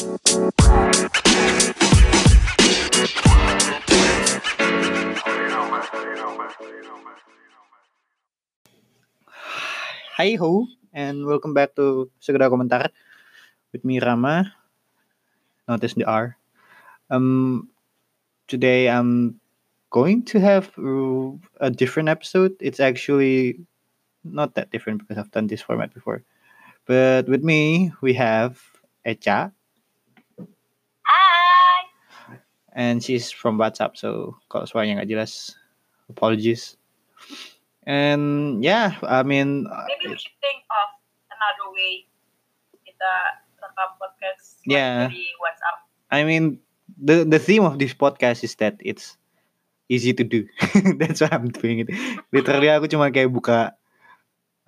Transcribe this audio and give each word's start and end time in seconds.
Hi 0.00 0.08
ho, 10.40 10.64
and 10.96 11.26
welcome 11.28 11.52
back 11.52 11.76
to 11.76 12.08
Segera 12.16 12.48
Komentar 12.48 12.88
with 13.76 13.84
me 13.84 14.00
Rama. 14.00 14.48
Notice 15.68 15.92
the 15.92 16.08
R. 16.08 16.38
Um, 17.10 17.68
today 18.48 18.88
I'm 18.88 19.38
going 19.90 20.24
to 20.32 20.40
have 20.40 20.72
a 21.60 21.68
different 21.68 22.08
episode. 22.08 22.56
It's 22.60 22.80
actually 22.80 23.60
not 24.24 24.54
that 24.54 24.70
different 24.70 25.04
because 25.04 25.20
I've 25.20 25.30
done 25.30 25.48
this 25.48 25.60
format 25.60 25.92
before. 25.92 26.24
But 26.86 27.28
with 27.28 27.44
me 27.44 27.92
we 28.00 28.14
have 28.14 28.62
Echa, 29.04 29.52
and 32.74 33.02
she's 33.02 33.30
from 33.30 33.58
WhatsApp. 33.58 33.96
So 33.98 34.38
kalau 34.50 34.66
suaranya 34.66 35.02
nggak 35.02 35.10
jelas, 35.10 35.54
apologies. 36.10 36.76
And 37.86 38.60
yeah, 38.62 39.00
I 39.02 39.22
mean, 39.24 39.64
Maybe 39.66 40.12
we 40.12 40.18
should 40.20 40.36
think 40.44 40.62
of 40.68 40.88
another 41.32 41.72
way 41.72 42.04
kita 42.84 43.10
rekam 43.58 43.90
podcast 43.96 44.60
Yeah. 44.68 45.08
dari 45.08 45.24
WhatsApp. 45.40 45.76
I 46.12 46.20
mean, 46.28 46.60
the 47.00 47.24
the 47.24 47.40
theme 47.40 47.64
of 47.64 47.80
this 47.80 47.96
podcast 47.96 48.44
is 48.44 48.52
that 48.60 48.76
it's 48.84 49.16
easy 49.88 50.12
to 50.12 50.22
do. 50.22 50.44
That's 51.00 51.24
why 51.24 51.32
I'm 51.32 51.48
doing 51.50 51.82
it. 51.82 51.88
Literally 52.30 52.68
aku 52.70 52.86
cuma 52.90 53.08
kayak 53.10 53.32
buka 53.32 53.74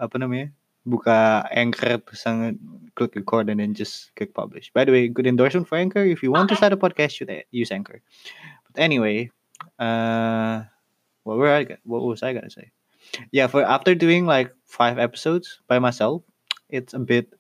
apa 0.01 0.15
namanya? 0.19 0.51
Buka 0.87 1.47
Anchor 1.51 1.99
terus 1.99 2.27
click 2.95 3.15
record 3.17 3.49
and 3.49 3.61
then 3.61 3.75
just 3.75 4.15
click 4.17 4.35
publish. 4.35 4.71
By 4.75 4.85
the 4.85 4.93
way, 4.93 5.09
good 5.09 5.27
endorsement 5.27 5.69
for 5.69 5.77
Anchor. 5.79 6.05
If 6.05 6.23
you 6.23 6.33
want 6.33 6.49
to 6.51 6.57
start 6.57 6.73
a 6.73 6.77
podcast, 6.77 7.13
should 7.17 7.31
use 7.51 7.71
Anchor. 7.71 8.03
But 8.67 8.83
anyway, 8.83 9.31
uh, 9.79 10.63
what 11.23 11.39
were 11.39 11.55
I? 11.55 11.67
What 11.85 12.03
was 12.03 12.23
I 12.23 12.33
gonna 12.33 12.51
say? 12.51 12.73
Yeah, 13.31 13.47
for 13.47 13.63
after 13.63 13.95
doing 13.95 14.27
like 14.27 14.53
five 14.67 14.99
episodes 14.99 15.61
by 15.69 15.79
myself, 15.79 16.23
it's 16.69 16.95
a 16.95 16.99
bit. 16.99 17.33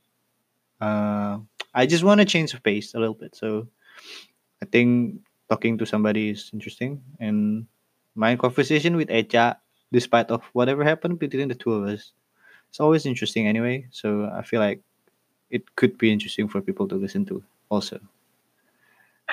Uh, 0.80 1.38
I 1.74 1.86
just 1.86 2.04
want 2.04 2.20
to 2.20 2.27
change 2.27 2.52
the 2.52 2.60
pace 2.60 2.94
a 2.94 2.98
little 2.98 3.14
bit. 3.14 3.34
So 3.34 3.68
I 4.62 4.66
think 4.66 5.20
talking 5.48 5.78
to 5.78 5.86
somebody 5.86 6.30
is 6.30 6.50
interesting, 6.52 7.02
and 7.18 7.66
my 8.14 8.36
conversation 8.36 8.96
with 8.96 9.08
Echa, 9.08 9.56
despite 9.90 10.30
of 10.30 10.42
whatever 10.52 10.84
happened 10.84 11.18
between 11.18 11.48
the 11.48 11.54
two 11.54 11.72
of 11.72 11.88
us, 11.88 12.12
it's 12.72 12.80
always 12.80 13.04
interesting 13.04 13.46
anyway. 13.46 13.86
So 13.90 14.32
I 14.32 14.40
feel 14.40 14.58
like 14.58 14.80
it 15.50 15.76
could 15.76 15.98
be 15.98 16.10
interesting 16.10 16.48
for 16.48 16.62
people 16.62 16.88
to 16.88 16.94
listen 16.94 17.26
to 17.26 17.44
also. 17.68 18.00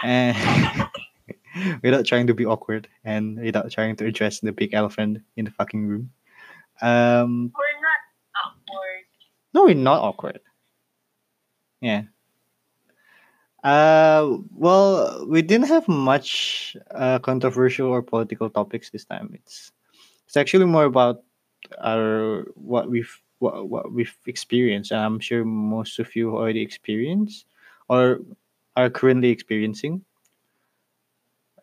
And 0.03 0.35
without 1.81 2.05
trying 2.05 2.27
to 2.27 2.33
be 2.33 2.45
awkward 2.45 2.89
and 3.05 3.39
without 3.39 3.71
trying 3.71 3.95
to 3.95 4.05
address 4.05 4.41
the 4.41 4.51
big 4.51 4.73
elephant 4.73 5.23
in 5.37 5.45
the 5.45 5.51
fucking 5.51 5.87
room. 5.87 6.11
Um, 6.81 7.53
We're 7.55 7.79
not 7.79 8.01
awkward. 8.43 9.05
no, 9.53 9.63
we're 9.63 9.73
not 9.75 10.01
awkward. 10.03 10.41
Yeah. 11.79 12.03
Uh, 13.63 14.35
well, 14.53 15.25
we 15.29 15.41
didn't 15.41 15.67
have 15.67 15.87
much 15.87 16.75
uh, 16.91 17.19
controversial 17.19 17.87
or 17.87 18.01
political 18.01 18.49
topics 18.49 18.89
this 18.89 19.05
time. 19.05 19.31
It's 19.33 19.71
it's 20.27 20.35
actually 20.35 20.65
more 20.65 20.83
about 20.83 21.23
our 21.81 22.43
what 22.55 22.89
we've 22.89 23.15
what, 23.39 23.67
what 23.67 23.91
we've 23.91 24.15
experienced. 24.25 24.91
And 24.91 25.01
I'm 25.01 25.19
sure 25.19 25.43
most 25.43 25.99
of 25.99 26.15
you 26.15 26.35
already 26.35 26.61
experienced 26.61 27.45
or 27.87 28.19
are 28.75 28.89
currently 28.89 29.29
experiencing, 29.29 30.03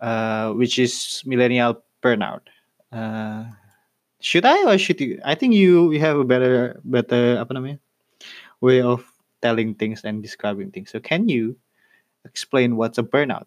uh, 0.01 0.53
which 0.53 0.79
is 0.79 1.23
millennial 1.25 1.83
burnout. 2.03 2.43
Uh, 2.93 3.45
should 4.21 4.45
I 4.45 4.73
or 4.73 4.79
should 4.79 5.01
you? 5.01 5.21
I 5.25 5.35
think 5.35 5.55
you 5.55 5.93
you 5.93 6.01
have 6.01 6.19
a 6.19 6.25
better 6.25 6.81
better 6.85 7.39
apa 7.39 7.53
namanya 7.55 7.79
way 8.61 8.81
of 8.81 9.05
telling 9.43 9.75
things 9.77 10.03
and 10.05 10.23
describing 10.23 10.73
things. 10.73 10.91
So 10.91 10.99
can 10.99 11.29
you 11.29 11.57
explain 12.25 12.77
what's 12.77 12.99
a 12.99 13.05
burnout? 13.05 13.47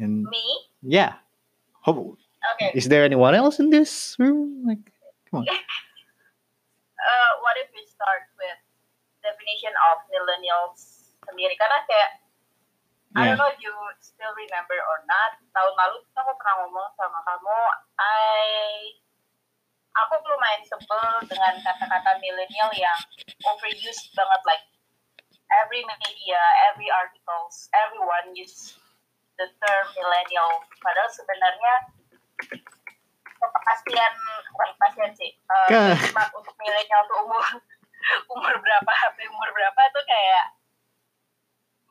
And 0.00 0.24
Me? 0.24 0.42
yeah, 0.82 1.20
How, 1.84 2.16
Okay. 2.56 2.72
is 2.74 2.88
there 2.88 3.04
anyone 3.04 3.34
else 3.34 3.60
in 3.60 3.68
this 3.70 4.16
room? 4.18 4.64
Like, 4.64 4.89
come 5.30 5.46
on. 5.46 5.46
Uh, 7.00 7.32
what 7.40 7.56
if 7.56 7.72
we 7.72 7.80
start 7.88 8.28
with 8.36 8.60
definition 9.24 9.72
of 9.88 10.04
millennials 10.12 11.16
sendiri? 11.24 11.56
Karena 11.56 11.80
kayak 11.88 12.20
I 13.16 13.26
Yeah. 13.26 13.34
don't 13.34 13.42
know 13.42 13.50
if 13.50 13.58
you 13.58 13.74
still 13.98 14.30
remember 14.36 14.78
or 14.78 15.02
not. 15.08 15.34
Tahun 15.50 15.74
lalu 15.74 15.98
tuh 16.06 16.20
aku 16.22 16.32
pernah 16.38 16.62
ngomong 16.62 16.94
sama 16.94 17.18
kamu, 17.26 17.58
I 17.98 18.30
aku 19.98 20.14
lumayan 20.30 20.62
sebel 20.62 21.24
dengan 21.26 21.58
kata-kata 21.58 22.22
millennial 22.22 22.70
yang 22.78 23.00
overused 23.50 24.14
banget 24.14 24.42
like 24.46 24.64
every 25.66 25.82
media, 25.82 26.38
every 26.70 26.86
articles, 26.86 27.66
everyone 27.74 28.30
use 28.38 28.78
the 29.42 29.50
term 29.58 29.84
millennial. 29.98 30.62
Padahal 30.78 31.10
sebenarnya 31.10 31.74
kepastian 33.48 34.12
bukan 34.52 34.68
kepastian 34.76 35.12
sih. 35.16 35.30
eh, 35.32 35.96
Ke- 35.96 36.34
untuk 36.36 36.52
milenial 36.60 37.02
tuh 37.08 37.24
umur 37.24 37.40
umur 38.34 38.54
berapa, 38.60 38.92
sampai 38.92 39.24
umur 39.32 39.48
berapa 39.56 39.80
tuh 39.96 40.04
kayak 40.04 40.44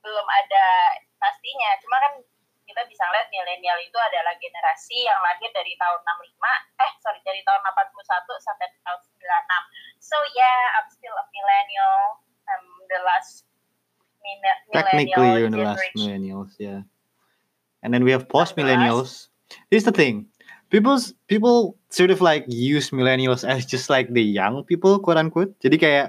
belum 0.05 0.27
ada 0.29 0.65
pastinya. 1.17 1.69
Cuma 1.81 1.97
kan 1.97 2.13
kita 2.69 2.85
bisa 2.85 3.01
lihat 3.09 3.25
milenial 3.33 3.81
itu 3.81 3.97
adalah 3.97 4.37
generasi 4.37 5.01
yang 5.09 5.17
lahir 5.25 5.49
dari 5.49 5.73
tahun 5.73 5.99
65, 6.05 6.85
eh 6.85 6.91
sorry 7.01 7.19
dari 7.25 7.41
tahun 7.41 7.61
81 7.65 7.97
sampai 8.45 8.69
tahun 8.85 8.99
96. 9.01 10.05
So 10.05 10.17
yeah, 10.37 10.77
I'm 10.77 10.87
still 10.93 11.17
a 11.17 11.25
millennial. 11.33 12.21
I'm 12.45 12.65
the 12.89 13.01
last 13.01 13.49
Technically, 14.71 15.09
you're 15.39 15.49
the 15.49 15.57
last 15.63 15.81
millennials, 15.95 16.51
yeah. 16.59 16.81
And 17.81 17.93
then 17.93 18.03
we 18.03 18.11
have 18.11 18.27
post 18.29 18.55
millennials. 18.55 19.27
Here's 19.71 19.83
the 19.87 19.95
thing: 19.95 20.27
people's 20.69 21.13
people 21.27 21.77
sort 21.89 22.11
of 22.11 22.21
like 22.21 22.45
use 22.47 22.89
millennials 22.89 23.47
as 23.47 23.65
just 23.65 23.89
like 23.89 24.13
the 24.13 24.23
young 24.23 24.63
people, 24.63 24.99
quote 24.99 25.17
unquote. 25.17 25.53
Jadi 25.59 25.77
kayak 25.81 26.07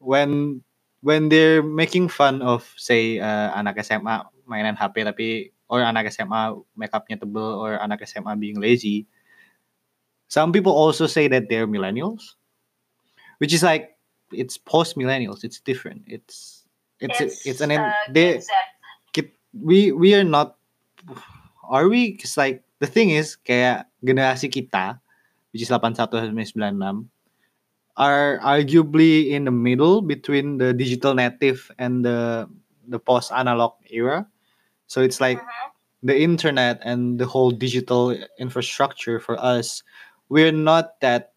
when 0.00 0.60
when 1.04 1.28
they're 1.28 1.62
making 1.62 2.08
fun 2.08 2.42
of 2.42 2.64
say 2.76 3.20
uh, 3.20 3.52
anak 3.54 3.80
SMA 3.84 4.24
mainan 4.48 4.76
HP 4.76 5.04
tapi 5.04 5.28
or 5.68 5.82
anak 5.82 6.08
SMA 6.10 6.56
makeupnya 6.78 7.20
tebel 7.20 7.60
or 7.60 7.76
anak 7.78 8.02
SMA 8.08 8.34
being 8.36 8.58
lazy. 8.58 9.06
Some 10.26 10.50
people 10.50 10.74
also 10.74 11.06
say 11.06 11.28
that 11.30 11.46
they're 11.46 11.70
millennials, 11.70 12.34
which 13.38 13.54
is 13.54 13.62
like 13.62 13.94
it's 14.34 14.58
post 14.58 14.98
millennials. 14.98 15.46
It's 15.46 15.62
different. 15.62 16.02
It's 16.06 16.66
it's 16.98 17.46
it's, 17.46 17.60
an 17.60 17.70
uh, 17.70 17.92
they 18.10 18.40
Gen 18.40 18.42
Z. 18.42 18.50
kit- 19.12 19.38
we 19.54 19.92
we 19.92 20.14
are 20.18 20.26
not 20.26 20.58
are 21.62 21.86
we 21.86 22.18
Cause 22.18 22.34
like 22.34 22.65
the 22.80 22.88
thing 22.88 23.10
is 23.12 23.36
kayak 23.40 23.88
generasi 24.04 24.48
kita 24.52 25.00
which 25.52 25.64
is 25.64 25.72
81 25.72 25.96
sampai 25.96 26.28
96 26.28 27.08
are 27.96 28.36
arguably 28.44 29.32
in 29.32 29.48
the 29.48 29.54
middle 29.54 30.04
between 30.04 30.60
the 30.60 30.76
digital 30.76 31.16
native 31.16 31.72
and 31.80 32.04
the 32.04 32.44
the 32.92 33.00
post 33.00 33.32
analog 33.32 33.72
era 33.88 34.28
so 34.86 35.00
it's 35.00 35.18
like 35.18 35.40
Mhm. 35.40 36.12
the 36.12 36.16
internet 36.16 36.76
and 36.84 37.16
the 37.16 37.24
whole 37.24 37.50
digital 37.50 38.12
infrastructure 38.36 39.16
for 39.16 39.40
us 39.40 39.80
we're 40.28 40.52
not 40.52 41.00
that 41.00 41.32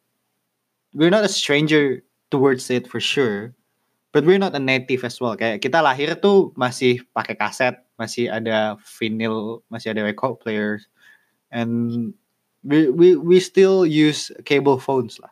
we're 0.92 1.14
not 1.14 1.24
a 1.24 1.32
stranger 1.32 2.04
towards 2.30 2.68
it 2.70 2.86
for 2.92 3.00
sure 3.00 3.56
but 4.12 4.26
we're 4.28 4.42
not 4.42 4.54
a 4.54 4.62
native 4.62 5.08
as 5.08 5.18
well 5.24 5.34
kayak 5.40 5.64
kita 5.64 5.80
lahir 5.80 6.14
tuh 6.20 6.52
masih 6.60 7.00
pakai 7.16 7.40
kaset 7.40 7.80
masih 7.96 8.28
ada 8.28 8.76
vinyl 9.00 9.64
masih 9.72 9.96
ada 9.96 10.04
record 10.04 10.38
players 10.44 10.86
and 11.52 12.14
we 12.64 12.90
we 12.90 13.16
we 13.16 13.40
still 13.40 13.86
use 13.86 14.32
cable 14.46 14.80
phones 14.80 15.20
lah 15.20 15.32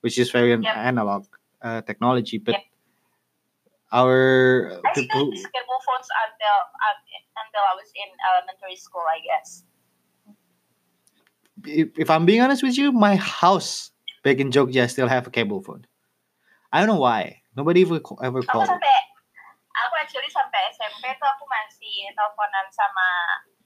which 0.00 0.18
is 0.18 0.30
very 0.30 0.50
Yep. 0.54 0.76
analog 0.76 1.26
uh, 1.62 1.80
technology 1.82 2.38
but 2.38 2.56
Yep. 2.56 2.64
our 3.92 4.80
I 4.80 4.92
still 4.96 5.04
people 5.04 5.32
use 5.36 5.46
cable 5.52 5.80
phones 5.84 6.08
until 6.08 6.56
until 7.36 7.62
I 7.68 7.74
was 7.76 7.92
in 7.92 8.08
elementary 8.32 8.76
school, 8.80 9.04
I 9.04 9.20
guess. 9.20 9.68
if, 11.66 11.88
if 11.98 12.10
I'm 12.10 12.26
being 12.26 12.40
honest 12.40 12.62
with 12.62 12.78
you, 12.78 12.92
my 12.92 13.16
house 13.16 13.90
back 14.24 14.38
in 14.38 14.50
Jogja 14.50 14.88
still 14.90 15.08
have 15.08 15.26
a 15.26 15.30
cable 15.30 15.62
phone. 15.62 15.86
I 16.72 16.80
don't 16.80 16.88
know 16.88 17.00
why. 17.00 17.42
Nobody 17.56 17.82
ever 17.82 18.00
ever 18.22 18.42
called. 18.42 18.64
it. 18.64 18.72
sampai 18.72 18.96
aku 19.76 19.94
actually 20.00 20.30
sampai 20.32 20.72
SMP 20.72 21.04
tuh 21.20 21.28
aku 21.28 21.44
masih 21.44 22.08
teleponan 22.16 22.66
sama 22.72 23.08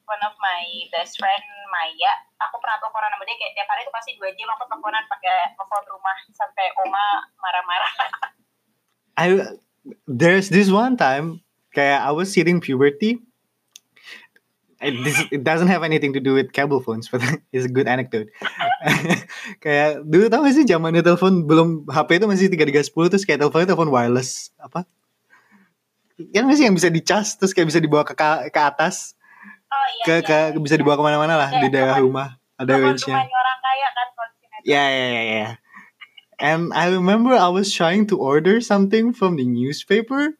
one 0.06 0.22
of 0.22 0.34
my 0.38 0.62
best 0.94 1.18
friend 1.18 1.44
Maya. 1.70 2.12
Aku 2.48 2.56
pernah 2.62 2.78
teleponan 2.78 3.10
sama 3.10 3.24
dia 3.26 3.36
kayak 3.36 3.52
tiap 3.58 3.68
hari 3.68 3.82
tuh 3.82 3.94
pasti 3.94 4.10
dua 4.16 4.30
jam 4.32 4.48
aku 4.54 4.64
teleponan 4.70 5.04
pakai 5.10 5.36
telepon 5.58 5.84
rumah 5.90 6.16
sampai 6.32 6.66
oma 6.86 7.06
marah-marah. 7.42 7.94
I 9.22 9.26
there's 10.06 10.48
this 10.48 10.70
one 10.70 10.94
time 10.94 11.42
kayak 11.74 12.06
I 12.06 12.12
was 12.14 12.30
hitting 12.32 12.62
puberty. 12.62 13.18
It, 14.76 14.92
this, 15.08 15.16
it 15.32 15.40
doesn't 15.40 15.72
have 15.72 15.80
anything 15.80 16.12
to 16.12 16.20
do 16.20 16.36
with 16.36 16.52
cable 16.52 16.84
phones, 16.84 17.08
but 17.08 17.24
it's 17.52 17.64
a 17.64 17.72
good 17.72 17.88
anecdote. 17.88 18.28
kayak 19.64 20.04
dulu 20.04 20.28
tau 20.28 20.44
gak 20.44 20.52
sih 20.52 20.68
zamannya 20.68 21.00
telepon 21.00 21.48
belum 21.48 21.88
HP 21.88 22.20
itu 22.20 22.26
masih 22.28 22.46
3310 22.52 23.10
terus 23.10 23.24
kayak 23.24 23.40
teleponnya 23.40 23.72
telepon 23.72 23.88
wireless 23.88 24.52
apa? 24.60 24.84
Yang 26.16 26.44
nggak 26.44 26.56
sih 26.60 26.64
yang 26.68 26.76
bisa 26.76 26.88
dicas 26.92 27.26
terus 27.40 27.52
kayak 27.56 27.72
bisa 27.72 27.80
dibawa 27.80 28.04
ke 28.04 28.12
ke 28.52 28.60
atas 28.60 29.15
Oh 29.76 29.86
iya. 29.92 30.04
ke 30.08 30.14
iya, 30.24 30.56
ke 30.56 30.58
bisa 30.64 30.80
dibawa 30.80 30.96
ke 30.96 31.04
mana-mana 31.04 31.36
lah 31.36 31.48
di 31.60 31.68
daerah 31.68 32.00
rumah 32.00 32.40
ada 32.56 32.72
range-nya. 32.80 33.20
orang 33.20 33.58
kaya 33.60 33.88
kan. 33.92 34.08
Yeah, 34.64 34.88
yeah, 34.88 35.10
yeah, 35.12 35.26
yeah. 35.28 35.52
And 36.40 36.72
I 36.72 36.88
remember 36.92 37.32
I 37.32 37.48
was 37.48 37.72
trying 37.72 38.08
to 38.12 38.16
order 38.18 38.60
something 38.60 39.12
from 39.12 39.36
the 39.36 39.44
newspaper. 39.44 40.36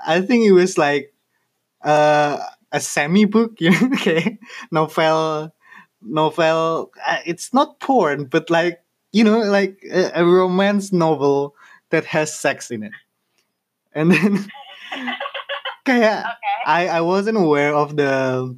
I 0.00 0.20
think 0.20 0.44
it 0.44 0.52
was 0.52 0.76
like 0.78 1.12
uh, 1.84 2.40
a 2.72 2.80
semi 2.80 3.24
book, 3.24 3.56
you 3.60 3.72
know, 3.72 3.90
okay, 3.96 4.38
novel, 4.70 5.52
novel. 6.00 6.92
uh, 7.04 7.20
It's 7.26 7.52
not 7.52 7.80
porn, 7.80 8.26
but 8.28 8.48
like 8.52 8.80
you 9.12 9.24
know, 9.24 9.40
like 9.40 9.80
a, 9.88 10.20
a 10.20 10.24
romance 10.24 10.92
novel 10.92 11.56
that 11.90 12.04
has 12.12 12.32
sex 12.36 12.70
in 12.70 12.84
it. 12.84 12.92
And 13.96 14.12
then, 14.12 14.32
kayak 15.88 16.20
Oke. 16.26 16.52
I 16.66 16.88
I 16.88 17.00
wasn't 17.00 17.38
aware 17.40 17.72
of 17.74 17.96
the. 17.96 18.52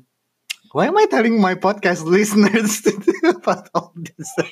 Why 0.73 0.87
am 0.87 0.97
I 0.99 1.07
telling 1.07 1.41
my 1.41 1.55
podcast 1.55 2.05
listeners 2.05 2.83
about 3.25 3.69
all 3.75 3.93
this? 3.97 4.31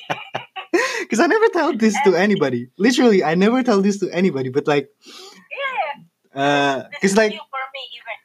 Because 1.00 1.20
I 1.20 1.26
never 1.26 1.46
tell 1.48 1.72
this 1.76 1.96
to 2.04 2.14
anybody. 2.16 2.68
Literally, 2.76 3.24
I 3.24 3.34
never 3.34 3.62
tell 3.62 3.80
this 3.80 3.98
to 4.00 4.10
anybody. 4.10 4.50
But 4.50 4.66
like, 4.66 4.90
Yeah. 5.48 6.40
uh, 6.42 6.76
because 6.90 7.12
is 7.12 7.16
like 7.16 7.32
for 7.32 7.64
me 7.72 7.82
even. 7.96 8.16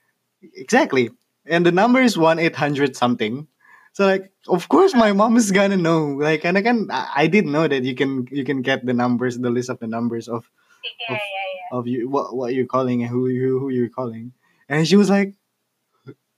exactly, 0.59 1.11
and 1.45 1.65
the 1.65 1.71
number 1.71 2.01
is 2.01 2.17
one 2.17 2.39
eight 2.39 2.55
hundred 2.55 2.95
something. 2.97 3.47
So 3.93 4.05
like, 4.05 4.31
of 4.47 4.67
course, 4.67 4.93
my 4.95 5.11
mom 5.13 5.37
is 5.37 5.51
gonna 5.51 5.77
know. 5.77 6.15
Like, 6.19 6.43
and 6.43 6.57
again, 6.57 6.87
I, 6.91 7.23
I 7.23 7.27
did 7.27 7.45
know 7.45 7.67
that 7.67 7.83
you 7.83 7.95
can 7.95 8.27
you 8.31 8.43
can 8.43 8.61
get 8.63 8.83
the 8.85 8.93
numbers, 8.93 9.37
the 9.37 9.51
list 9.53 9.69
of 9.69 9.79
the 9.79 9.87
numbers 9.87 10.27
of 10.27 10.49
Iya, 10.81 11.13
iya, 11.13 11.17
iya. 11.21 11.77
of 11.77 11.85
you 11.87 12.09
what 12.09 12.33
what 12.35 12.51
you're 12.57 12.65
calling 12.67 13.03
and 13.05 13.09
who 13.11 13.29
you 13.29 13.59
who 13.61 13.69
you're 13.69 13.93
calling. 13.93 14.33
And 14.67 14.87
she 14.87 14.97
was 14.97 15.09
like, 15.13 15.35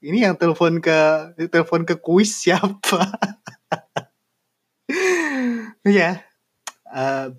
ini 0.03 0.27
yang 0.27 0.35
telepon 0.35 0.83
ke 0.83 0.97
telepon 1.47 1.87
ke 1.87 1.95
kuis 1.95 2.35
siapa? 2.43 3.07
yeah. 5.87 6.19
Uh, 6.91 7.31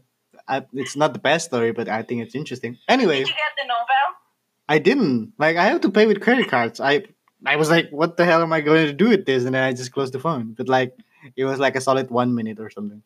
I, 0.49 0.65
it's 0.73 0.97
not 0.97 1.13
the 1.13 1.21
best 1.23 1.47
story, 1.53 1.73
but 1.73 1.89
I 1.89 2.03
think 2.03 2.23
it's 2.25 2.35
interesting. 2.35 2.77
Anyway, 2.89 3.21
Did 3.21 3.29
you 3.29 3.35
get 3.39 3.55
the 3.57 3.69
novel? 3.69 4.05
I 4.69 4.79
didn't 4.81 5.33
like. 5.39 5.57
I 5.57 5.65
have 5.69 5.81
to 5.85 5.91
pay 5.93 6.07
with 6.07 6.21
credit 6.21 6.49
cards. 6.49 6.81
I 6.81 7.05
I 7.45 7.57
was 7.57 7.69
like, 7.69 7.93
what 7.93 8.17
the 8.17 8.25
hell 8.25 8.41
am 8.43 8.53
I 8.53 8.61
going 8.61 8.87
to 8.87 8.97
do 8.97 9.09
with 9.13 9.27
this? 9.29 9.45
And 9.45 9.55
then 9.55 9.63
I 9.63 9.73
just 9.73 9.93
closed 9.93 10.13
the 10.13 10.21
phone. 10.21 10.57
But 10.57 10.69
like, 10.69 10.97
it 11.37 11.45
was 11.45 11.61
like 11.61 11.77
a 11.77 11.81
solid 11.85 12.11
one 12.11 12.35
minute 12.35 12.59
or 12.61 12.71
something 12.71 13.03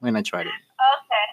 when 0.00 0.16
I 0.16 0.22
tried 0.22 0.46
it. 0.50 0.58
Okay. 0.82 1.26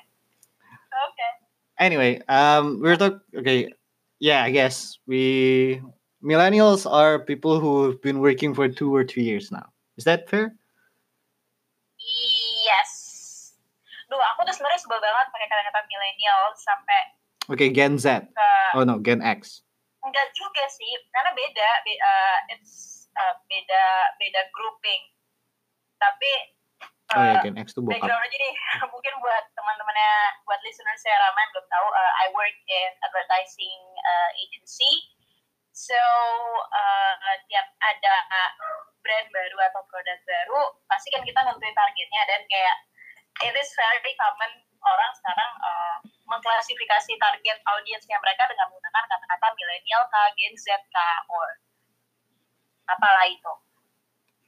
Okay. 1.09 1.31
anyway 1.79 2.19
um 2.27 2.81
we're 2.81 2.95
talk 2.97 3.21
okay 3.35 3.71
yeah 4.19 4.43
i 4.43 4.51
guess 4.51 4.99
we 5.07 5.81
millennials 6.19 6.83
are 6.89 7.19
people 7.19 7.60
who've 7.60 8.00
been 8.04 8.19
working 8.19 8.54
for 8.54 8.68
two 8.68 8.92
or 8.94 9.04
three 9.04 9.24
years 9.24 9.51
now 9.51 9.68
is 9.98 10.04
that 10.04 10.27
fair 10.30 10.56
Yes. 12.60 12.92
Duh, 14.10 14.18
aku 14.33 14.42
tuh 14.48 14.54
sebenarnya 14.57 14.81
sebel 14.81 15.00
banget 15.01 15.27
pakai 15.30 15.48
kata-kata 15.48 15.80
milenial 15.86 16.42
sampai 16.57 17.01
okay 17.50 17.69
gen 17.74 17.98
z 17.98 18.21
ke 18.30 18.50
oh 18.77 18.86
no 18.86 19.01
gen 19.01 19.21
x 19.21 19.66
enggak 20.00 20.31
juga 20.31 20.63
sih, 20.71 20.92
karena 21.12 21.36
beda, 21.36 21.69
be- 21.83 22.00
uh, 22.00 22.38
it's 22.56 23.06
uh, 23.19 23.36
beda 23.51 23.83
beda 24.16 24.42
grouping. 24.56 25.01
Tapi 26.00 26.31
oh 27.19 27.24
ya 27.27 27.36
uh, 27.36 27.44
gen 27.44 27.60
x 27.60 27.75
tuh 27.75 27.83
bokap 27.83 28.00
background 28.00 28.24
aja 28.24 28.38
nih, 28.39 28.56
mungkin 28.95 29.13
buat 29.19 29.44
teman-temannya, 29.54 30.13
buat 30.48 30.60
listener 30.63 30.95
saya 31.04 31.19
ramai 31.19 31.44
belum 31.51 31.66
tahu, 31.68 31.88
uh, 31.92 32.12
I 32.24 32.25
work 32.31 32.56
in 32.71 32.92
advertising 33.04 33.80
uh, 34.00 34.30
agency. 34.39 34.89
So 35.79 35.95
uh, 35.95 37.15
tiap 37.47 37.71
ada 37.79 38.15
brand 38.99 39.27
baru 39.31 39.57
atau 39.71 39.87
produk 39.87 40.19
baru, 40.27 40.75
pasti 40.91 41.07
kan 41.07 41.23
kita 41.23 41.39
nentuin 41.39 41.71
targetnya 41.71 42.21
dan 42.27 42.43
kayak 42.51 42.77
it 43.47 43.55
is 43.55 43.71
very 43.79 44.11
common 44.19 44.51
orang 44.83 45.11
sekarang 45.15 45.51
uh, 45.63 45.97
mengklasifikasi 46.27 47.15
target 47.15 47.57
audiensnya 47.63 48.19
mereka 48.19 48.43
dengan 48.51 48.67
menggunakan 48.67 49.07
kata-kata 49.07 49.47
milenial, 49.55 50.03
K, 50.11 50.15
Gen 50.35 50.53
Z, 50.59 50.67
K, 50.91 50.97
or 51.31 51.47
apalah 52.91 53.23
itu. 53.31 53.53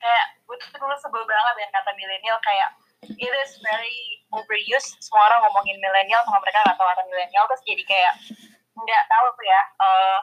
Kayak 0.03 0.35
gue 0.43 0.55
tuh 0.59 0.83
dulu 0.83 0.95
sebel 0.99 1.23
banget 1.23 1.53
dengan 1.63 1.71
kata 1.79 1.91
milenial 1.95 2.37
kayak 2.43 2.75
it 3.07 3.31
is 3.31 3.55
very 3.63 4.19
overused. 4.35 4.99
Semua 4.99 5.31
orang 5.31 5.47
ngomongin 5.47 5.79
milenial 5.79 6.27
sama 6.27 6.43
mereka 6.43 6.59
nggak 6.67 6.75
tahu 6.75 6.91
kata 6.91 7.03
milenial 7.07 7.47
terus 7.47 7.63
jadi 7.63 7.83
kayak 7.87 8.13
nggak 8.75 9.03
tahu 9.07 9.25
tuh 9.31 9.45
ya. 9.47 9.61
eh, 9.79 10.19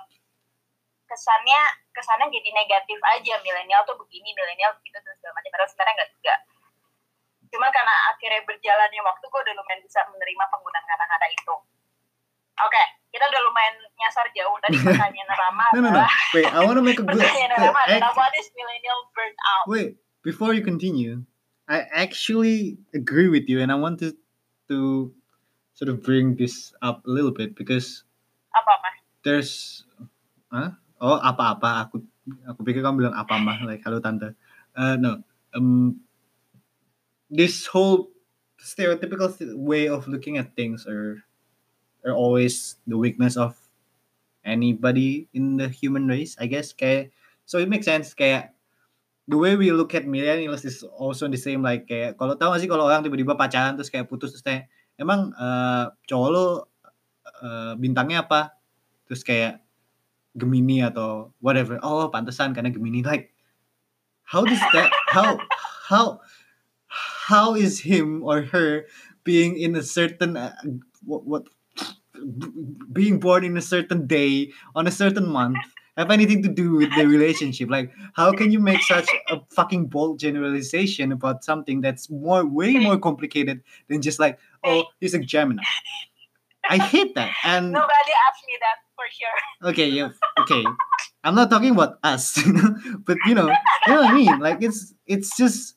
kesannya 1.08 1.60
kesannya 1.96 2.28
jadi 2.28 2.50
negatif 2.52 2.98
aja 3.02 3.34
milenial 3.40 3.82
tuh 3.88 3.96
begini 3.96 4.30
milenial 4.36 4.76
begitu 4.78 5.00
terus 5.00 5.16
segala 5.18 5.40
macam. 5.40 5.50
Padahal 5.56 5.70
sebenarnya 5.72 5.94
nggak 5.98 6.10
juga. 6.14 6.34
Cuma 7.48 7.66
karena 7.72 7.94
akhirnya 8.12 8.40
berjalannya 8.44 9.00
waktu 9.00 9.24
gue 9.24 9.40
udah 9.40 9.54
lumayan 9.56 9.80
bisa 9.80 10.00
menerima 10.04 10.44
penggunaan 10.52 10.84
kata-kata 10.84 11.26
itu. 11.32 11.54
Oke 12.60 12.84
kita 13.08 13.24
udah 13.24 13.40
lumayan 13.40 13.76
nyasar 13.96 14.26
jauh 14.36 14.56
tadi 14.60 14.76
pertanyaan 14.84 15.28
Rama 15.32 15.64
no 15.74 15.80
no 15.80 15.90
no. 15.90 16.04
wait 16.36 16.48
i 16.52 16.60
want 16.60 16.76
to 16.76 16.84
make 16.84 17.00
a 17.00 17.04
good 17.04 17.16
pertanyaan 17.16 17.56
Rama 17.56 17.80
adalah 17.88 18.12
what 18.12 18.32
is 18.36 18.48
millennial 18.52 19.00
burnout? 19.16 19.64
Wait 19.68 19.90
before 20.20 20.52
you 20.52 20.60
continue 20.60 21.24
i 21.68 21.84
actually 21.92 22.76
agree 22.92 23.28
with 23.32 23.48
you 23.48 23.64
and 23.64 23.72
i 23.72 23.78
want 23.78 23.96
to 24.00 24.12
to 24.68 25.10
sort 25.72 25.88
of 25.88 26.04
bring 26.04 26.36
this 26.36 26.76
up 26.84 27.00
a 27.08 27.10
little 27.10 27.32
bit 27.32 27.56
because 27.56 28.04
apa 28.52 28.70
apa? 28.76 28.88
there's 29.24 29.84
huh? 30.52 30.76
Oh 31.00 31.18
apa-apa. 31.18 31.88
Aku 31.88 32.02
aku 32.44 32.60
pikir 32.62 32.84
kamu 32.84 33.06
bilang 33.06 33.16
apa 33.16 33.38
mah 33.40 33.58
like 33.64 33.82
halo 33.82 33.98
tante. 34.02 34.34
Uh, 34.74 34.94
no. 34.98 35.22
Um 35.54 36.02
this 37.32 37.66
whole 37.68 38.12
stereotypical 38.58 39.30
way 39.54 39.86
of 39.86 40.06
looking 40.10 40.36
at 40.36 40.54
things 40.58 40.84
are 40.84 41.22
are 42.02 42.14
always 42.14 42.78
the 42.86 42.98
weakness 42.98 43.38
of 43.38 43.54
anybody 44.42 45.28
in 45.34 45.58
the 45.58 45.70
human 45.70 46.06
race 46.06 46.34
I 46.38 46.46
guess. 46.50 46.74
Kayak 46.74 47.14
so 47.46 47.58
it 47.58 47.70
makes 47.70 47.86
sense. 47.86 48.12
Kayak 48.12 48.54
the 49.28 49.36
way 49.36 49.54
we 49.54 49.68
look 49.70 49.92
at 49.92 50.08
millennials 50.08 50.64
is 50.64 50.80
also 50.82 51.28
the 51.28 51.38
same. 51.38 51.60
Like 51.60 51.86
kayak 51.86 52.16
kalau 52.16 52.34
tahu 52.34 52.56
gak 52.56 52.60
sih 52.64 52.70
kalau 52.70 52.88
orang 52.88 53.04
tiba-tiba 53.04 53.36
pacaran 53.36 53.76
terus 53.76 53.92
kayak 53.92 54.08
putus 54.08 54.32
terus 54.32 54.44
kayak 54.44 54.72
emang 54.96 55.30
uh, 55.36 55.92
cowok 56.08 56.28
lo 56.32 56.46
uh, 57.44 57.72
bintangnya 57.76 58.24
apa? 58.24 58.56
Terus 59.04 59.22
kayak 59.22 59.67
Gemini 60.36 60.84
atau 60.84 61.32
whatever. 61.40 61.78
Oh 61.82 62.10
pantesan 62.12 62.52
karena 62.52 62.70
Gemini. 62.70 63.00
Like 63.06 63.32
how 64.28 64.44
does 64.44 64.60
that 64.72 64.92
how 65.08 65.40
how 65.88 66.20
how 66.88 67.54
is 67.54 67.80
him 67.80 68.22
or 68.22 68.42
her 68.42 68.84
being 69.24 69.56
in 69.56 69.76
a 69.76 69.82
certain 69.82 70.36
uh, 70.36 70.54
what, 71.04 71.24
what 71.24 71.44
being 72.92 73.20
born 73.20 73.44
in 73.44 73.56
a 73.56 73.62
certain 73.62 74.06
day 74.06 74.52
on 74.74 74.86
a 74.86 74.90
certain 74.90 75.28
month 75.28 75.56
have 75.96 76.10
anything 76.10 76.42
to 76.42 76.48
do 76.48 76.76
with 76.76 76.94
the 76.94 77.06
relationship? 77.06 77.70
Like 77.70 77.90
how 78.14 78.32
can 78.32 78.52
you 78.52 78.60
make 78.60 78.82
such 78.82 79.08
a 79.30 79.40
fucking 79.50 79.86
bold 79.86 80.20
generalization 80.20 81.10
about 81.10 81.42
something 81.42 81.80
that's 81.80 82.10
more 82.10 82.44
way 82.44 82.76
more 82.76 82.98
complicated 82.98 83.62
than 83.88 84.02
just 84.02 84.20
like 84.20 84.38
oh 84.64 84.84
he's 85.00 85.14
a 85.14 85.18
gemini? 85.18 85.64
I 86.68 86.76
hate 86.76 87.14
that. 87.14 87.32
And 87.44 87.72
nobody 87.72 88.12
asked 88.28 88.44
me 88.44 88.54
that 88.60 88.87
for 88.98 89.70
okay 89.70 89.88
yeah 89.88 90.10
okay. 90.42 90.64
I'm 91.22 91.34
not 91.34 91.50
talking 91.50 91.70
about 91.70 91.98
us 92.02 92.38
but 93.06 93.18
you 93.26 93.34
know 93.34 93.46
you 93.46 93.90
know 93.94 94.00
what 94.02 94.10
i 94.10 94.14
mean? 94.14 94.38
Like 94.42 94.62
it's 94.62 94.94
it's 95.06 95.36
just 95.36 95.74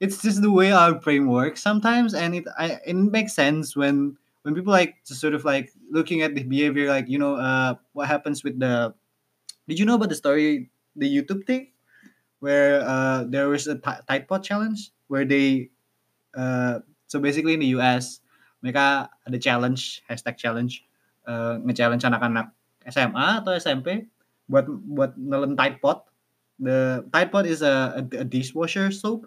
it's 0.00 0.22
just 0.22 0.42
the 0.42 0.50
way 0.52 0.72
our 0.72 0.94
brain 0.94 1.28
works 1.28 1.62
sometimes 1.62 2.14
and 2.14 2.34
it 2.36 2.44
I, 2.56 2.80
it 2.84 2.96
makes 2.96 3.34
sense 3.34 3.76
when 3.76 4.16
when 4.42 4.54
people 4.54 4.72
like 4.72 4.96
just 5.06 5.20
sort 5.20 5.34
of 5.34 5.44
like 5.44 5.72
looking 5.90 6.22
at 6.22 6.34
the 6.34 6.44
behavior 6.44 6.88
like 6.88 7.08
you 7.08 7.18
know 7.18 7.36
uh 7.36 7.74
what 7.92 8.08
happens 8.08 8.44
with 8.44 8.60
the 8.60 8.94
did 9.68 9.78
you 9.78 9.84
know 9.84 9.96
about 9.96 10.08
the 10.10 10.16
story 10.18 10.70
the 10.96 11.08
youtube 11.08 11.46
thing? 11.46 11.72
Where 12.40 12.80
uh 12.84 13.24
there 13.28 13.48
was 13.48 13.66
a 13.66 13.76
Ti- 13.76 14.04
tide 14.08 14.28
pod 14.28 14.44
challenge 14.44 14.92
where 15.08 15.24
they 15.24 15.70
uh 16.36 16.80
so 17.08 17.20
basically 17.20 17.54
in 17.54 17.60
the 17.60 17.72
us 17.76 18.20
mereka 18.64 19.08
ada 19.26 19.38
challenge 19.40 20.02
hashtag 20.08 20.36
challenge 20.36 20.84
uh, 21.26 21.58
nge-challenge 21.66 22.02
anak-anak 22.06 22.50
SMA 22.86 23.42
atau 23.42 23.52
SMP 23.58 24.06
buat 24.46 24.66
buat 24.86 25.12
nelen 25.18 25.58
Tide 25.58 25.82
Pod. 25.82 26.06
The 26.62 27.02
Tide 27.12 27.30
Pod 27.34 27.44
is 27.44 27.60
a, 27.60 28.00
a, 28.00 28.22
a 28.22 28.24
dishwasher 28.24 28.88
soap. 28.94 29.26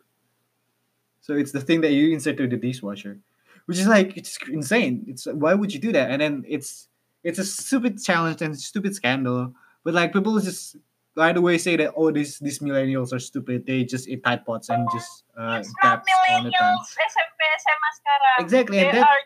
So 1.21 1.35
it's 1.35 1.51
the 1.51 1.61
thing 1.61 1.81
that 1.83 1.91
you 1.91 2.09
insert 2.15 2.39
to 2.39 2.47
the 2.47 2.57
dishwasher, 2.57 3.19
which 3.67 3.77
is 3.77 3.85
like 3.87 4.15
it's 4.17 4.39
insane. 4.49 5.03
It's 5.05 5.27
why 5.27 5.53
would 5.53 5.69
you 5.75 5.79
do 5.79 5.91
that? 5.93 6.09
And 6.09 6.21
then 6.23 6.33
it's 6.47 6.87
it's 7.21 7.37
a 7.37 7.45
stupid 7.45 7.99
challenge 8.01 8.41
and 8.41 8.55
stupid 8.57 8.95
scandal. 8.95 9.53
But 9.83 9.93
like 9.93 10.15
people 10.15 10.39
just 10.39 10.79
right 11.19 11.35
away 11.35 11.59
say 11.59 11.75
that 11.75 11.91
oh 11.99 12.09
these 12.15 12.39
these 12.39 12.63
millennials 12.63 13.11
are 13.11 13.19
stupid. 13.19 13.67
They 13.67 13.83
just 13.83 14.07
eat 14.07 14.23
Tide 14.23 14.47
Pods 14.47 14.71
and 14.71 14.87
just 14.89 15.27
uh, 15.37 15.59
It's 15.59 15.69
not 15.83 16.01
all 16.31 16.41
the 16.41 16.49
time. 16.49 16.49
millennials 16.49 16.87
SMP 16.95 17.39
SMA 17.59 17.89
sekarang. 17.99 18.35
Exactly, 18.39 18.77
They 18.79 18.87
and 18.89 18.97
that 18.97 19.05
are 19.05 19.21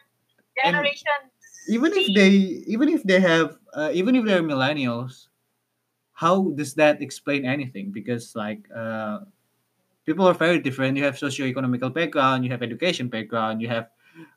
generation 0.60 1.20
even 1.68 1.92
if 1.94 2.08
they 2.16 2.30
even 2.68 2.90
if 2.90 3.04
they 3.04 3.20
have 3.20 3.58
uh, 3.74 3.90
even 3.94 4.16
if 4.16 4.26
they're 4.26 4.44
millennials 4.44 5.28
how 6.14 6.54
does 6.56 6.74
that 6.76 7.02
explain 7.02 7.44
anything? 7.44 7.92
Because 7.92 8.36
like 8.36 8.70
uh, 8.74 9.26
people 10.06 10.28
are 10.28 10.38
very 10.38 10.60
different. 10.60 10.96
You 10.96 11.04
have 11.04 11.18
socio-economical 11.18 11.90
background 11.90 12.46
you 12.46 12.52
have 12.52 12.62
education 12.62 13.08
background 13.10 13.62
you 13.62 13.68
have 13.68 13.90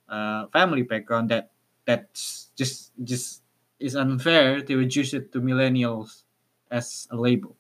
uh, 0.08 0.46
family 0.52 0.82
background 0.82 1.30
that 1.30 1.50
that's 1.84 2.50
just 2.56 2.92
just 3.04 3.42
is 3.78 3.94
unfair 3.94 4.60
to 4.64 4.72
reduce 4.76 5.12
it 5.12 5.32
to 5.32 5.40
millennials 5.40 6.24
as 6.70 7.06
a 7.12 7.16
label. 7.16 7.54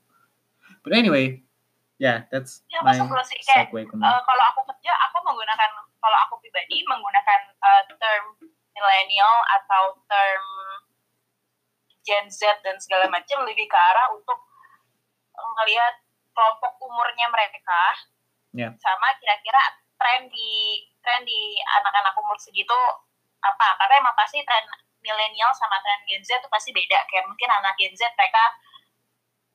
But 0.82 0.94
anyway 0.94 1.42
yeah 1.98 2.28
that's 2.32 2.60
Ya, 2.68 2.84
my 2.84 2.92
masuk 2.92 3.08
dulu 3.08 3.24
sih 3.24 3.40
kayak 3.40 3.72
segue 3.72 3.82
ke 3.88 3.94
Eh, 3.96 4.20
kalau 4.28 4.44
aku 4.52 4.60
kerja 4.68 4.92
aku 5.08 5.16
menggunakan 5.24 5.70
kalau 5.96 6.18
aku 6.28 6.34
pribadi 6.44 6.84
menggunakan 6.84 7.40
eh, 7.56 7.82
term 7.96 8.24
millennial 8.76 9.36
atau 9.56 9.96
term 10.04 10.44
Gen 12.04 12.28
Z 12.30 12.62
dan 12.62 12.76
segala 12.78 13.08
macam 13.10 13.42
lebih 13.48 13.66
ke 13.66 13.74
arah 13.74 14.14
untuk 14.14 14.38
melihat 15.64 15.96
kelompok 16.36 16.76
umurnya 16.84 17.26
mereka 17.32 17.58
Ya. 18.56 18.72
sama 18.80 19.12
kira-kira 19.20 19.60
tren 20.00 20.32
di 20.32 20.80
tren 21.04 21.20
di 21.28 21.60
anak-anak 21.60 22.16
umur 22.16 22.40
segitu 22.40 22.72
apa. 23.44 23.76
Karena 23.76 24.00
emang 24.00 24.16
pasti 24.16 24.40
tren 24.48 24.64
milenial 25.04 25.52
sama 25.52 25.76
tren 25.84 26.00
Gen 26.08 26.24
Z 26.24 26.40
itu 26.40 26.48
pasti 26.48 26.72
beda. 26.72 27.04
Kayak 27.04 27.28
mungkin 27.28 27.52
anak 27.52 27.76
Gen 27.76 27.92
Z 27.92 28.08
mereka 28.16 28.56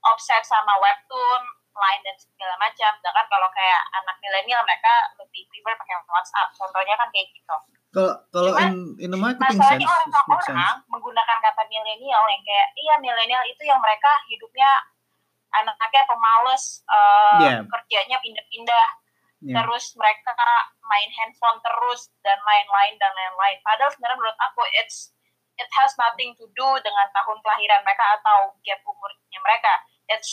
obses 0.05 0.45
sama 0.45 0.77
webtoon 0.77 1.41
line 1.73 2.01
dan 2.05 2.13
segala 2.13 2.53
macam. 2.61 2.93
Sedangkan 3.01 3.25
kalau 3.25 3.49
kayak 3.49 3.81
anak 4.05 4.17
milenial 4.21 4.61
mereka 4.69 4.93
lebih 5.17 5.49
prefer 5.49 5.73
pakai 5.81 5.97
WhatsApp. 6.05 6.53
Contohnya 6.53 6.93
kan 6.93 7.09
kayak 7.09 7.25
gitu 7.33 7.57
kalau 7.91 8.15
kalau 8.31 8.55
in 8.55 8.95
in 9.03 9.11
marketing 9.19 9.59
masalahnya 9.59 9.87
orang-orang 10.23 10.79
menggunakan 10.87 11.37
kata 11.43 11.61
milenial 11.67 12.23
yang 12.23 12.43
kayak 12.47 12.67
iya 12.79 12.95
milenial 13.03 13.43
itu 13.43 13.63
yang 13.67 13.83
mereka 13.83 14.07
hidupnya 14.31 14.71
anaknya 15.51 16.03
pemalas 16.07 16.79
eh, 16.87 17.39
Iya. 17.43 17.59
kerjanya 17.67 18.17
pindah-pindah. 18.23 18.87
Yeah. 19.41 19.57
terus 19.57 19.97
mereka 19.97 20.37
main 20.85 21.09
handphone 21.17 21.57
terus 21.65 22.13
dan 22.21 22.37
lain-lain 22.45 22.93
dan 23.01 23.09
lain-lain. 23.09 23.57
Padahal 23.65 23.89
sebenarnya 23.89 24.21
menurut 24.21 24.37
aku 24.37 24.61
it's 24.77 25.17
it 25.57 25.65
has 25.81 25.97
nothing 25.97 26.37
to 26.37 26.45
do 26.53 26.69
dengan 26.85 27.09
tahun 27.09 27.41
kelahiran 27.41 27.81
mereka 27.81 28.05
atau 28.21 28.53
gap 28.61 28.85
umurnya 28.85 29.39
mereka. 29.41 29.73
It's 30.13 30.31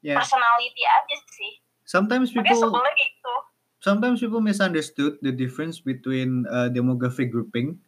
yeah 0.00 0.16
personality 0.16 0.80
aja 0.80 1.16
sih. 1.28 1.52
Sometimes 1.84 2.32
makanya 2.32 2.56
people 2.56 2.72
sebelnya 2.72 2.92
gitu 2.96 3.34
sometimes 3.82 4.22
people 4.22 4.40
misunderstood 4.40 5.18
the 5.26 5.34
difference 5.34 5.82
between 5.82 6.46
uh, 6.46 6.70
demographic 6.70 7.34
grouping 7.34 7.82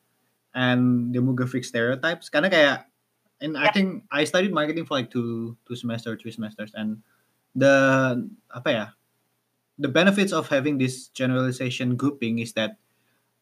and 0.50 1.14
demographic 1.14 1.62
stereotypes. 1.62 2.26
Karena 2.26 2.50
kayak 2.50 2.90
and 3.38 3.54
I 3.54 3.70
think 3.70 4.04
I 4.10 4.26
studied 4.26 4.50
marketing 4.50 4.90
for 4.90 4.98
like 4.98 5.14
two 5.14 5.54
two 5.62 5.78
semester 5.78 6.18
three 6.18 6.34
semesters 6.34 6.74
and 6.74 6.98
the 7.54 8.18
apa 8.50 8.70
ya 8.70 8.86
the 9.78 9.90
benefits 9.90 10.34
of 10.34 10.50
having 10.50 10.78
this 10.78 11.10
generalization 11.14 11.94
grouping 11.94 12.38
is 12.38 12.54
that 12.54 12.78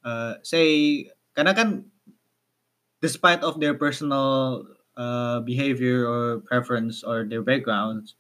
uh, 0.05 0.41
say 0.45 1.09
karena 1.37 1.57
kan 1.57 1.69
despite 3.01 3.45
of 3.45 3.61
their 3.61 3.77
personal 3.77 4.65
uh, 4.97 5.41
behavior 5.41 6.05
or 6.05 6.41
preference 6.45 7.05
or 7.05 7.25
their 7.25 7.45
backgrounds 7.45 8.17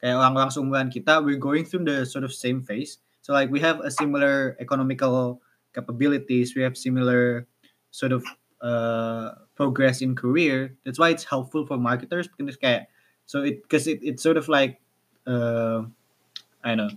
kayak 0.00 0.20
orang-orang 0.20 0.52
seumuran 0.52 0.88
kita 0.92 1.20
we're 1.24 1.40
going 1.40 1.64
through 1.64 1.84
the 1.84 2.04
sort 2.04 2.24
of 2.24 2.32
same 2.32 2.60
phase 2.60 3.00
so 3.24 3.32
like 3.32 3.48
we 3.48 3.64
have 3.64 3.80
a 3.80 3.88
similar 3.90 4.52
economical 4.60 5.40
capabilities. 5.72 6.52
We 6.52 6.60
have 6.60 6.76
similar 6.76 7.48
sort 7.88 8.12
of 8.12 8.20
uh, 8.60 9.40
progress 9.56 10.04
in 10.04 10.12
career. 10.14 10.76
That's 10.84 11.00
why 11.00 11.08
it's 11.08 11.24
helpful 11.24 11.64
for 11.64 11.80
marketers 11.80 12.28
because 12.28 12.60
kayak 12.60 12.92
so 13.24 13.40
it 13.40 13.64
because 13.64 13.88
it, 13.88 14.04
it's 14.04 14.20
sort 14.20 14.36
of 14.36 14.52
like 14.52 14.76
uh, 15.24 15.88
I 16.60 16.76
don't 16.76 16.92
know 16.92 16.96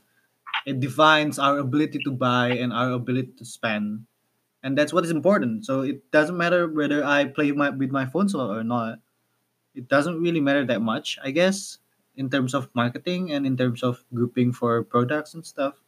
it 0.68 0.84
defines 0.84 1.40
our 1.40 1.64
ability 1.64 2.04
to 2.04 2.12
buy 2.12 2.52
and 2.52 2.76
our 2.76 2.92
ability 2.92 3.32
to 3.40 3.46
spend. 3.48 4.04
And 4.64 4.76
that's 4.76 4.92
what 4.92 5.06
is 5.08 5.12
important. 5.12 5.64
So 5.64 5.88
it 5.88 6.12
doesn't 6.12 6.36
matter 6.36 6.68
whether 6.68 7.06
I 7.08 7.32
play 7.32 7.52
my, 7.56 7.70
with 7.72 7.92
my 7.92 8.06
phone 8.06 8.28
or 8.36 8.64
not. 8.68 9.00
It 9.76 9.88
doesn't 9.88 10.20
really 10.20 10.42
matter 10.42 10.66
that 10.66 10.82
much 10.82 11.18
I 11.24 11.32
guess 11.32 11.80
in 12.20 12.30
terms 12.30 12.54
of 12.54 12.68
marketing 12.76 13.32
and 13.32 13.48
in 13.48 13.56
terms 13.56 13.82
of 13.82 14.04
grouping 14.14 14.52
for 14.52 14.84
products 14.84 15.34
and 15.34 15.46
stuff. 15.46 15.80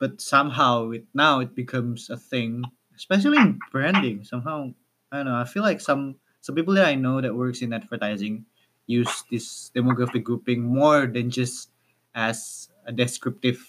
But 0.00 0.18
somehow 0.18 0.90
it 0.90 1.04
now 1.14 1.38
it 1.38 1.54
becomes 1.54 2.10
a 2.10 2.16
thing 2.16 2.64
especially 2.96 3.38
in 3.38 3.60
branding. 3.70 4.24
Somehow 4.24 4.72
I 5.12 5.20
don't 5.20 5.28
know 5.28 5.36
I 5.36 5.44
feel 5.44 5.62
like 5.62 5.80
some 5.80 6.16
some 6.40 6.56
people 6.56 6.74
that 6.74 6.88
I 6.88 6.96
know 6.96 7.20
that 7.20 7.36
works 7.36 7.62
in 7.62 7.72
advertising 7.72 8.44
use 8.88 9.22
this 9.30 9.70
demographic 9.76 10.24
grouping 10.24 10.64
more 10.64 11.06
than 11.06 11.30
just 11.30 11.70
as 12.16 12.68
a 12.88 12.92
descriptive 12.92 13.60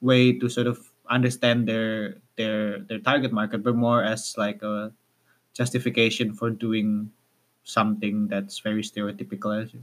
way 0.00 0.32
to 0.38 0.48
sort 0.48 0.68
of 0.68 0.78
understand 1.10 1.66
their 1.66 2.20
their 2.36 2.84
their 2.86 3.00
target 3.00 3.32
market 3.32 3.64
but 3.64 3.74
more 3.74 4.04
as 4.04 4.36
like 4.36 4.62
a 4.62 4.92
justification 5.56 6.36
for 6.36 6.52
doing 6.52 7.10
something 7.64 8.28
that's 8.28 8.60
very 8.60 8.82
stereotypical 8.84 9.50
as 9.56 9.72
you 9.72 9.82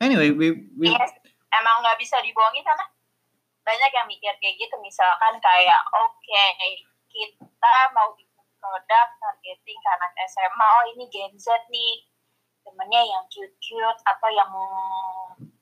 anyway 0.00 0.30
we 0.30 0.68
we 0.76 0.92
Yes, 0.92 1.10
emang 1.50 1.76
nggak 1.82 1.96
bisa 1.98 2.20
dibohongin 2.20 2.62
karena 2.62 2.84
banyak 3.66 3.90
yang 3.90 4.06
mikir 4.06 4.30
kayak 4.38 4.54
gitu. 4.56 4.74
Misalkan 4.78 5.34
kayak 5.42 5.82
oke 5.90 6.46
kita 7.10 7.74
mau 7.90 8.14
bikin 8.14 8.46
produk 8.62 9.08
targeting 9.18 9.78
ke 9.82 9.88
anak 9.90 10.12
SMA 10.30 10.66
oh 10.78 10.84
ini 10.94 11.04
Gen 11.10 11.34
Z 11.34 11.50
nih. 11.66 12.06
Temennya 12.62 13.02
yang 13.02 13.22
cute-cute 13.30 14.00
atau 14.02 14.28
yang 14.30 14.50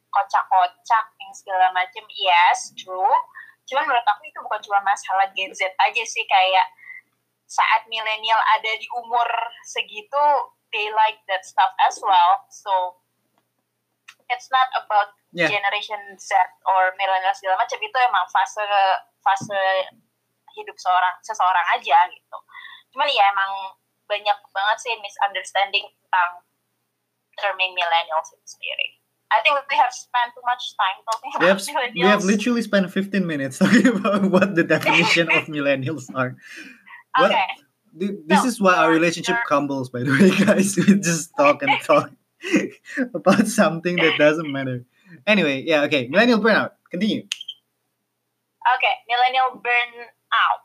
kocak-kocak 0.09 1.05
yang 1.21 1.33
segala 1.37 1.69
macam 1.73 2.05
yes 2.13 2.73
true. 2.77 3.17
Cuman 3.65 3.89
menurut 3.89 4.05
aku 4.05 4.23
itu 4.29 4.39
bukan 4.45 4.61
cuma 4.69 4.81
masalah 4.85 5.29
Gen 5.33 5.53
Z 5.57 5.73
aja 5.81 6.03
sih. 6.05 6.25
Kayak 6.29 6.69
saat 7.45 7.85
milenial 7.89 8.41
ada 8.57 8.73
di 8.77 8.89
umur 9.01 9.29
segitu 9.65 10.25
they 10.73 10.89
like 10.97 11.21
that 11.29 11.45
stuff 11.45 11.73
as 11.85 12.01
well. 12.01 12.45
So 12.49 13.04
it's 14.29 14.49
not 14.51 14.69
about 14.79 15.13
Yeah. 15.35 15.51
generation 15.51 15.99
Z 16.15 16.31
or 16.63 16.95
millennial 16.95 17.35
segala 17.35 17.59
macam 17.59 17.75
itu 17.77 17.99
emang 17.99 18.23
fase 18.31 18.63
fase 19.19 19.59
hidup 20.55 20.77
seorang 20.79 21.15
seseorang 21.27 21.67
aja 21.75 21.99
gitu. 22.07 22.39
Cuman 22.95 23.11
ya 23.11 23.27
emang 23.35 23.75
banyak 24.07 24.39
banget 24.55 24.77
sih 24.79 24.95
misunderstanding 25.03 25.83
tentang 25.91 26.31
terming 27.35 27.75
millennials 27.75 28.31
itu 28.31 28.47
sendiri. 28.47 29.03
I 29.35 29.43
think 29.43 29.59
we 29.67 29.75
have 29.75 29.91
spent 29.91 30.31
too 30.39 30.45
much 30.47 30.63
time 30.79 31.03
talking 31.03 31.31
we 31.35 31.51
about 31.51 31.59
have 31.59 31.59
we 31.67 31.75
have 32.07 32.23
millennials. 32.23 32.31
literally 32.31 32.63
spent 32.63 32.87
15 32.87 33.27
minutes 33.27 33.59
talking 33.59 33.91
about 33.91 34.23
what 34.31 34.55
the 34.55 34.63
definition 34.63 35.27
of 35.35 35.51
millennials 35.51 36.07
are 36.15 36.39
what- 37.19 37.35
Okay. 37.35 37.49
Th- 37.95 38.19
this 38.27 38.43
No, 38.43 38.51
is 38.51 38.57
why 38.63 38.75
our 38.79 38.91
relationship 38.91 39.39
crumbles 39.47 39.91
by 39.91 40.03
the 40.07 40.11
way 40.15 40.31
guys 40.47 40.75
we 40.75 40.87
just 40.99 41.31
talk 41.35 41.63
and 41.63 41.75
talk 41.87 42.11
about 43.17 43.47
something 43.47 43.97
that 43.97 44.17
doesn't 44.19 44.51
matter. 44.51 44.85
Anyway 45.27 45.63
yeah 45.63 45.83
okay 45.85 46.09
millennial 46.09 46.41
burnout. 46.41 46.77
Continue. 46.91 47.27
Oke, 48.65 48.91
millennial 49.05 49.61
burnout. 49.61 50.65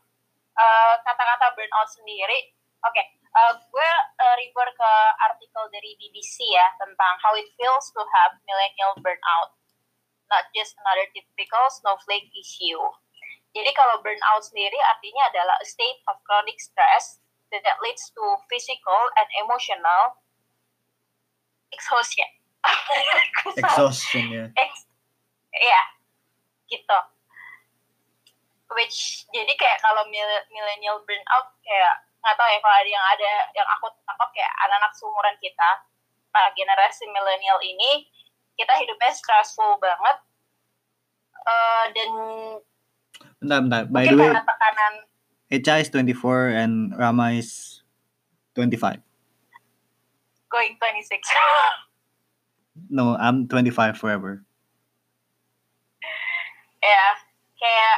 Eh, 0.60 0.94
kata-kata 1.08 1.56
burnout 1.56 1.88
sendiri, 1.88 2.52
oke, 2.84 3.00
eh, 3.00 3.52
gue 3.56 3.90
eh, 4.20 4.34
refer 4.44 4.68
ke 4.76 4.92
artikel 5.24 5.64
dari 5.72 5.96
BBC 5.96 6.52
ya 6.52 6.68
tentang 6.76 7.16
how 7.24 7.32
it 7.32 7.48
feels 7.56 7.88
to 7.96 8.04
have 8.04 8.36
millennial 8.44 8.92
burnout, 9.00 9.56
not 10.28 10.44
just 10.52 10.76
another 10.84 11.08
typical 11.16 11.64
snowflake 11.72 12.28
issue. 12.36 12.80
Jadi 13.56 13.72
kalau 13.72 14.04
burnout 14.04 14.44
sendiri 14.44 14.76
artinya 14.84 15.32
adalah 15.32 15.56
a 15.56 15.66
state 15.66 16.04
of 16.12 16.20
chronic 16.28 16.60
stress 16.60 17.24
that 17.50 17.80
leads 17.82 18.12
to 18.12 18.24
physical 18.46 19.00
and 19.16 19.28
emotional 19.42 20.19
exhaustion. 21.72 22.28
exhaustion 23.60 24.24
yeah 24.28 24.48
Ex 24.52 24.84
ya 25.50 25.82
gitu. 26.70 26.98
Which 28.70 29.26
jadi 29.34 29.50
kayak 29.58 29.82
kalau 29.82 30.06
mil- 30.06 30.46
millennial 30.54 31.02
burnout 31.02 31.58
kayak 31.66 32.06
nggak 32.20 32.36
tahu 32.36 32.48
ya 32.52 32.58
kalau 32.62 32.76
ada 32.76 32.90
yang 32.90 33.06
ada 33.16 33.30
yang 33.56 33.68
aku 33.78 33.86
tangkap 34.06 34.28
kayak 34.30 34.52
anak-anak 34.68 34.92
seumuran 34.94 35.36
kita 35.40 35.70
nah, 36.30 36.48
generasi 36.54 37.08
milenial 37.10 37.58
ini 37.64 38.06
kita 38.54 38.76
hidupnya 38.76 39.10
stressful 39.16 39.80
banget. 39.80 40.16
Eh, 41.40 41.84
dan 41.96 42.10
bentar 43.40 43.58
bentar. 43.64 43.82
By 43.88 44.04
the 44.06 44.16
way 44.20 44.30
tekanan 44.30 44.94
Echa 45.50 45.82
is 45.82 45.90
24 45.90 46.54
and 46.54 46.74
Rama 46.94 47.34
is 47.34 47.82
25. 48.54 49.02
Going 50.50 50.76
26 50.76 51.22
No, 52.90 53.14
I'm 53.16 53.46
25 53.46 53.96
forever. 53.98 54.42
ya 56.80 57.06
kayak 57.60 57.96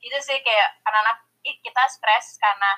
itu 0.00 0.18
sih 0.24 0.38
kayak 0.40 0.68
anak-anak 0.88 1.28
kita 1.44 1.84
stres 1.92 2.40
karena 2.40 2.70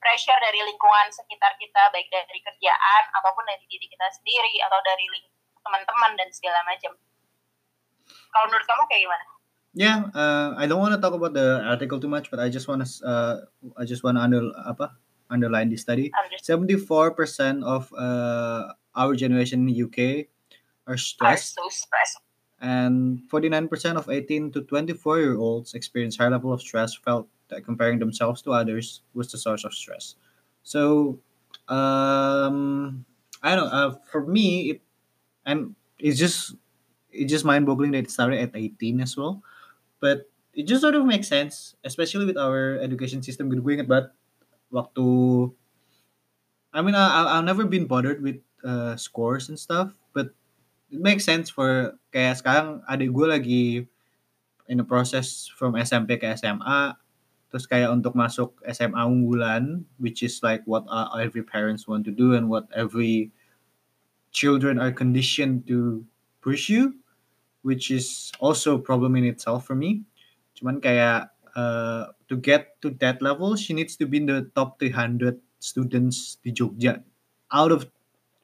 pressure 0.00 0.40
dari 0.40 0.64
lingkungan 0.64 1.12
sekitar 1.12 1.54
kita 1.60 1.92
baik 1.92 2.08
dari 2.08 2.40
kerjaan 2.40 3.02
ataupun 3.20 3.44
dari 3.44 3.62
diri 3.68 3.86
kita 3.86 4.06
sendiri 4.16 4.64
atau 4.64 4.80
dari 4.82 5.06
teman-teman 5.62 6.18
dan 6.18 6.28
segala 6.34 6.58
macam. 6.66 6.96
Kalau 8.32 8.44
menurut 8.50 8.66
kamu 8.66 8.82
kayak 8.90 9.02
gimana? 9.06 9.24
Yeah, 9.72 9.98
uh, 10.12 10.48
I 10.58 10.68
don't 10.68 10.82
want 10.82 10.92
to 10.92 11.00
talk 11.00 11.16
about 11.16 11.32
the 11.32 11.64
article 11.64 11.96
too 11.96 12.10
much, 12.10 12.28
but 12.28 12.40
I 12.42 12.52
just 12.52 12.68
want 12.68 12.84
to 12.84 12.88
uh, 13.04 13.34
I 13.78 13.84
just 13.88 14.04
want 14.04 14.20
to 14.20 14.22
under 14.24 14.42
apa 14.68 14.96
underline 15.32 15.72
this 15.72 15.80
study. 15.80 16.12
Seventy-four 16.44 17.16
percent 17.16 17.64
of 17.64 17.88
uh, 17.96 18.76
our 18.92 19.16
generation 19.16 19.64
in 19.64 19.72
the 19.72 19.78
UK 19.88 20.28
are 20.86 20.94
are 20.94 21.00
stressed, 21.00 21.56
so 21.56 21.64
stressed 21.72 22.20
and 22.60 23.24
forty-nine 23.32 23.66
percent 23.66 23.96
of 23.96 24.08
eighteen 24.12 24.52
to 24.52 24.60
twenty-four 24.68 25.18
year 25.18 25.36
olds 25.40 25.72
experience 25.72 26.20
high 26.20 26.28
level 26.28 26.52
of 26.52 26.60
stress. 26.60 26.94
Felt 26.94 27.26
that 27.48 27.64
comparing 27.64 27.98
themselves 27.98 28.42
to 28.42 28.52
others 28.52 29.02
was 29.16 29.32
the 29.32 29.38
source 29.38 29.64
of 29.64 29.72
stress. 29.72 30.14
So, 30.62 31.18
um, 31.68 33.04
I 33.42 33.56
don't. 33.56 33.72
know, 33.72 33.72
Uh, 33.72 33.90
for 34.12 34.26
me, 34.28 34.76
it 34.76 34.78
and 35.48 35.74
it's 35.98 36.18
just 36.20 36.54
it's 37.10 37.30
just 37.32 37.44
mind-boggling 37.44 37.92
that 37.92 38.04
it 38.06 38.10
started 38.10 38.40
at 38.40 38.52
eighteen 38.54 39.00
as 39.00 39.16
well 39.16 39.42
but 40.02 40.26
it 40.52 40.66
just 40.66 40.82
sort 40.82 40.98
of 40.98 41.06
makes 41.06 41.28
sense, 41.28 41.76
especially 41.86 42.26
with 42.26 42.36
our 42.36 42.76
education 42.82 43.22
system. 43.22 43.48
Gue 43.48 43.78
inget 43.78 43.86
banget 43.88 44.10
waktu, 44.72 45.06
I 46.72 46.80
mean, 46.80 46.96
I, 46.96 47.38
I've 47.38 47.44
never 47.44 47.64
been 47.64 47.86
bothered 47.86 48.22
with 48.22 48.40
uh, 48.64 48.96
scores 48.96 49.48
and 49.48 49.58
stuff, 49.58 49.92
but 50.12 50.32
it 50.90 51.00
makes 51.00 51.24
sense 51.24 51.52
for 51.52 52.00
kayak 52.10 52.40
sekarang 52.40 52.80
adik 52.88 53.12
gue 53.12 53.26
lagi 53.28 53.64
in 54.66 54.80
the 54.80 54.86
process 54.86 55.46
from 55.52 55.76
SMP 55.76 56.16
ke 56.16 56.26
SMA, 56.32 56.96
terus 57.52 57.68
kayak 57.68 57.92
untuk 57.92 58.16
masuk 58.16 58.56
SMA 58.72 59.04
unggulan, 59.04 59.84
which 60.00 60.24
is 60.24 60.40
like 60.40 60.64
what 60.64 60.88
uh, 60.88 61.12
every 61.20 61.44
parents 61.44 61.84
want 61.84 62.08
to 62.08 62.12
do 62.14 62.32
and 62.32 62.48
what 62.48 62.64
every 62.72 63.28
children 64.32 64.80
are 64.80 64.90
conditioned 64.90 65.68
to 65.68 66.00
pursue 66.40 66.96
which 67.62 67.90
is 67.90 68.30
also 68.38 68.76
problem 68.78 69.16
in 69.16 69.24
itself 69.24 69.66
for 69.66 69.74
me. 69.74 70.02
Cuman 70.58 70.82
kayak 70.82 71.30
uh, 71.54 72.10
to 72.32 72.40
get 72.40 72.80
to 72.80 72.88
that 73.04 73.20
level, 73.20 73.54
she 73.56 73.76
needs 73.76 73.94
to 74.00 74.06
be 74.08 74.16
in 74.16 74.24
the 74.24 74.48
top 74.56 74.80
300 74.80 75.36
students 75.60 76.40
di 76.40 76.50
Jogja 76.50 77.04
out 77.52 77.70
of 77.70 77.92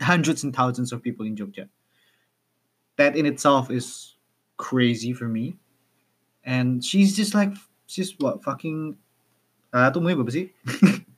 hundreds 0.05 0.45
and 0.45 0.55
thousands 0.55 0.93
of 0.93 1.01
people 1.01 1.25
in 1.25 1.35
Jogja. 1.35 1.73
That 3.01 3.17
in 3.17 3.25
itself 3.25 3.73
is 3.73 4.21
crazy 4.61 5.17
for 5.17 5.25
me. 5.25 5.57
And 6.45 6.85
she's 6.85 7.17
just 7.17 7.33
like, 7.33 7.57
she's 7.89 8.13
what, 8.21 8.45
fucking, 8.45 9.01
ah, 9.73 9.89
tuh 9.89 10.05
umurnya 10.05 10.21
berapa 10.21 10.33
sih? 10.37 10.47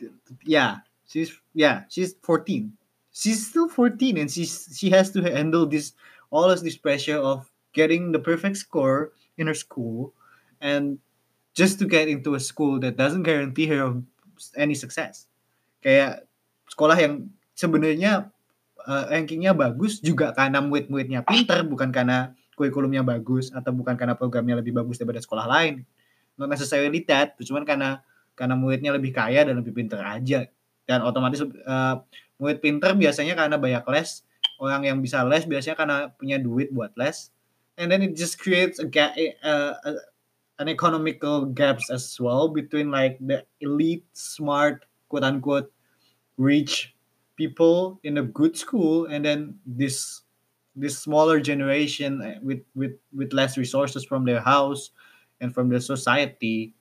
15 0.00 0.48
yeah 0.48 0.82
she's 1.06 1.30
yeah 1.54 1.86
she's 1.86 2.18
14 2.26 2.72
she's 3.12 3.46
still 3.46 3.68
14 3.68 4.18
and 4.18 4.26
she's 4.26 4.66
she 4.74 4.90
has 4.90 5.14
to 5.14 5.22
handle 5.22 5.62
this 5.62 5.94
all 6.34 6.50
of 6.50 6.58
this 6.64 6.74
pressure 6.74 7.20
of 7.20 7.46
getting 7.70 8.10
the 8.10 8.18
perfect 8.18 8.56
score 8.58 9.12
in 9.38 9.46
her 9.46 9.54
school 9.54 10.10
and 10.60 11.00
just 11.56 11.80
to 11.82 11.84
get 11.88 12.06
into 12.06 12.36
a 12.36 12.40
school 12.40 12.78
that 12.80 12.94
doesn't 12.94 13.26
guarantee 13.26 13.66
her 13.66 13.98
any 14.54 14.76
success. 14.76 15.26
Kayak 15.82 16.28
sekolah 16.70 16.96
yang 16.96 17.32
sebenarnya 17.56 18.30
uh, 18.86 19.04
rankingnya 19.10 19.52
bagus 19.56 19.98
juga 20.00 20.32
karena 20.32 20.62
murid-muridnya 20.62 21.26
pinter 21.26 21.66
bukan 21.66 21.90
karena 21.90 22.32
kurikulumnya 22.54 23.00
bagus 23.00 23.48
atau 23.50 23.72
bukan 23.72 23.96
karena 23.96 24.14
programnya 24.14 24.60
lebih 24.60 24.76
bagus 24.76 25.00
daripada 25.00 25.20
sekolah 25.20 25.48
lain. 25.48 25.82
Not 26.36 26.52
necessarily 26.52 27.04
that 27.08 27.36
cuman 27.40 27.64
karena 27.64 28.04
karena 28.36 28.56
muridnya 28.56 28.96
lebih 28.96 29.12
kaya 29.12 29.44
dan 29.44 29.60
lebih 29.60 29.76
pinter 29.76 30.00
aja. 30.00 30.48
Dan 30.88 31.04
otomatis 31.04 31.44
uh, 31.44 31.94
murid 32.40 32.64
pinter 32.64 32.96
biasanya 32.96 33.36
karena 33.36 33.56
banyak 33.60 33.84
les. 33.92 34.24
Orang 34.60 34.84
yang 34.84 35.00
bisa 35.00 35.24
les 35.24 35.44
biasanya 35.48 35.76
karena 35.76 35.96
punya 36.12 36.36
duit 36.36 36.68
buat 36.72 36.92
les. 36.96 37.32
And 37.80 37.88
then 37.88 38.04
it 38.04 38.12
just 38.12 38.36
creates 38.36 38.76
a 38.76 38.84
gap 38.84 39.16
uh, 39.40 39.72
uh, 39.80 40.00
an 40.60 40.68
economical 40.68 41.48
gaps 41.48 41.88
as 41.88 42.20
well 42.20 42.52
between 42.52 42.92
like 42.92 43.16
the 43.24 43.42
elite 43.64 44.04
smart 44.12 44.84
quote 45.08 45.24
unquote 45.24 45.72
rich 46.36 46.94
people 47.34 47.98
in 48.04 48.20
a 48.20 48.22
good 48.22 48.52
school 48.56 49.08
and 49.08 49.24
then 49.24 49.56
this 49.64 50.22
this 50.76 50.98
smaller 50.98 51.40
generation 51.40 52.22
uh, 52.22 52.38
with 52.42 52.62
with 52.74 52.94
with 53.12 53.32
less 53.32 53.58
resources 53.58 54.04
from 54.04 54.24
their 54.24 54.40
house 54.40 54.90
and 55.40 55.54
from 55.54 55.68
their 55.68 55.80
society 55.80 56.72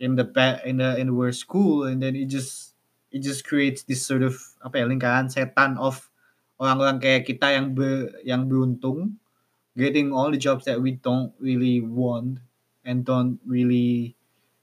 in 0.00 0.14
the 0.16 0.26
in 0.64 0.76
the 0.78 0.96
in 0.98 1.06
the 1.08 1.14
worst 1.14 1.40
school. 1.40 1.84
And 1.84 2.02
then 2.02 2.14
it 2.14 2.26
just 2.26 2.74
it 3.10 3.20
just 3.20 3.44
creates 3.44 3.82
this 3.82 4.04
sort 4.04 4.22
of 4.22 4.38
apa 4.64 4.82
ya 4.82 4.84
lingkaran 4.86 5.28
setan 5.28 5.76
of 5.76 6.08
orang-orang 6.62 7.02
kayak 7.02 7.26
kita 7.26 7.58
yang 7.58 7.74
be, 7.74 8.08
yang 8.22 8.46
beruntung 8.46 9.18
getting 9.74 10.12
all 10.12 10.28
the 10.30 10.38
jobs 10.38 10.68
that 10.68 10.78
we 10.78 11.00
don't 11.00 11.32
really 11.40 11.80
want 11.80 12.38
and 12.84 13.04
don't 13.06 13.38
really 13.46 14.14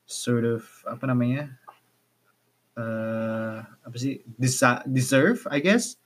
sort 0.05 0.43
of 0.43 0.65
apa 0.89 1.05
namanya 1.07 1.55
uh, 2.77 3.63
apa 3.83 3.95
sih 3.97 4.21
desa- 4.39 4.83
deserve 4.87 5.43
I 5.49 5.59
guess 5.59 5.97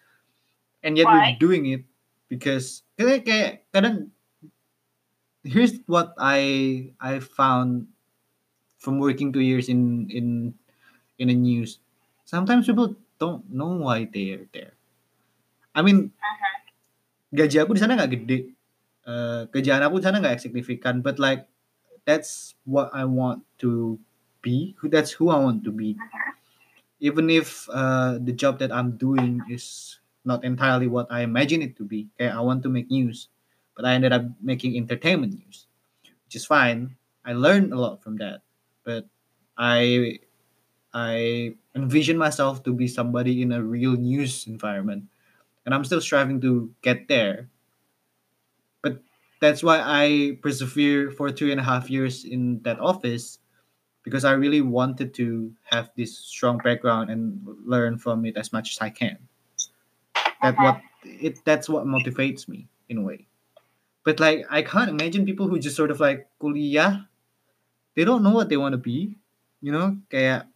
and 0.83 0.97
yet 0.99 1.07
Why? 1.07 1.33
we're 1.33 1.41
doing 1.41 1.63
it 1.71 1.83
because 2.29 2.83
kayak 2.99 3.25
kayak 3.27 3.51
kadang 3.73 4.11
here's 5.43 5.75
what 5.85 6.15
I 6.17 6.39
I 6.99 7.19
found 7.19 7.87
from 8.79 8.99
working 8.99 9.31
two 9.31 9.43
years 9.43 9.67
in 9.69 10.07
in 10.11 10.55
in 11.19 11.27
the 11.31 11.37
news. 11.37 11.79
Sometimes 12.25 12.67
people 12.67 12.95
don't 13.19 13.43
know 13.51 13.71
why 13.83 14.07
they're 14.07 14.47
there. 14.51 14.75
I 15.75 15.81
mean, 15.81 16.11
Mhm. 16.11 17.37
gaji 17.39 17.57
aku 17.61 17.75
di 17.77 17.81
sana 17.81 17.97
nggak 17.97 18.13
gede, 18.13 18.39
Eh, 19.03 19.43
kerjaan 19.51 19.83
aku 19.83 19.99
di 19.99 20.05
sana 20.07 20.23
nggak 20.23 20.39
signifikan, 20.39 21.03
but 21.03 21.19
like 21.19 21.43
that's 22.05 22.55
what 22.65 22.89
I 22.93 23.05
want 23.05 23.43
to 23.59 23.99
be. 24.41 24.75
That's 24.83 25.11
who 25.11 25.29
I 25.29 25.39
want 25.39 25.63
to 25.65 25.71
be. 25.71 25.97
Even 26.99 27.29
if 27.29 27.67
uh, 27.71 28.17
the 28.21 28.31
job 28.31 28.59
that 28.59 28.71
I'm 28.71 28.95
doing 28.95 29.41
is 29.49 29.99
not 30.23 30.43
entirely 30.45 30.87
what 30.87 31.07
I 31.11 31.21
imagine 31.21 31.61
it 31.61 31.75
to 31.77 31.83
be. 31.83 32.07
Okay, 32.15 32.29
I 32.31 32.39
want 32.39 32.63
to 32.63 32.69
make 32.69 32.89
news, 32.89 33.27
but 33.75 33.83
I 33.85 33.93
ended 33.93 34.13
up 34.13 34.23
making 34.41 34.77
entertainment 34.77 35.33
news, 35.35 35.67
which 36.25 36.35
is 36.35 36.45
fine. 36.45 36.95
I 37.25 37.33
learned 37.33 37.73
a 37.73 37.79
lot 37.79 38.03
from 38.03 38.17
that, 38.17 38.41
but 38.85 39.07
I 39.57 40.19
I 40.93 41.55
envision 41.75 42.17
myself 42.17 42.63
to 42.65 42.73
be 42.73 42.87
somebody 42.87 43.41
in 43.41 43.51
a 43.53 43.63
real 43.63 43.93
news 43.97 44.47
environment, 44.47 45.05
and 45.65 45.75
I'm 45.75 45.85
still 45.85 46.01
striving 46.01 46.41
to 46.41 46.73
get 46.81 47.07
there. 47.07 47.49
That's 49.43 49.59
why 49.59 49.83
I 49.83 50.39
persevere 50.39 51.11
for 51.11 51.27
three 51.27 51.51
and 51.51 51.59
a 51.59 51.67
half 51.67 51.91
years 51.91 52.23
in 52.23 52.63
that 52.63 52.79
office 52.79 53.43
because 54.07 54.23
I 54.23 54.39
really 54.39 54.63
wanted 54.63 55.11
to 55.19 55.51
have 55.67 55.91
this 55.99 56.15
strong 56.15 56.63
background 56.63 57.11
and 57.11 57.43
learn 57.67 57.99
from 57.99 58.23
it 58.23 58.39
as 58.39 58.55
much 58.55 58.71
as 58.71 58.79
I 58.79 58.87
can. 58.87 59.19
That 60.39 60.55
what 60.55 60.79
it 61.03 61.43
that's 61.43 61.67
what 61.67 61.83
motivates 61.83 62.47
me 62.47 62.71
in 62.87 62.99
a 62.99 63.03
way. 63.03 63.27
But 64.07 64.23
like 64.23 64.47
I 64.47 64.63
can't 64.63 64.87
imagine 64.87 65.27
people 65.27 65.51
who 65.51 65.59
just 65.59 65.75
sort 65.75 65.91
of 65.91 65.99
like 65.99 66.31
kuliah, 66.39 67.03
they 67.99 68.07
don't 68.07 68.23
know 68.23 68.31
what 68.31 68.47
they 68.47 68.55
want 68.55 68.71
to 68.71 68.79
be, 68.79 69.19
you 69.59 69.75
know, 69.75 69.99
kayak 70.07 70.47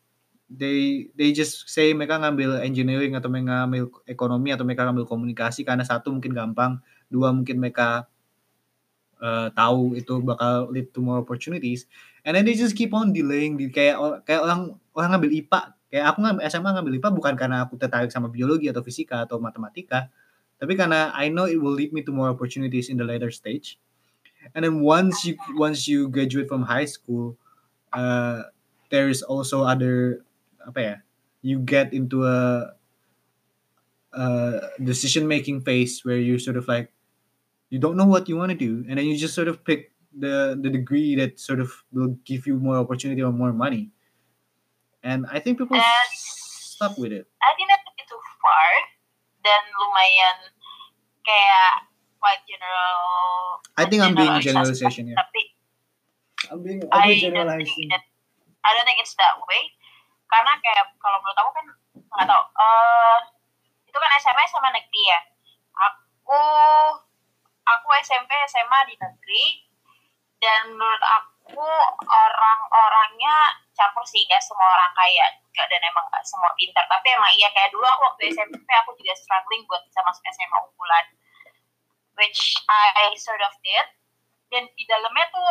they 0.47 1.11
they 1.19 1.35
just 1.35 1.67
say 1.67 1.91
mereka 1.91 2.23
ngambil 2.23 2.63
engineering 2.63 3.19
atau 3.19 3.27
mereka 3.27 3.67
ngambil 3.67 3.91
ekonomi 4.07 4.55
atau 4.55 4.63
mereka 4.63 4.87
ngambil 4.87 5.11
komunikasi 5.11 5.67
karena 5.67 5.83
satu 5.83 6.07
mungkin 6.15 6.31
gampang, 6.31 6.79
dua 7.11 7.35
mungkin 7.35 7.59
mereka 7.59 8.07
uh, 9.21 9.49
tahu 9.53 9.97
itu 9.97 10.19
bakal 10.21 10.69
lead 10.69 10.89
to 10.93 10.99
more 11.01 11.21
opportunities. 11.21 11.85
And 12.27 12.35
then 12.35 12.43
they 12.43 12.57
just 12.57 12.75
keep 12.75 12.91
on 12.91 13.15
delaying 13.15 13.55
di 13.55 13.71
kayak 13.71 14.25
kayak 14.27 14.43
orang 14.43 14.75
orang 14.91 15.09
ngambil 15.15 15.31
IPA 15.31 15.61
kayak 15.87 16.05
aku 16.11 16.17
ngambil 16.19 16.41
SMA 16.51 16.69
ngambil 16.75 16.93
IPA 16.99 17.09
bukan 17.15 17.33
karena 17.39 17.57
aku 17.63 17.79
tertarik 17.79 18.11
sama 18.11 18.27
biologi 18.27 18.67
atau 18.67 18.83
fisika 18.83 19.23
atau 19.23 19.39
matematika 19.39 20.11
tapi 20.57 20.73
karena 20.73 21.13
I 21.13 21.29
know 21.29 21.45
it 21.45 21.61
will 21.61 21.73
lead 21.73 21.93
me 21.93 22.01
to 22.03 22.11
more 22.11 22.29
opportunities 22.29 22.89
in 22.89 22.97
the 22.97 23.05
later 23.05 23.29
stage. 23.29 23.77
And 24.55 24.65
then 24.65 24.81
once 24.81 25.25
you 25.25 25.37
once 25.53 25.85
you 25.85 26.09
graduate 26.09 26.49
from 26.49 26.65
high 26.65 26.87
school 26.87 27.37
uh, 27.91 28.47
there 28.89 29.09
is 29.11 29.21
also 29.21 29.67
other 29.67 30.23
apa 30.63 30.79
ya 30.79 30.95
you 31.43 31.59
get 31.59 31.91
into 31.91 32.23
a, 32.23 32.73
a 34.15 34.25
decision 34.79 35.27
making 35.27 35.61
phase 35.61 36.01
where 36.03 36.19
you 36.19 36.39
sort 36.39 36.55
of 36.55 36.67
like 36.67 36.95
you 37.69 37.79
don't 37.79 37.97
know 37.97 38.07
what 38.07 38.29
you 38.29 38.37
want 38.37 38.51
to 38.51 38.57
do 38.57 38.85
and 38.87 38.97
then 38.97 39.05
you 39.05 39.17
just 39.17 39.35
sort 39.35 39.47
of 39.47 39.63
pick 39.63 39.91
the 40.15 40.57
the 40.59 40.69
degree 40.69 41.15
that 41.15 41.39
sort 41.39 41.59
of 41.59 41.71
will 41.91 42.15
give 42.23 42.47
you 42.47 42.55
more 42.57 42.77
opportunity 42.77 43.21
or 43.21 43.31
more 43.31 43.51
money 43.51 43.91
and 45.03 45.25
I 45.31 45.39
think 45.39 45.57
people 45.57 45.77
And 45.77 46.11
stuck 46.77 46.97
with 46.97 47.11
it. 47.11 47.25
I 47.41 47.49
think 47.57 47.69
that's 47.69 47.85
a 47.85 47.93
bit 47.97 48.05
too 48.05 48.21
far 48.43 48.69
dan 49.41 49.61
lumayan 49.79 50.37
kayak 51.23 51.87
quite 52.19 52.41
general. 52.45 53.63
I 53.79 53.83
think 53.87 54.03
I'm 54.03 54.13
being 54.13 54.37
generalization 54.43 55.09
yeah. 55.09 55.17
Tapi 55.17 55.41
I'm 56.51 56.61
being 56.61 56.83
I 56.91 57.15
don't 57.15 57.63
think 57.63 57.89
that 57.89 58.03
I 58.61 58.69
don't 58.75 58.85
think 58.85 58.99
it's 58.99 59.15
that 59.15 59.39
way. 59.39 59.73
Karena 60.27 60.59
kayak 60.59 60.91
kalau 60.99 61.17
menurut 61.23 61.37
aku 61.39 61.51
kan 61.55 61.65
nggak 61.97 62.27
tahu. 62.27 62.43
eh 62.59 63.19
itu 63.87 63.97
kan 63.97 64.11
SMA 64.19 64.43
sama 64.51 64.69
negeri 64.75 65.03
ya. 65.07 65.19
Aku 65.77 66.41
aku 67.75 67.87
SMP 67.99 68.31
SMA 68.47 68.79
di 68.87 68.95
negeri. 68.99 69.45
Dan 70.37 70.77
menurut 70.77 71.01
aku 71.01 71.65
orang-orangnya 72.05 73.57
campur 73.73 74.05
sih 74.05 74.21
gak 74.29 74.37
semua 74.37 74.69
orang 74.69 74.93
kaya 74.93 75.25
juga 75.41 75.65
dan 75.65 75.81
emang 75.81 76.05
gak 76.13 76.21
semua 76.21 76.53
pintar. 76.53 76.85
Tapi 76.85 77.09
emang 77.09 77.33
iya 77.33 77.49
kayak 77.57 77.73
dulu 77.73 77.81
aku 77.81 78.13
waktu 78.13 78.29
SMP 78.29 78.69
aku 78.85 78.93
juga 79.01 79.17
struggling 79.17 79.65
buat 79.65 79.81
bisa 79.89 79.97
masuk 80.05 80.21
SMA 80.29 80.57
unggulan. 80.61 81.05
Which 82.17 82.53
I 82.69 83.17
sort 83.17 83.41
of 83.41 83.53
did. 83.65 83.87
Dan 84.53 84.69
di 84.77 84.83
dalamnya 84.85 85.25
tuh 85.33 85.49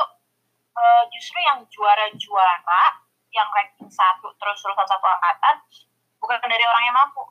eh, 0.79 1.05
justru 1.11 1.39
yang 1.43 1.67
juara-juara 1.67 3.03
yang 3.35 3.49
ranking 3.53 3.91
satu 3.91 4.33
terus 4.39 4.63
terusan 4.63 4.87
satu 4.87 5.07
angkatan 5.07 5.57
bukan 6.23 6.39
dari 6.47 6.63
orang 6.63 6.85
yang 6.87 6.97
mampu. 6.97 7.23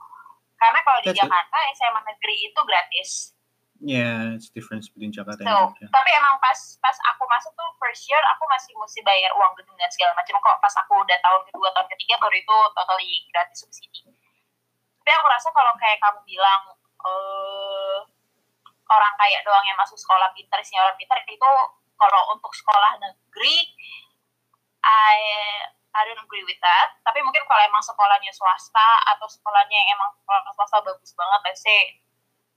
Karena 0.56 0.80
kalau 0.84 1.00
di. 1.04 1.12
Jakarta 1.12 1.58
SMA 1.76 2.02
negeri 2.04 2.36
itu 2.48 2.60
gratis 2.64 3.35
Yeah, 3.84 4.40
it's 4.40 4.48
difference 4.56 4.88
between 4.88 5.12
Jakarta 5.12 5.44
and 5.44 5.52
So, 5.52 5.58
Jogja. 5.68 5.92
tapi 5.92 6.10
emang 6.16 6.40
pas 6.40 6.56
pas 6.80 6.96
aku 7.12 7.28
masuk 7.28 7.52
tuh 7.60 7.70
first 7.76 8.08
year 8.08 8.24
aku 8.32 8.48
masih 8.48 8.72
mesti 8.80 9.04
bayar 9.04 9.36
uang 9.36 9.52
gedung 9.60 9.76
dan 9.76 9.92
segala 9.92 10.16
macam 10.16 10.40
kok 10.40 10.58
pas 10.64 10.76
aku 10.80 10.96
udah 11.04 11.18
tahun 11.20 11.42
kedua 11.52 11.68
tahun 11.76 11.88
ketiga 11.92 12.16
baru 12.24 12.36
itu 12.40 12.58
totally 12.72 13.12
gratis 13.36 13.68
subsidi. 13.68 14.08
Tapi 15.04 15.12
aku 15.12 15.28
rasa 15.28 15.52
kalau 15.52 15.76
kayak 15.76 16.00
kamu 16.00 16.24
bilang 16.24 16.62
eh 17.04 18.00
orang 18.86 19.14
kaya 19.20 19.44
doang 19.44 19.66
yang 19.68 19.76
masuk 19.76 20.00
sekolah 20.00 20.32
pintar, 20.32 20.64
sih 20.64 20.80
orang 20.80 20.96
pintar 20.96 21.20
itu 21.28 21.52
kalau 22.00 22.22
untuk 22.32 22.56
sekolah 22.56 22.96
negeri 22.96 23.76
I 24.86 25.18
I 25.96 26.02
don't 26.08 26.24
agree 26.24 26.48
with 26.48 26.60
that. 26.64 26.96
Tapi 27.04 27.20
mungkin 27.28 27.44
kalau 27.44 27.60
emang 27.60 27.84
sekolahnya 27.84 28.32
swasta 28.32 28.90
atau 29.16 29.28
sekolahnya 29.28 29.76
yang 29.84 29.90
emang 30.00 30.16
sekolah 30.16 30.42
swasta 30.56 30.80
bagus 30.80 31.12
banget, 31.12 31.40
let's 31.44 31.60
say 31.60 32.05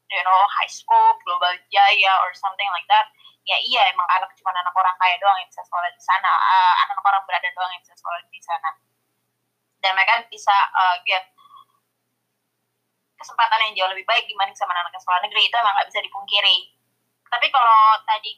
you 0.09 0.23
know 0.25 0.41
high 0.61 0.71
school 0.71 1.17
global 1.25 1.53
jaya 1.69 2.13
or 2.25 2.33
something 2.33 2.69
like 2.73 2.89
that 2.89 3.09
ya 3.49 3.57
iya 3.65 3.83
emang 3.89 4.05
anak 4.13 4.29
cuma 4.37 4.53
anak 4.53 4.77
orang 4.77 4.93
kaya 5.01 5.17
doang 5.17 5.41
yang 5.41 5.49
bisa 5.49 5.65
sekolah 5.65 5.89
di 5.89 6.03
sana. 6.05 6.29
Uh, 6.29 6.75
anak 6.85 7.01
orang 7.01 7.25
berada 7.25 7.49
doang 7.57 7.73
yang 7.73 7.81
bisa 7.81 7.97
sekolah 7.97 8.21
di 8.29 8.41
sana. 8.45 8.71
Dan 9.81 9.97
mereka 9.97 10.21
bisa 10.29 10.53
uh, 10.77 11.01
get 11.09 11.33
kesempatan 13.17 13.65
yang 13.65 13.73
jauh 13.73 13.91
lebih 13.97 14.05
baik 14.05 14.29
dibanding 14.29 14.53
sama 14.53 14.77
anak 14.77 14.93
sekolah 15.01 15.25
negeri. 15.25 15.49
Itu 15.49 15.57
emang 15.57 15.73
nggak 15.81 15.89
bisa 15.89 16.01
dipungkiri. 16.05 16.57
Tapi 17.33 17.47
kalau 17.49 17.97
tadi 18.05 18.37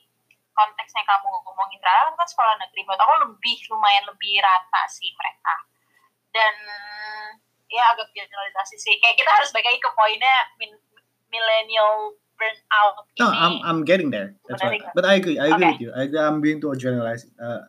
konteksnya 0.54 1.02
kamu 1.02 1.26
ngomongin 1.42 1.80
rata 1.82 2.14
kan 2.14 2.28
sekolah 2.30 2.54
negeri 2.62 2.80
menurut 2.86 3.02
aku 3.02 3.14
lebih 3.26 3.56
lumayan 3.74 4.04
lebih 4.06 4.38
rata 4.38 4.82
sih 4.86 5.10
mereka. 5.18 5.54
Dan 6.30 6.54
ya 7.66 7.82
agak 7.90 8.14
generalisasi 8.14 8.78
sih. 8.78 8.94
Kayak 9.02 9.18
kita 9.18 9.30
harus 9.34 9.50
lagi 9.50 9.78
ke 9.82 9.90
poinnya 9.98 10.54
millennial 11.30 12.18
burnout 12.36 12.94
No, 13.20 13.28
ini 13.28 13.36
I'm 13.36 13.54
I'm 13.64 13.80
getting 13.84 14.08
there. 14.08 14.34
That's 14.48 14.60
why. 14.64 14.80
Menarik. 14.80 14.96
But 14.96 15.04
I 15.04 15.14
agree. 15.20 15.36
I 15.36 15.52
agree 15.52 15.68
Okay. 15.68 15.72
with 15.76 15.82
you. 15.84 15.90
I 15.92 16.00
agree. 16.08 16.20
I'm 16.20 16.40
being 16.40 16.58
to 16.64 16.72
generalize, 16.74 17.28
uh, 17.36 17.68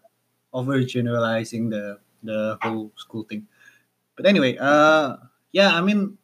over 0.56 0.80
generalizing 0.84 1.68
the 1.70 2.00
the 2.24 2.56
whole 2.64 2.96
school 2.96 3.28
thing. 3.28 3.48
But 4.16 4.26
anyway, 4.32 4.56
uh, 4.56 5.20
yeah. 5.52 5.76
I 5.76 5.82
mean, 5.84 6.16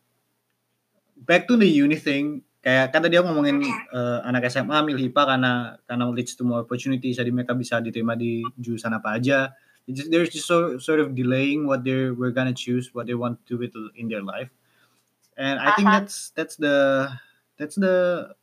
back 1.17 1.47
to 1.51 1.57
the 1.59 1.67
uni 1.67 1.99
thing. 1.99 2.43
Kayak 2.63 2.91
kan 2.91 2.99
tadi 3.03 3.15
aku 3.15 3.31
ngomongin 3.31 3.63
uh, 3.95 4.23
anak 4.27 4.47
SMA 4.51 4.79
milih 4.83 5.11
IPA 5.11 5.23
karena 5.35 5.51
karena 5.87 6.03
leads 6.11 6.35
to 6.35 6.43
more 6.43 6.63
opportunities. 6.63 7.15
Jadi 7.19 7.31
mereka 7.31 7.55
bisa 7.55 7.79
diterima 7.79 8.15
di 8.15 8.43
jurusan 8.59 8.91
apa 8.95 9.15
aja. 9.19 9.51
It's 9.87 10.03
just, 10.03 10.09
there's 10.11 10.27
just 10.31 10.47
so, 10.47 10.75
sort 10.83 10.99
of 10.99 11.15
delaying 11.15 11.63
what 11.63 11.87
they 11.87 12.11
were 12.11 12.31
gonna 12.35 12.51
choose, 12.51 12.91
what 12.91 13.07
they 13.07 13.15
want 13.15 13.39
to 13.47 13.55
do 13.55 13.55
with 13.55 13.71
in 13.95 14.11
their 14.11 14.23
life. 14.23 14.51
And 15.39 15.59
I 15.63 15.71
think 15.79 15.87
Uh-huh. 15.87 16.01
that's 16.03 16.35
that's 16.35 16.55
the 16.59 17.07
that's 17.57 17.75
the 17.75 18.33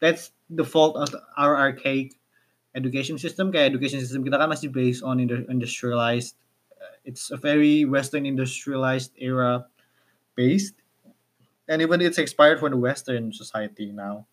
that's 0.00 0.32
the 0.48 0.64
fault 0.64 0.96
of 0.96 1.14
our 1.36 1.56
archaic 1.56 2.16
education 2.74 3.18
system. 3.18 3.52
Kayak 3.52 3.76
education 3.76 4.00
system 4.00 4.24
kita 4.24 4.38
kan 4.38 4.48
masih 4.50 4.72
based 4.72 5.02
on 5.02 5.20
industrialized. 5.20 6.34
uh, 6.78 6.96
It's 7.04 7.30
a 7.30 7.38
very 7.38 7.84
Western 7.84 8.24
industrialized 8.24 9.12
era 9.20 9.66
based, 10.34 10.80
and 11.68 11.82
even 11.82 12.00
it's 12.00 12.18
expired 12.18 12.58
for 12.58 12.70
the 12.72 12.80
Western 12.80 13.30
society 13.34 13.92
now. 13.92 14.26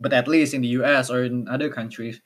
But 0.00 0.16
at 0.16 0.26
least 0.26 0.56
in 0.56 0.64
the 0.64 0.72
US 0.80 1.12
or 1.12 1.24
in 1.24 1.46
other 1.46 1.68
countries, 1.68 2.18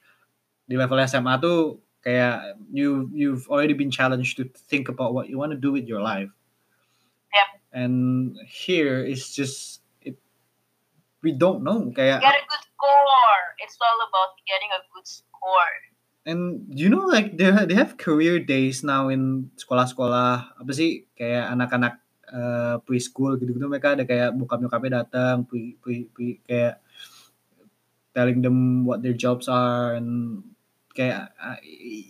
di 0.71 0.79
level 0.81 0.97
SMA 1.05 1.37
tuh 1.43 1.83
kayak 2.01 2.57
you 2.73 3.11
you've 3.13 3.45
already 3.53 3.77
been 3.77 3.93
challenged 3.93 4.41
to 4.41 4.49
think 4.49 4.89
about 4.89 5.13
what 5.13 5.29
you 5.29 5.37
want 5.37 5.53
to 5.53 5.61
do 5.61 5.73
with 5.73 5.85
your 5.85 6.01
life. 6.01 6.33
Yeah. 7.35 7.51
And 7.85 8.37
here 8.47 9.05
it's 9.05 9.35
just 9.35 9.84
we 11.25 11.33
don't 11.33 11.65
know. 11.65 11.89
Kayak 11.97 12.21
get 12.21 12.37
a 12.37 12.45
good 12.45 12.65
score. 12.69 13.43
It's 13.59 13.81
all 13.81 13.99
about 14.05 14.37
getting 14.45 14.69
a 14.77 14.85
good 14.93 15.09
score. 15.09 15.75
And 16.29 16.69
you 16.69 16.93
know 16.93 17.09
like 17.09 17.41
they 17.41 17.49
they 17.65 17.77
have 17.77 17.97
career 17.97 18.39
days 18.45 18.85
now 18.85 19.09
in 19.09 19.49
sekolah-sekolah. 19.57 20.61
Apa 20.61 20.73
sih? 20.77 21.09
Kayak 21.17 21.57
anak-anak 21.57 21.95
eh, 22.29 22.77
preschool 22.85 23.41
gitu-gitu 23.41 23.65
mereka 23.65 23.97
ada 23.97 24.05
kayak 24.05 24.37
bokap 24.37 24.61
nyokapnya 24.61 25.05
datang 25.05 25.49
pre, 25.49 25.81
pre, 25.81 26.09
pre- 26.13 26.41
kayak 26.45 26.85
telling 28.15 28.45
them 28.45 28.87
what 28.87 29.03
their 29.03 29.17
jobs 29.17 29.51
are 29.51 29.99
and 29.99 30.41
kayak 30.95 31.35
uh, 31.43 31.59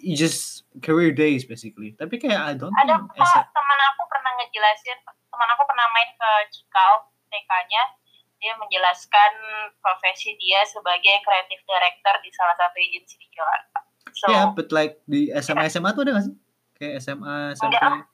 you 0.04 0.12
just 0.12 0.68
career 0.84 1.10
days 1.10 1.48
basically. 1.48 1.96
Tapi 1.96 2.20
kayak 2.20 2.40
I 2.42 2.52
don't 2.54 2.74
ada 2.76 3.00
kok 3.00 3.46
teman 3.50 3.80
aku 3.94 4.02
pernah 4.10 4.30
ngejelasin 4.42 4.98
teman 5.08 5.48
aku 5.56 5.62
pernah 5.66 5.86
main 5.90 6.10
ke 6.14 6.30
Cikal 6.52 6.92
TK-nya 7.32 8.03
dia 8.44 8.52
menjelaskan 8.60 9.32
profesi 9.80 10.36
dia 10.36 10.60
sebagai 10.68 11.16
creative 11.24 11.64
director 11.64 12.14
di 12.20 12.28
salah 12.28 12.52
satu 12.60 12.76
agensi 12.76 13.16
di 13.16 13.28
Jakarta. 13.32 13.78
So 14.12 14.28
yeah 14.28 14.52
but 14.52 14.68
like 14.68 15.00
di 15.08 15.32
SMA 15.40 15.72
SMA 15.72 15.96
tuh 15.96 16.04
ada 16.04 16.20
gak 16.20 16.24
sih? 16.28 16.36
Kayak 16.76 16.94
SMA 17.00 17.56
SMP 17.56 17.72
Enggak. 17.72 18.04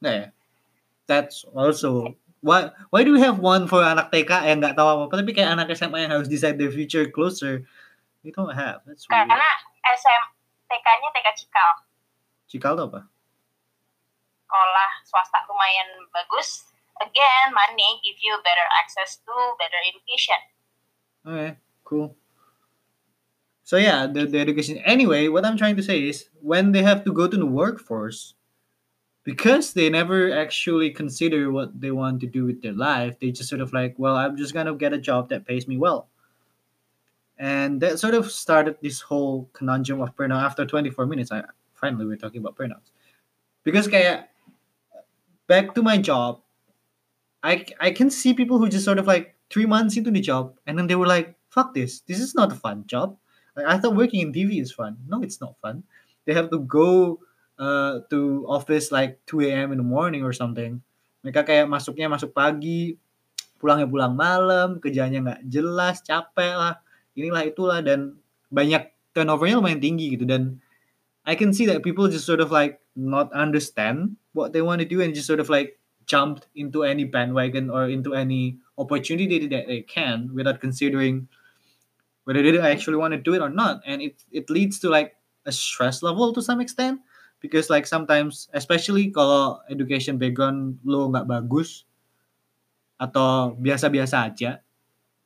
nggak 0.00 0.14
ya? 0.16 0.26
That's 1.04 1.44
also 1.52 2.16
why 2.40 2.72
why 2.88 3.04
do 3.04 3.12
we 3.12 3.20
have 3.20 3.36
one 3.36 3.68
for 3.68 3.84
anak 3.84 4.08
TK 4.08 4.48
yang 4.48 4.64
nggak 4.64 4.80
tahu 4.80 4.88
apa 4.88 5.02
apa 5.12 5.14
tapi 5.20 5.36
kayak 5.36 5.52
anak 5.60 5.68
SMA 5.76 6.08
yang 6.08 6.16
harus 6.16 6.32
decide 6.32 6.56
their 6.56 6.72
future 6.72 7.04
closer? 7.12 7.68
We 8.24 8.32
don't 8.32 8.48
have 8.56 8.80
that's 8.88 9.04
weird. 9.04 9.28
karena 9.28 9.50
SM 9.84 10.22
TK-nya 10.72 11.08
TK 11.12 11.28
Cikal. 11.44 11.70
Cikal 12.48 12.72
tuh 12.80 12.86
apa? 12.88 13.00
Sekolah 14.48 14.90
swasta 15.04 15.44
lumayan 15.44 16.08
bagus 16.08 16.73
again 17.00 17.46
money 17.50 18.00
give 18.04 18.16
you 18.22 18.36
better 18.42 18.66
access 18.82 19.16
to 19.24 19.32
better 19.58 19.80
education. 19.88 20.40
Okay 21.26 21.56
cool. 21.84 22.16
So 23.62 23.76
yeah 23.76 24.06
the, 24.06 24.26
the 24.26 24.40
education. 24.40 24.78
Anyway 24.78 25.28
what 25.28 25.44
I'm 25.44 25.56
trying 25.56 25.76
to 25.76 25.82
say 25.82 26.00
is 26.08 26.28
when 26.40 26.72
they 26.72 26.82
have 26.82 27.04
to 27.04 27.12
go 27.12 27.28
to 27.28 27.36
the 27.36 27.46
workforce 27.46 28.34
because 29.24 29.72
they 29.72 29.88
never 29.88 30.32
actually 30.32 30.90
consider 30.90 31.50
what 31.50 31.80
they 31.80 31.90
want 31.90 32.20
to 32.20 32.26
do 32.26 32.44
with 32.44 32.60
their 32.60 32.74
life 32.74 33.18
they 33.18 33.30
just 33.30 33.48
sort 33.48 33.62
of 33.62 33.72
like 33.72 33.94
well 33.96 34.16
i'm 34.16 34.36
just 34.36 34.52
gonna 34.52 34.74
get 34.74 34.92
a 34.92 34.98
job 34.98 35.28
that 35.30 35.46
pays 35.46 35.66
me 35.66 35.76
well. 35.76 36.08
And 37.36 37.80
that 37.80 37.98
sort 37.98 38.14
of 38.14 38.30
started 38.30 38.76
this 38.80 39.00
whole 39.00 39.50
conundrum 39.52 40.00
of 40.00 40.14
burnout. 40.14 40.44
After 40.44 40.64
24 40.64 41.06
minutes 41.06 41.32
i 41.32 41.42
finally 41.74 42.06
we're 42.06 42.16
talking 42.16 42.40
about 42.40 42.56
burnouts. 42.56 42.92
Because 43.64 43.88
kayak 43.88 44.30
back 45.48 45.74
to 45.74 45.82
my 45.82 45.98
job 45.98 46.43
i 47.44 47.60
i 47.78 47.92
can 47.92 48.08
see 48.08 48.32
people 48.32 48.56
who 48.56 48.72
just 48.72 48.88
sort 48.88 48.98
of 48.98 49.06
like 49.06 49.36
three 49.52 49.68
months 49.68 50.00
into 50.00 50.10
the 50.10 50.24
job 50.24 50.56
and 50.64 50.80
then 50.80 50.88
they 50.88 50.96
were 50.96 51.06
like 51.06 51.36
fuck 51.54 51.70
this. 51.70 52.02
This 52.02 52.18
is 52.18 52.34
not 52.34 52.50
a 52.50 52.58
fun 52.58 52.82
job. 52.90 53.14
Like 53.54 53.70
i 53.70 53.78
thought 53.78 53.94
working 53.94 54.26
in 54.26 54.34
tv 54.34 54.58
is 54.58 54.74
fun. 54.74 54.98
No 55.06 55.22
it's 55.22 55.38
not 55.38 55.54
fun. 55.62 55.86
They 56.26 56.34
have 56.34 56.50
to 56.50 56.58
go 56.58 57.22
uh, 57.54 58.02
to 58.10 58.42
office 58.50 58.90
like 58.90 59.22
2 59.30 59.46
a.m. 59.46 59.70
in 59.70 59.78
the 59.78 59.86
morning 59.86 60.26
or 60.26 60.34
something. 60.34 60.82
Mereka 61.22 61.46
kayak 61.46 61.66
masuknya 61.70 62.10
masuk 62.10 62.34
pagi, 62.34 62.98
pulangnya 63.60 63.86
pulang 63.86 64.16
malam, 64.18 64.82
kerjanya 64.82 65.20
nggak 65.22 65.40
jelas, 65.46 66.02
capek 66.02 66.52
lah, 66.56 66.74
inilah 67.14 67.44
itulah 67.46 67.78
dan 67.84 68.18
banyak 68.50 68.90
turnovernya 69.14 69.60
lumayan 69.60 69.80
tinggi 69.80 70.16
gitu. 70.16 70.26
Dan 70.26 70.58
I 71.28 71.38
can 71.38 71.54
see 71.54 71.68
that 71.70 71.84
people 71.84 72.10
just 72.10 72.26
sort 72.26 72.42
of 72.42 72.50
like 72.50 72.82
not 72.96 73.30
understand 73.36 74.18
what 74.34 74.52
they 74.56 74.60
want 74.60 74.82
to 74.82 74.88
do 74.88 75.00
and 75.00 75.14
just 75.14 75.28
sort 75.28 75.40
of 75.40 75.48
like 75.52 75.78
jumped 76.06 76.46
into 76.54 76.84
any 76.84 77.04
bandwagon 77.04 77.70
or 77.70 77.88
into 77.88 78.14
any 78.14 78.58
opportunity 78.78 79.46
that 79.48 79.66
they 79.66 79.82
can 79.82 80.30
without 80.34 80.60
considering 80.60 81.28
whether 82.24 82.42
they 82.42 82.58
actually 82.58 82.96
want 82.96 83.12
to 83.12 83.20
do 83.20 83.34
it 83.34 83.42
or 83.42 83.50
not. 83.50 83.80
And 83.86 84.02
it 84.02 84.22
it 84.32 84.48
leads 84.48 84.78
to 84.80 84.88
like 84.88 85.16
a 85.44 85.52
stress 85.52 86.02
level 86.02 86.32
to 86.32 86.42
some 86.42 86.60
extent 86.60 87.00
because 87.40 87.68
like 87.68 87.86
sometimes 87.86 88.48
especially 88.56 89.12
kalau 89.12 89.60
education 89.68 90.16
background 90.16 90.80
lo 90.84 91.12
nggak 91.12 91.28
bagus 91.28 91.84
atau 92.96 93.52
biasa-biasa 93.60 94.32
aja 94.32 94.64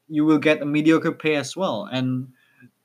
you 0.09 0.25
will 0.25 0.41
get 0.41 0.63
a 0.63 0.67
mediocre 0.67 1.13
pay 1.13 1.37
as 1.37 1.55
well. 1.55 1.87
And 1.93 2.33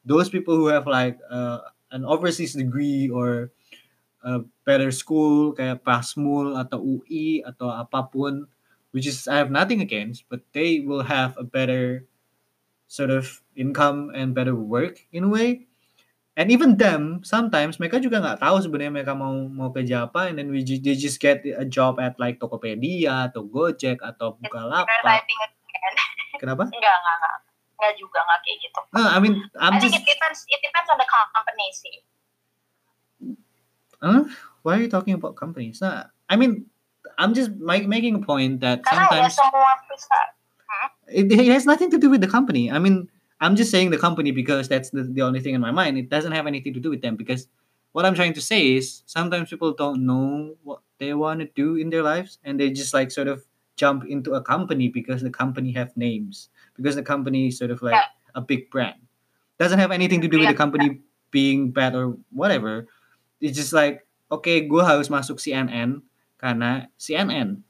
those 0.06 0.30
people 0.30 0.56
who 0.56 0.68
have 0.68 0.86
like 0.86 1.18
uh, 1.32 1.60
an 1.92 2.06
overseas 2.06 2.54
degree 2.54 3.10
or 3.10 3.52
a 4.24 4.44
better 4.64 4.90
school 4.90 5.52
kayak 5.52 5.84
Prasmul 5.84 6.56
atau 6.56 6.80
UI 6.80 7.44
atau 7.44 7.68
apa 7.68 8.08
pun 8.08 8.48
which 8.96 9.04
is 9.04 9.28
I 9.28 9.44
have 9.44 9.52
nothing 9.52 9.84
against 9.84 10.24
but 10.32 10.42
they 10.56 10.80
will 10.80 11.04
have 11.06 11.36
a 11.36 11.44
better 11.44 12.08
sort 12.88 13.12
of 13.12 13.44
income 13.54 14.10
and 14.16 14.32
better 14.32 14.56
work 14.56 15.04
in 15.12 15.28
a 15.28 15.32
way 15.32 15.68
and 16.40 16.50
even 16.50 16.80
them 16.80 17.22
sometimes 17.22 17.78
mereka 17.78 18.00
juga 18.00 18.24
nggak 18.24 18.40
tahu 18.42 18.58
sebenarnya 18.64 18.94
mereka 18.94 19.14
mau 19.14 19.46
mau 19.52 19.70
kerja 19.70 20.08
apa 20.08 20.32
and 20.32 20.40
then 20.40 20.50
we 20.50 20.64
ju- 20.64 20.82
they 20.82 20.96
just 20.96 21.20
get 21.20 21.44
a 21.44 21.68
job 21.68 22.00
at 22.00 22.16
like 22.18 22.40
Tokopedia 22.40 23.30
atau 23.30 23.44
Gojek 23.46 24.02
atau 24.02 24.40
Bukalapak 24.40 24.88
kenapa 26.42 26.66
enggak, 26.72 26.96
enggak, 26.96 27.16
enggak. 27.20 27.38
Enggak 27.74 27.94
juga, 28.00 28.20
enggak 28.24 28.40
kayak 28.48 28.58
gitu. 28.64 28.80
no, 28.96 29.02
I 29.04 29.18
mean 29.20 29.36
I'm 29.60 29.76
I 29.76 29.80
think 29.82 29.92
just 29.92 30.00
it 30.00 30.08
depends, 30.08 30.40
it 30.48 30.62
depends 30.64 30.88
on 30.88 30.96
the 30.96 31.08
company 31.10 31.68
sih. 31.76 32.13
Huh? 34.04 34.24
why 34.64 34.78
are 34.78 34.82
you 34.82 34.90
talking 34.90 35.14
about 35.14 35.36
companies 35.36 35.82
nah, 35.82 36.04
I 36.30 36.36
mean 36.36 36.66
I'm 37.18 37.34
just 37.34 37.52
make, 37.52 37.88
making 37.88 38.16
a 38.16 38.20
point 38.20 38.62
that 38.62 38.82
sometimes 38.90 39.38
it, 41.08 41.32
it 41.32 41.48
has 41.52 41.66
nothing 41.66 41.92
to 41.92 41.98
do 41.98 42.10
with 42.10 42.22
the 42.22 42.28
company. 42.28 42.72
I 42.72 42.80
mean, 42.80 43.10
I'm 43.40 43.56
just 43.56 43.72
saying 43.72 43.92
the 43.92 43.98
company 43.98 44.32
because 44.32 44.68
that's 44.68 44.90
the, 44.90 45.04
the 45.04 45.22
only 45.22 45.40
thing 45.42 45.54
in 45.54 45.62
my 45.62 45.72
mind. 45.72 45.98
It 45.98 46.10
doesn't 46.10 46.32
have 46.32 46.48
anything 46.48 46.74
to 46.74 46.80
do 46.80 46.90
with 46.90 47.02
them 47.02 47.16
because 47.16 47.48
what 47.92 48.06
I'm 48.06 48.16
trying 48.16 48.34
to 48.34 48.42
say 48.42 48.74
is 48.76 49.04
sometimes 49.06 49.50
people 49.50 49.74
don't 49.74 50.06
know 50.06 50.56
what 50.64 50.80
they 50.98 51.14
want 51.14 51.42
to 51.42 51.50
do 51.56 51.76
in 51.76 51.90
their 51.90 52.04
lives 52.04 52.40
and 52.44 52.60
they 52.60 52.72
just 52.72 52.94
like 52.94 53.12
sort 53.12 53.28
of 53.28 53.44
jump 53.76 54.06
into 54.06 54.34
a 54.34 54.42
company 54.42 54.88
because 54.88 55.22
the 55.22 55.30
company 55.30 55.72
have 55.74 55.96
names 55.98 56.50
because 56.76 56.96
the 56.96 57.04
company 57.04 57.48
is 57.48 57.58
sort 57.58 57.72
of 57.72 57.82
like 57.82 57.94
Yeah. 57.94 58.06
a 58.36 58.42
big 58.42 58.70
brand. 58.72 59.00
Doesn't 59.60 59.80
have 59.80 59.92
anything 59.92 60.22
to 60.22 60.28
do 60.28 60.40
with 60.40 60.48
the 60.48 60.56
company 60.56 61.02
being 61.32 61.72
bad 61.72 61.96
or 61.96 62.18
whatever. 62.32 62.88
It's 63.44 63.60
just 63.60 63.76
like 63.76 64.08
okay, 64.32 64.64
gue 64.64 64.80
harus 64.80 65.12
masuk 65.12 65.38
CNN 65.44 66.00
karena 66.40 66.88
CNN 66.96 67.68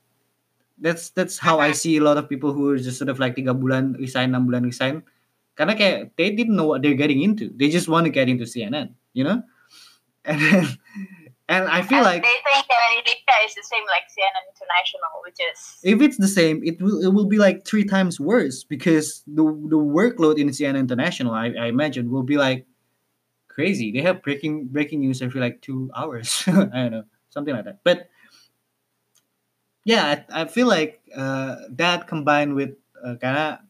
that's 0.84 1.10
that's 1.12 1.38
how 1.38 1.60
I 1.60 1.72
see 1.72 1.98
a 1.98 2.04
lot 2.04 2.18
of 2.18 2.28
people 2.28 2.54
who 2.54 2.70
are 2.72 2.78
just 2.78 2.98
sort 2.98 3.10
of 3.10 3.20
like 3.20 3.36
tiga 3.36 3.54
bulan 3.54 3.94
resign, 3.94 4.36
enam 4.36 4.46
bulan 4.46 4.68
resign. 4.68 5.04
Karena 5.56 5.78
kayak 5.78 6.18
they 6.18 6.34
didn't 6.34 6.58
know 6.58 6.66
what 6.66 6.82
they're 6.82 6.98
getting 6.98 7.22
into. 7.22 7.54
They 7.54 7.70
just 7.70 7.88
want 7.88 8.04
to 8.06 8.12
get 8.12 8.28
into 8.28 8.44
CNN, 8.44 8.94
you 9.14 9.24
know? 9.24 9.42
And 10.24 10.40
then, 10.40 10.64
and 11.52 11.68
I 11.68 11.84
feel 11.84 12.00
And 12.00 12.08
like 12.08 12.24
they 12.24 12.40
think 12.48 12.64
that 12.64 12.80
Indonesia 12.96 13.36
is 13.44 13.56
the 13.60 13.68
same 13.68 13.84
like 13.92 14.08
CNN 14.08 14.44
International, 14.56 15.12
which 15.28 15.36
is 15.36 15.58
if 15.84 16.00
it's 16.00 16.16
the 16.16 16.32
same, 16.32 16.64
it 16.64 16.80
will 16.80 17.04
it 17.04 17.12
will 17.12 17.28
be 17.28 17.36
like 17.36 17.68
three 17.68 17.84
times 17.84 18.24
worse 18.24 18.64
because 18.64 19.20
the 19.28 19.44
the 19.44 19.76
workload 19.76 20.40
in 20.40 20.48
CNN 20.48 20.80
International, 20.80 21.36
I, 21.36 21.52
I 21.60 21.68
imagine, 21.68 22.08
will 22.08 22.24
be 22.24 22.40
like 22.40 22.64
crazy. 23.54 23.94
They 23.94 24.02
have 24.02 24.26
breaking 24.26 24.74
breaking 24.74 25.06
news 25.06 25.22
every 25.22 25.38
like 25.38 25.62
two 25.62 25.94
hours. 25.94 26.44
I 26.50 26.90
don't 26.90 26.92
know, 26.92 27.06
something 27.30 27.54
like 27.54 27.70
that. 27.70 27.86
But 27.86 28.10
yeah, 29.86 30.26
I, 30.34 30.42
I 30.42 30.46
feel 30.50 30.68
like 30.68 31.06
uh, 31.16 31.70
that 31.78 32.10
combined 32.10 32.58
with 32.58 32.74
uh, 32.98 33.16
karena 33.22 33.62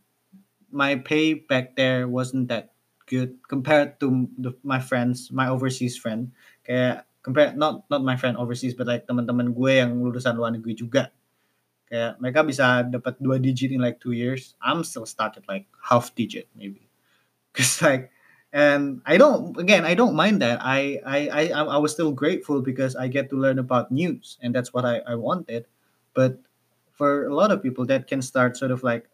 my 0.71 0.95
pay 0.95 1.35
back 1.35 1.75
there 1.75 2.07
wasn't 2.07 2.47
that 2.47 2.71
good 3.05 3.37
compared 3.45 3.99
to 3.99 4.29
the, 4.39 4.55
my 4.63 4.79
friends, 4.79 5.29
my 5.35 5.51
overseas 5.51 5.99
friend. 5.99 6.31
Kayak 6.63 7.03
compare 7.19 7.51
not 7.51 7.83
not 7.91 8.07
my 8.07 8.15
friend 8.15 8.39
overseas, 8.39 8.73
but 8.73 8.87
like 8.87 9.03
teman-teman 9.03 9.51
gue 9.51 9.83
yang 9.83 9.99
lulusan 9.99 10.39
luar 10.39 10.55
negeri 10.55 10.79
juga. 10.79 11.11
Kayak 11.91 12.17
mereka 12.23 12.39
bisa 12.47 12.65
dapat 12.87 13.19
dua 13.19 13.35
digit 13.37 13.75
in 13.75 13.83
like 13.83 13.99
two 13.99 14.15
years. 14.15 14.55
I'm 14.63 14.87
still 14.87 15.05
stuck 15.05 15.35
at 15.35 15.45
like 15.51 15.67
half 15.83 16.15
digit 16.15 16.47
maybe. 16.55 16.87
Cause 17.53 17.83
like 17.83 18.09
and 18.53 19.01
I 19.05 19.17
don't 19.17 19.57
again 19.57 19.83
I 19.85 19.95
don't 19.95 20.15
mind 20.15 20.41
that. 20.41 20.59
I 20.61 21.01
I 21.05 21.19
I 21.29 21.43
I 21.65 21.77
was 21.77 21.91
still 21.91 22.13
grateful 22.13 22.61
because 22.61 22.95
I 22.95 23.09
get 23.09 23.29
to 23.31 23.35
learn 23.37 23.59
about 23.59 23.91
news 23.91 24.37
and 24.41 24.55
that's 24.55 24.73
what 24.73 24.85
I, 24.85 25.01
I 25.07 25.15
wanted. 25.15 25.65
But 26.13 26.39
for 26.93 27.25
a 27.27 27.35
lot 27.35 27.51
of 27.51 27.63
people 27.63 27.85
that 27.87 28.07
can 28.07 28.21
start 28.21 28.55
sort 28.57 28.71
of 28.71 28.83
like 28.83 29.09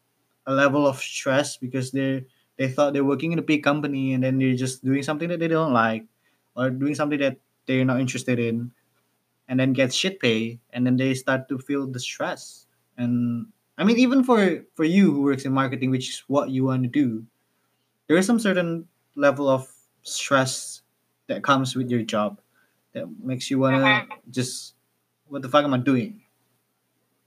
a 0.45 0.53
level 0.53 0.85
of 0.87 0.99
stress 0.99 1.57
because 1.57 1.91
they 1.91 2.25
they 2.57 2.67
thought 2.67 2.93
they're 2.93 3.07
working 3.07 3.31
in 3.31 3.39
a 3.39 3.45
big 3.45 3.63
company 3.63 4.13
and 4.13 4.23
then 4.23 4.37
they're 4.37 4.59
just 4.59 4.83
doing 4.83 5.03
something 5.03 5.29
that 5.29 5.39
they 5.39 5.47
don't 5.47 5.73
like 5.73 6.03
or 6.55 6.69
doing 6.69 6.95
something 6.95 7.19
that 7.19 7.37
they're 7.65 7.85
not 7.85 8.01
interested 8.01 8.39
in 8.39 8.71
and 9.47 9.59
then 9.59 9.73
get 9.73 9.93
shit 9.93 10.19
pay 10.19 10.59
and 10.71 10.85
then 10.85 10.97
they 10.97 11.13
start 11.13 11.49
to 11.49 11.57
feel 11.57 11.87
the 11.87 11.99
stress 11.99 12.67
and 12.97 13.47
i 13.77 13.83
mean 13.83 13.97
even 13.97 14.23
for 14.23 14.63
for 14.75 14.83
you 14.83 15.11
who 15.11 15.21
works 15.23 15.45
in 15.45 15.53
marketing 15.53 15.89
which 15.91 16.09
is 16.09 16.23
what 16.27 16.49
you 16.49 16.65
want 16.65 16.83
to 16.83 16.89
do 16.89 17.23
there 18.07 18.17
is 18.17 18.25
some 18.25 18.39
certain 18.39 18.87
level 19.19 19.51
of 19.51 19.67
stress 20.07 20.79
that 21.27 21.43
comes 21.43 21.75
with 21.75 21.91
your 21.91 22.01
job 22.01 22.39
that 22.95 23.03
makes 23.19 23.51
you 23.51 23.59
want 23.59 23.75
to 23.75 24.07
just 24.31 24.79
what 25.27 25.43
the 25.43 25.51
fuck 25.51 25.67
am 25.67 25.75
i 25.75 25.77
doing? 25.77 26.23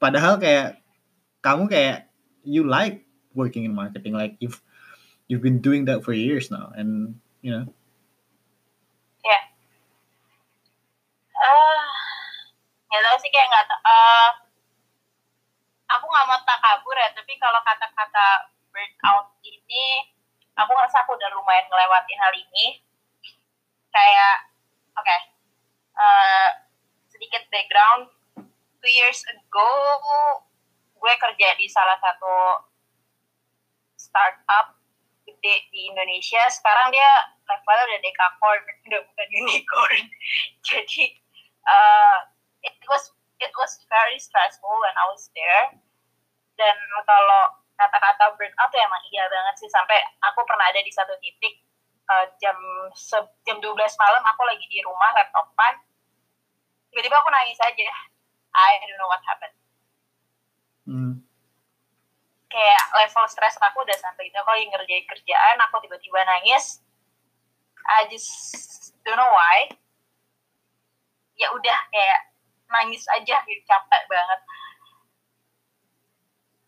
Padahal 0.00 0.40
kayak 0.40 0.80
kamu 1.44 1.68
kayak 1.68 2.08
you 2.42 2.64
like 2.64 3.04
working 3.36 3.68
in 3.68 3.76
marketing 3.76 4.16
like 4.16 4.34
you've 4.40 4.64
you've 5.28 5.44
been 5.44 5.60
doing 5.60 5.84
that 5.86 6.00
for 6.02 6.16
years 6.16 6.50
now 6.50 6.72
and 6.74 7.20
you 7.44 7.52
know. 7.52 7.68
Ah 11.42 11.92
nggak 12.92 13.08
tahu 13.08 13.16
sih 13.24 13.30
kayak 13.32 13.48
nggak 13.48 13.66
eh, 13.72 14.30
aku 15.96 16.04
nggak 16.04 16.28
mau 16.28 16.40
tak 16.44 16.60
kabur 16.60 16.92
ya 16.92 17.08
tapi 17.16 17.32
kalau 17.40 17.56
kata-kata 17.64 18.52
burnout 18.68 19.32
ini 19.40 20.12
aku 20.56 20.70
ngerasa 20.72 21.04
aku 21.04 21.16
udah 21.16 21.30
lumayan 21.32 21.66
ngelewatin 21.68 22.18
hal 22.20 22.34
ini. 22.36 22.66
Kayak 23.92 24.36
oke 24.96 25.16
eh, 25.98 26.50
sedikit 27.12 27.42
background. 27.52 28.08
Two 28.82 28.90
years 28.90 29.22
ago 29.30 29.70
gue 30.98 31.14
kerja 31.18 31.48
di 31.58 31.66
salah 31.70 31.98
satu 31.98 32.66
startup 33.98 34.78
gede 35.26 35.66
di 35.70 35.90
Indonesia. 35.90 36.42
Sekarang 36.50 36.90
dia 36.90 37.10
levelnya 37.46 37.84
udah 37.90 38.00
dekakorn 38.02 38.62
udah 38.90 39.00
bukan 39.06 39.28
unicorn. 39.34 40.02
Jadi 40.68 41.18
uh, 41.66 42.18
it 42.62 42.78
was 42.90 43.10
it 43.42 43.54
was 43.58 43.82
very 43.90 44.18
stressful 44.18 44.74
when 44.82 44.94
I 44.94 45.06
was 45.10 45.30
there. 45.34 45.78
Dan 46.58 46.76
kalau 47.06 47.61
kata-kata 47.76 48.36
burnout 48.36 48.68
tuh 48.70 48.80
emang 48.80 49.02
iya 49.10 49.24
banget 49.28 49.54
sih. 49.58 49.70
Sampai 49.70 49.98
aku 50.22 50.44
pernah 50.44 50.66
ada 50.68 50.80
di 50.80 50.92
satu 50.92 51.14
titik 51.18 51.62
uh, 52.08 52.26
jam 52.38 52.56
se- 52.94 53.36
jam 53.46 53.58
12 53.58 53.74
malam 53.98 54.22
aku 54.26 54.42
lagi 54.46 54.64
di 54.68 54.78
rumah 54.84 55.10
laptopan. 55.16 55.74
Tiba-tiba 56.92 57.16
aku 57.20 57.30
nangis 57.32 57.60
aja. 57.60 57.88
I 58.52 58.70
don't 58.84 59.00
know 59.00 59.08
what 59.08 59.24
happened. 59.24 59.56
Mm, 60.84 61.24
kayak 62.52 62.84
level 62.92 63.24
stres 63.32 63.56
aku 63.56 63.80
udah 63.80 63.96
sampai 63.96 64.28
itu. 64.28 64.36
Aku 64.36 64.52
lagi 64.52 64.68
ngerjain 64.68 65.06
kerjaan 65.08 65.56
aku 65.64 65.80
tiba-tiba 65.80 66.20
nangis. 66.28 66.84
I 67.88 68.06
just 68.12 68.28
don't 69.02 69.16
know 69.16 69.32
why. 69.32 69.72
Ya 71.40 71.48
udah 71.56 71.78
kayak 71.88 72.20
nangis 72.68 73.08
aja 73.08 73.40
gitu. 73.48 73.62
Capek 73.64 74.02
banget 74.12 74.40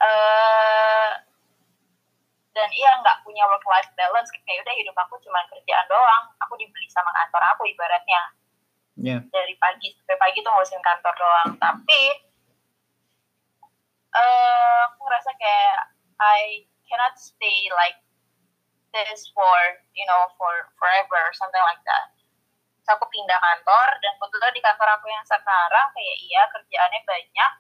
eh 0.05 1.11
dan 2.55 2.71
iya 2.71 2.90
nggak 3.03 3.27
punya 3.27 3.43
work 3.51 3.67
life 3.67 3.90
balance. 3.99 4.31
Kayak 4.47 4.62
udah 4.62 4.75
hidup 4.79 4.97
aku 5.01 5.19
cuma 5.25 5.43
kerjaan 5.51 5.87
doang. 5.90 6.25
Aku 6.47 6.55
dibeli 6.55 6.87
sama 6.93 7.11
kantor 7.11 7.43
aku 7.57 7.67
ibaratnya. 7.67 8.23
Yeah 8.95 9.21
dari 9.35 9.59
pagi 9.59 9.90
sampai 9.90 10.17
pagi 10.23 10.38
tuh 10.45 10.51
ngurusin 10.55 10.83
kantor 10.85 11.14
doang. 11.19 11.51
Tapi 11.59 12.03
eh 14.14 14.79
aku 14.87 14.99
ngerasa 15.03 15.31
kayak 15.35 15.79
I 16.23 16.62
cannot 16.87 17.19
stay 17.19 17.67
like 17.75 17.99
this 18.95 19.27
for 19.35 19.59
you 19.99 20.07
know 20.07 20.31
for 20.38 20.71
forever 20.79 21.19
or 21.19 21.35
something 21.35 21.64
like 21.67 21.83
that. 21.83 22.14
So 22.87 22.95
aku 22.95 23.11
pindah 23.11 23.40
kantor 23.40 23.88
dan 23.99 24.14
kebetulan 24.21 24.55
di 24.55 24.62
kantor 24.62 24.88
aku 24.95 25.11
yang 25.11 25.27
sekarang 25.27 25.87
kayak 25.90 26.17
iya 26.23 26.43
kerjaannya 26.53 27.01
banyak 27.03 27.53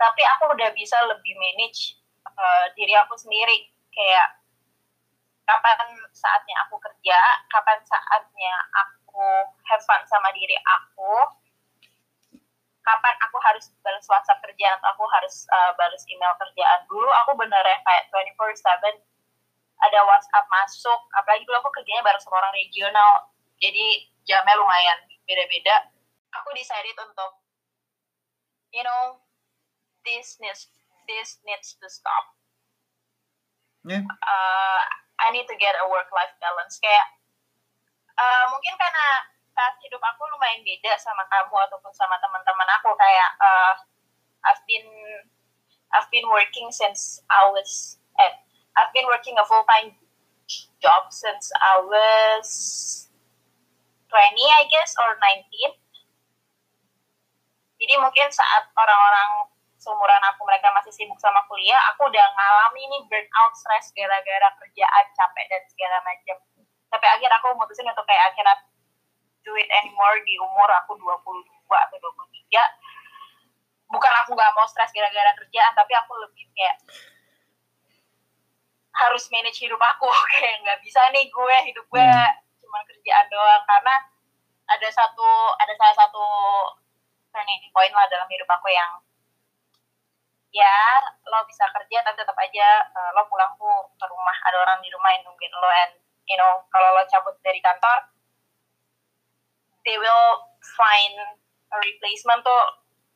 tapi 0.00 0.22
aku 0.24 0.56
udah 0.56 0.72
bisa 0.72 0.96
lebih 1.12 1.36
manage 1.36 2.00
eh, 2.24 2.66
diri 2.72 2.96
aku 2.96 3.12
sendiri. 3.20 3.68
Kayak 3.92 4.40
kapan 5.50 5.98
saatnya 6.14 6.56
aku 6.64 6.78
kerja 6.78 7.18
kapan 7.50 7.82
saatnya 7.82 8.54
aku 8.70 9.50
have 9.66 9.82
fun 9.82 9.98
sama 10.06 10.30
diri 10.30 10.54
aku 10.62 11.26
kapan 12.86 13.14
aku 13.28 13.36
harus 13.42 13.74
balas 13.82 14.06
WhatsApp 14.06 14.40
kerjaan 14.46 14.78
atau 14.78 14.94
aku 14.94 15.04
harus 15.10 15.44
uh, 15.52 15.74
balas 15.76 16.06
email 16.08 16.32
kerjaan. 16.38 16.80
Dulu 16.88 17.10
aku 17.26 17.36
beneran 17.36 17.78
kayak 17.82 18.08
24/7 18.14 19.04
ada 19.80 20.00
WhatsApp 20.06 20.46
masuk 20.48 21.00
apalagi 21.18 21.44
dulu 21.44 21.60
aku 21.60 21.70
kerjanya 21.76 22.02
bareng 22.06 22.22
sama 22.22 22.40
orang 22.40 22.54
regional 22.56 23.30
jadi 23.60 24.06
jamnya 24.24 24.54
lumayan 24.56 24.98
beda-beda. 25.26 25.92
Aku 26.40 26.54
decided 26.54 26.94
untuk 26.94 27.42
you 28.70 28.86
know 28.86 29.18
this 30.06 30.38
needs 30.40 30.68
this 31.08 31.40
needs 31.44 31.76
to 31.80 31.86
stop. 31.90 32.36
Yeah. 33.80 34.04
uh, 34.04 34.80
I 35.20 35.32
need 35.32 35.48
to 35.48 35.56
get 35.56 35.72
a 35.80 35.88
work 35.88 36.12
life 36.12 36.32
balance. 36.36 36.76
Kayak 36.80 37.08
uh, 38.16 38.44
mungkin 38.52 38.76
karena 38.76 39.06
saat 39.56 39.76
hidup 39.80 40.00
aku 40.04 40.28
lumayan 40.36 40.60
beda 40.60 40.96
sama 41.00 41.24
kamu 41.28 41.56
ataupun 41.68 41.92
sama 41.96 42.20
teman-teman 42.20 42.68
aku. 42.80 42.92
Kayak 42.96 43.30
uh, 43.40 43.74
I've 44.44 44.62
been 44.68 44.88
I've 45.96 46.08
been 46.12 46.28
working 46.28 46.68
since 46.70 47.24
I 47.28 47.48
was 47.50 47.98
eh, 48.20 48.36
I've 48.76 48.92
been 48.92 49.08
working 49.08 49.36
a 49.40 49.44
full 49.48 49.64
time 49.64 49.96
job 50.80 51.08
since 51.12 51.52
I 51.56 51.80
was 51.82 52.48
20 54.10 54.18
I 54.50 54.66
guess 54.66 54.96
or 54.98 55.14
19 55.14 55.78
jadi 57.80 57.94
mungkin 57.96 58.28
saat 58.28 58.68
orang-orang 58.76 59.49
seumuran 59.80 60.20
aku 60.28 60.44
mereka 60.44 60.68
masih 60.76 60.92
sibuk 60.92 61.16
sama 61.16 61.40
kuliah 61.48 61.80
aku 61.90 62.04
udah 62.06 62.26
ngalami 62.36 62.84
nih 62.84 63.02
burnout 63.08 63.56
stress 63.56 63.88
gara-gara 63.96 64.52
kerjaan 64.60 65.04
capek 65.16 65.44
dan 65.48 65.62
segala 65.72 65.96
macam 66.04 66.36
tapi 66.92 67.06
akhir 67.08 67.30
aku 67.40 67.56
mutusin 67.56 67.88
untuk 67.88 68.04
kayak 68.04 68.28
akhirnya 68.28 68.60
do 69.40 69.56
it 69.56 69.68
anymore 69.80 70.20
di 70.28 70.36
umur 70.36 70.68
aku 70.84 71.00
22 71.00 71.16
atau 71.72 71.96
23 71.96 73.90
bukan 73.90 74.12
aku 74.22 74.30
nggak 74.36 74.52
mau 74.54 74.68
stres 74.68 74.92
gara-gara 74.92 75.32
kerjaan 75.40 75.72
tapi 75.72 75.96
aku 75.96 76.12
lebih 76.28 76.44
kayak 76.52 76.76
harus 78.90 79.24
manage 79.32 79.58
hidup 79.62 79.80
aku. 79.80 80.06
Kayak 80.36 80.56
nggak 80.66 80.78
bisa 80.84 81.00
nih 81.14 81.30
gue 81.30 81.56
hidup 81.72 81.86
gue 81.88 82.02
Hmm. 82.02 82.34
cuma 82.60 82.78
kerjaan 82.84 83.26
doang. 83.30 83.62
Karena 83.64 83.94
ada 84.70 84.88
satu 84.92 85.28
ada 85.58 85.72
salah 85.74 85.96
satu 86.06 86.24
turning 87.30 87.62
point 87.74 87.94
lah 87.94 88.06
dalam 88.10 88.26
hidup 88.30 88.46
aku 88.50 88.68
yang 88.70 88.98
ya 90.50 90.78
lo 91.30 91.46
bisa 91.46 91.62
kerja 91.70 92.02
tapi 92.02 92.18
tetap 92.18 92.34
aja 92.34 92.68
eh, 92.90 93.10
lo 93.14 93.22
pulang 93.30 93.54
ke 93.94 94.04
rumah. 94.06 94.36
Ada 94.50 94.56
orang 94.58 94.78
di 94.82 94.90
rumah 94.90 95.10
yang 95.14 95.22
nungguin 95.26 95.54
lo 95.54 95.70
and 95.86 95.92
you 96.26 96.36
know 96.38 96.62
kalau 96.74 96.94
lo 96.94 97.02
cabut 97.06 97.34
dari 97.42 97.62
kantor 97.62 98.10
they 99.86 99.96
will 99.96 100.44
find 100.76 101.16
a 101.70 101.76
replacement 101.78 102.42
tuh 102.42 102.62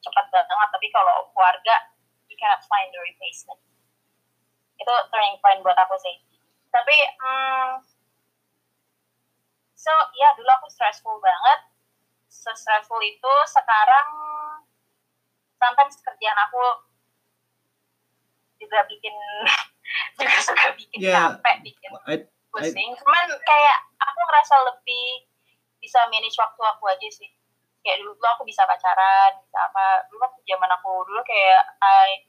cepat 0.01 0.31
banget. 0.31 0.69
Tapi 0.71 0.87
kalau 0.95 1.29
keluarga 1.35 1.91
you 2.31 2.37
cannot 2.39 2.63
find 2.71 2.89
the 2.95 3.01
replacement. 3.03 3.61
Itu 4.79 4.95
turning 5.11 5.39
point 5.43 5.61
buat 5.67 5.79
aku 5.79 5.99
sih. 5.99 6.17
Tapi 6.71 6.97
hmm, 7.19 7.83
so 9.75 9.93
ya 10.19 10.35
dulu 10.39 10.51
aku 10.55 10.67
stressful 10.71 11.19
banget. 11.19 11.71
Se-stressful 12.35 12.99
itu 12.99 13.33
sekarang 13.47 14.09
sometimes 15.55 15.95
kerjaan 16.03 16.39
aku 16.51 16.91
juga 18.65 18.81
bikin 18.89 19.15
juga 20.21 20.39
suka 20.41 20.73
bikin 20.73 20.99
Yeah. 21.05 21.37
capek 21.37 21.57
bikin 21.61 21.91
I, 22.09 22.25
pusing. 22.49 22.91
Cuman 22.97 23.27
kayak 23.29 23.79
aku 24.01 24.19
ngerasa 24.25 24.55
lebih 24.73 25.29
bisa 25.83 26.01
manage 26.09 26.39
waktu 26.41 26.63
aku 26.65 26.85
aja 26.89 27.09
sih. 27.13 27.29
Kayak 27.85 28.01
dulu 28.01 28.17
tuh 28.17 28.31
aku 28.33 28.43
bisa 28.49 28.65
pacaran 28.65 29.37
bisa 29.45 29.59
apa. 29.61 30.09
Dulu 30.09 30.25
waktu 30.25 30.41
zaman 30.49 30.71
aku 30.73 31.05
dulu 31.05 31.21
kayak 31.27 31.63
I 31.85 32.25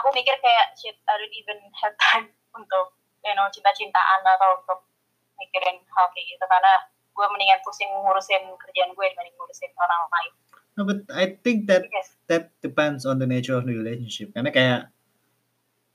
aku 0.00 0.08
mikir 0.16 0.32
kayak 0.40 0.72
shit 0.80 0.96
I 1.04 1.20
don't 1.20 1.34
even 1.36 1.58
have 1.84 1.94
time 2.00 2.32
untuk 2.58 2.96
you 3.20 3.34
know 3.36 3.46
cinta-cintaan 3.52 4.24
atau 4.24 4.64
untuk 4.64 4.88
mikirin 5.36 5.84
hal 5.92 6.06
kayak 6.16 6.26
gitu. 6.32 6.44
Karena 6.48 6.72
gue 7.12 7.26
mendingan 7.28 7.60
pusing 7.60 7.92
ngurusin 7.92 8.42
kerjaan 8.56 8.96
gue 8.96 9.06
dibanding 9.12 9.36
ngurusin 9.36 9.72
orang 9.76 10.08
lain. 10.08 10.32
No, 10.72 10.88
but 10.88 11.04
I 11.12 11.36
think 11.44 11.68
that 11.68 11.84
yes. 11.92 12.16
that 12.32 12.48
depends 12.64 13.04
on 13.04 13.20
the 13.20 13.28
nature 13.28 13.52
of 13.52 13.68
the 13.68 13.76
relationship. 13.76 14.32
Karena 14.32 14.48
kayak 14.48 14.80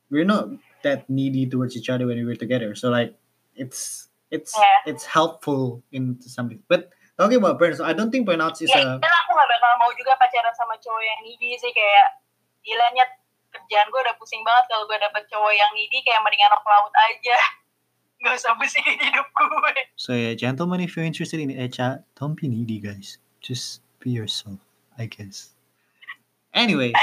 we're 0.10 0.28
not 0.28 0.50
that 0.84 1.10
needy 1.10 1.46
towards 1.50 1.76
each 1.76 1.90
other 1.90 2.08
when 2.08 2.18
we 2.18 2.26
were 2.26 2.38
together. 2.38 2.76
So 2.76 2.90
like 2.90 3.16
it's 3.56 4.08
it's 4.32 4.54
Yeah. 4.56 4.92
it's 4.96 5.06
helpful 5.08 5.84
in 5.92 6.20
something. 6.22 6.60
But 6.68 6.92
talking 7.18 7.38
about 7.42 7.58
burns, 7.60 7.82
I 7.82 7.94
don't 7.94 8.12
think 8.12 8.28
burnouts 8.28 8.62
is 8.62 8.70
ya 8.70 8.78
a 8.84 9.02
dan 9.02 9.12
aku 9.26 9.32
gak 9.34 9.48
bakal 9.50 9.72
mau 9.82 9.92
juga 9.96 10.14
pacaran 10.20 10.54
sama 10.54 10.78
cowok 10.78 11.02
yang 11.02 11.20
needy 11.26 11.58
sih 11.58 11.72
kayak 11.74 12.22
gilanya 12.62 13.04
kerjaan 13.50 13.88
gue 13.90 14.02
udah 14.04 14.16
pusing 14.22 14.44
banget 14.44 14.68
kalau 14.70 14.86
gue 14.86 15.00
dapet 15.00 15.24
cowok 15.32 15.54
yang 15.56 15.72
needy 15.74 16.04
kayak 16.06 16.22
mendingan 16.22 16.52
aku 16.54 16.68
laut 16.68 16.94
aja 16.94 17.38
gak 18.28 18.34
usah 18.38 18.54
pusingin 18.60 19.00
hidup 19.02 19.26
gue 19.34 19.72
So 19.98 20.14
yeah, 20.14 20.38
gentlemen, 20.38 20.84
if 20.86 20.94
you're 20.94 21.08
interested 21.08 21.42
in 21.42 21.50
Echa, 21.50 22.06
don't 22.20 22.38
be 22.38 22.46
needy, 22.52 22.78
guys. 22.78 23.18
Just 23.42 23.82
be 23.98 24.14
yourself, 24.14 24.62
I 25.00 25.10
guess. 25.10 25.56
Anyway, 26.54 26.94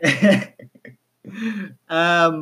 um, 1.88 2.40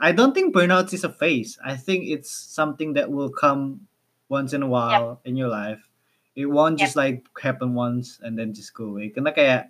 I 0.00 0.12
don't 0.12 0.34
think 0.34 0.54
burnouts 0.54 0.92
is 0.92 1.04
a 1.04 1.12
phase. 1.12 1.58
I 1.64 1.76
think 1.76 2.08
it's 2.08 2.30
something 2.30 2.94
that 2.94 3.10
will 3.10 3.30
come 3.30 3.86
once 4.28 4.52
in 4.52 4.62
a 4.62 4.68
while 4.68 5.20
in 5.24 5.36
your 5.36 5.48
life. 5.48 5.82
It 6.36 6.46
won't 6.46 6.78
just 6.78 6.96
like 6.96 7.26
happen 7.40 7.74
once 7.74 8.18
and 8.22 8.38
then 8.38 8.54
just 8.54 8.72
go 8.72 8.96
away. 8.96 9.10
Karena 9.10 9.34
kayak 9.34 9.68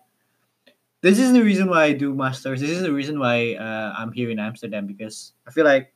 this 1.00 1.18
is 1.18 1.32
the 1.32 1.42
reason 1.42 1.68
why 1.68 1.90
I 1.90 1.92
do 1.96 2.14
masters. 2.14 2.60
This 2.60 2.70
is 2.70 2.82
the 2.82 2.92
reason 2.92 3.18
why 3.18 3.56
uh, 3.56 3.96
I'm 3.96 4.12
here 4.12 4.30
in 4.30 4.38
Amsterdam 4.38 4.86
because 4.86 5.32
I 5.48 5.50
feel 5.50 5.64
like 5.64 5.92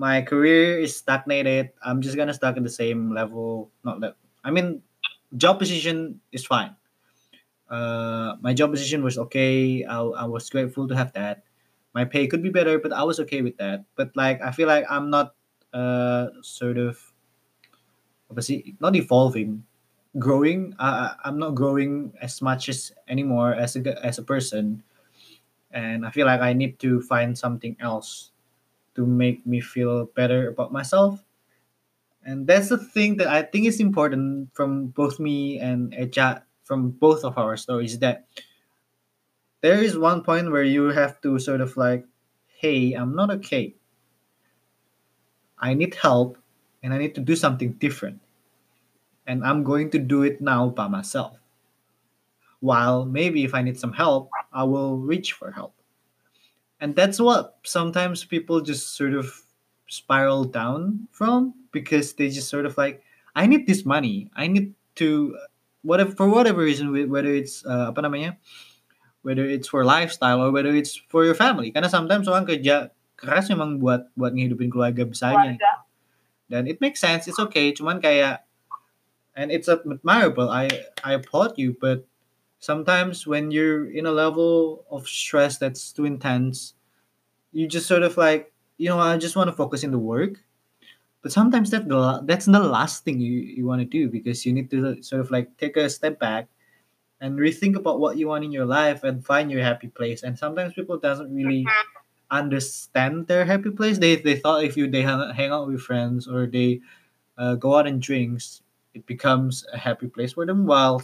my 0.00 0.22
career 0.22 0.80
is 0.80 0.96
stagnated. 0.96 1.70
I'm 1.84 2.00
just 2.00 2.16
gonna 2.16 2.34
stuck 2.34 2.56
at 2.56 2.64
the 2.64 2.72
same 2.72 3.12
level. 3.12 3.70
Not 3.84 4.00
that 4.00 4.16
I 4.42 4.50
mean, 4.50 4.82
job 5.36 5.58
position 5.60 6.20
is 6.32 6.44
fine. 6.46 6.74
Uh, 7.68 8.34
my 8.40 8.52
job 8.52 8.72
position 8.72 9.04
was 9.04 9.18
okay. 9.28 9.84
I, 9.84 10.00
I 10.00 10.24
was 10.24 10.48
grateful 10.50 10.88
to 10.88 10.96
have 10.96 11.12
that. 11.12 11.44
My 11.94 12.04
pay 12.04 12.26
could 12.26 12.42
be 12.42 12.50
better, 12.50 12.78
but 12.78 12.92
I 12.92 13.02
was 13.04 13.20
okay 13.20 13.42
with 13.42 13.56
that. 13.58 13.84
But 13.96 14.14
like, 14.16 14.40
I 14.42 14.52
feel 14.52 14.68
like 14.68 14.84
I'm 14.90 15.10
not 15.10 15.34
uh 15.72 16.28
sort 16.42 16.78
of, 16.78 16.98
obviously 18.30 18.76
not 18.80 18.96
evolving, 18.96 19.64
growing. 20.18 20.74
I, 20.78 21.14
I'm 21.24 21.38
not 21.38 21.54
growing 21.54 22.12
as 22.20 22.42
much 22.42 22.68
as 22.68 22.92
anymore 23.08 23.54
as 23.54 23.76
a 23.76 23.82
as 24.04 24.18
a 24.18 24.22
person, 24.22 24.82
and 25.72 26.06
I 26.06 26.10
feel 26.10 26.26
like 26.26 26.40
I 26.40 26.52
need 26.54 26.78
to 26.80 27.02
find 27.02 27.36
something 27.38 27.76
else 27.80 28.32
to 28.96 29.06
make 29.06 29.46
me 29.46 29.60
feel 29.60 30.06
better 30.16 30.48
about 30.50 30.72
myself. 30.72 31.24
And 32.24 32.46
that's 32.46 32.68
the 32.68 32.78
thing 32.78 33.16
that 33.16 33.28
I 33.28 33.42
think 33.42 33.66
is 33.66 33.80
important 33.80 34.50
from 34.54 34.88
both 34.88 35.18
me 35.18 35.58
and 35.58 35.92
Echa, 35.92 36.42
from 36.64 36.90
both 36.90 37.24
of 37.24 37.38
our 37.38 37.56
stories, 37.56 37.98
that 38.00 38.26
there 39.60 39.82
is 39.82 39.98
one 39.98 40.22
point 40.22 40.50
where 40.50 40.64
you 40.64 40.88
have 40.88 41.20
to 41.22 41.38
sort 41.38 41.60
of 41.60 41.76
like, 41.76 42.06
hey, 42.46 42.92
I'm 42.92 43.14
not 43.14 43.30
okay. 43.42 43.74
I 45.58 45.74
need 45.74 45.94
help 45.94 46.38
and 46.82 46.94
I 46.94 46.98
need 46.98 47.14
to 47.14 47.20
do 47.20 47.36
something 47.36 47.72
different. 47.74 48.20
And 49.26 49.44
I'm 49.44 49.62
going 49.62 49.90
to 49.90 49.98
do 49.98 50.22
it 50.22 50.40
now 50.40 50.68
by 50.68 50.88
myself. 50.88 51.38
While 52.60 53.04
maybe 53.04 53.44
if 53.44 53.54
I 53.54 53.62
need 53.62 53.78
some 53.78 53.92
help, 53.92 54.30
I 54.52 54.64
will 54.64 54.98
reach 54.98 55.32
for 55.32 55.50
help 55.50 55.74
and 56.80 56.96
that's 56.96 57.20
what 57.20 57.58
sometimes 57.62 58.24
people 58.24 58.60
just 58.60 58.96
sort 58.96 59.12
of 59.14 59.30
spiral 59.86 60.44
down 60.44 61.06
from 61.12 61.54
because 61.72 62.14
they 62.14 62.28
just 62.28 62.48
sort 62.48 62.64
of 62.64 62.76
like 62.76 63.02
i 63.36 63.46
need 63.46 63.66
this 63.66 63.84
money 63.84 64.30
i 64.34 64.46
need 64.46 64.72
to 64.94 65.36
whatever 65.82 66.10
for 66.12 66.28
whatever 66.28 66.62
reason 66.62 66.92
whether 67.10 67.32
it's 67.32 67.64
uh, 67.66 67.92
apa 67.92 68.00
namanya 68.00 68.36
whether 69.22 69.44
it's 69.44 69.68
for 69.68 69.84
lifestyle 69.84 70.40
or 70.40 70.50
whether 70.50 70.72
it's 70.72 70.96
for 71.08 71.24
your 71.24 71.36
family. 71.36 71.70
Karena 71.70 71.88
sometimes 71.92 72.28
orang 72.28 72.48
kerja 72.48 72.90
keras 73.20 73.52
memang 73.52 73.80
buat 73.80 74.08
buat 74.16 74.32
ngehidupin 74.32 74.72
keluarga 74.72 75.04
besarnya. 75.04 75.60
Keluarga. 75.60 75.72
Dan 76.50 76.66
it 76.66 76.82
makes 76.82 76.98
sense 76.98 77.28
it's 77.30 77.38
okay. 77.38 77.70
Cuman 77.70 78.00
kayak 78.00 78.42
and 79.40 79.50
it's 79.50 79.68
admirable 79.70 80.50
i 80.50 80.68
i 81.06 81.14
applaud 81.14 81.54
you 81.56 81.76
but 81.78 82.04
sometimes 82.58 83.26
when 83.26 83.50
you're 83.50 83.88
in 83.88 84.04
a 84.04 84.12
level 84.12 84.84
of 84.90 85.06
stress 85.06 85.56
that's 85.56 85.92
too 85.94 86.04
intense 86.04 86.74
you 87.54 87.66
just 87.66 87.86
sort 87.86 88.02
of 88.02 88.18
like 88.18 88.52
you 88.76 88.88
know 88.90 88.98
i 88.98 89.16
just 89.16 89.36
want 89.36 89.48
to 89.48 89.56
focus 89.56 89.82
in 89.82 89.90
the 89.90 89.98
work. 89.98 90.42
But 91.20 91.36
sometimes 91.36 91.68
that 91.68 91.84
the 91.84 92.24
that's 92.24 92.48
the 92.48 92.64
last 92.64 93.04
thing 93.04 93.20
you, 93.20 93.44
you 93.44 93.68
want 93.68 93.84
to 93.84 93.88
do 93.88 94.08
because 94.08 94.48
you 94.48 94.56
need 94.56 94.72
to 94.72 95.04
sort 95.04 95.20
of 95.20 95.28
like 95.28 95.52
take 95.60 95.76
a 95.76 95.84
step 95.92 96.16
back 96.16 96.48
and 97.20 97.38
rethink 97.38 97.76
about 97.76 98.00
what 98.00 98.16
you 98.16 98.28
want 98.28 98.44
in 98.44 98.52
your 98.52 98.64
life 98.64 99.04
and 99.04 99.24
find 99.24 99.50
your 99.50 99.62
happy 99.62 99.88
place 99.88 100.22
and 100.22 100.38
sometimes 100.38 100.72
people 100.72 100.98
doesn't 100.98 101.34
really 101.34 101.66
understand 102.30 103.26
their 103.26 103.44
happy 103.44 103.70
place. 103.70 103.98
They 103.98 104.16
they 104.16 104.36
thought 104.36 104.64
if 104.64 104.76
you 104.76 104.88
they 104.88 105.02
hang, 105.02 105.50
out 105.50 105.68
with 105.68 105.80
friends 105.80 106.28
or 106.28 106.46
they 106.46 106.80
uh, 107.36 107.54
go 107.56 107.76
out 107.76 107.86
and 107.86 108.00
drinks, 108.00 108.62
it 108.94 109.06
becomes 109.06 109.66
a 109.72 109.78
happy 109.78 110.06
place 110.08 110.32
for 110.34 110.46
them. 110.46 110.66
While 110.66 111.02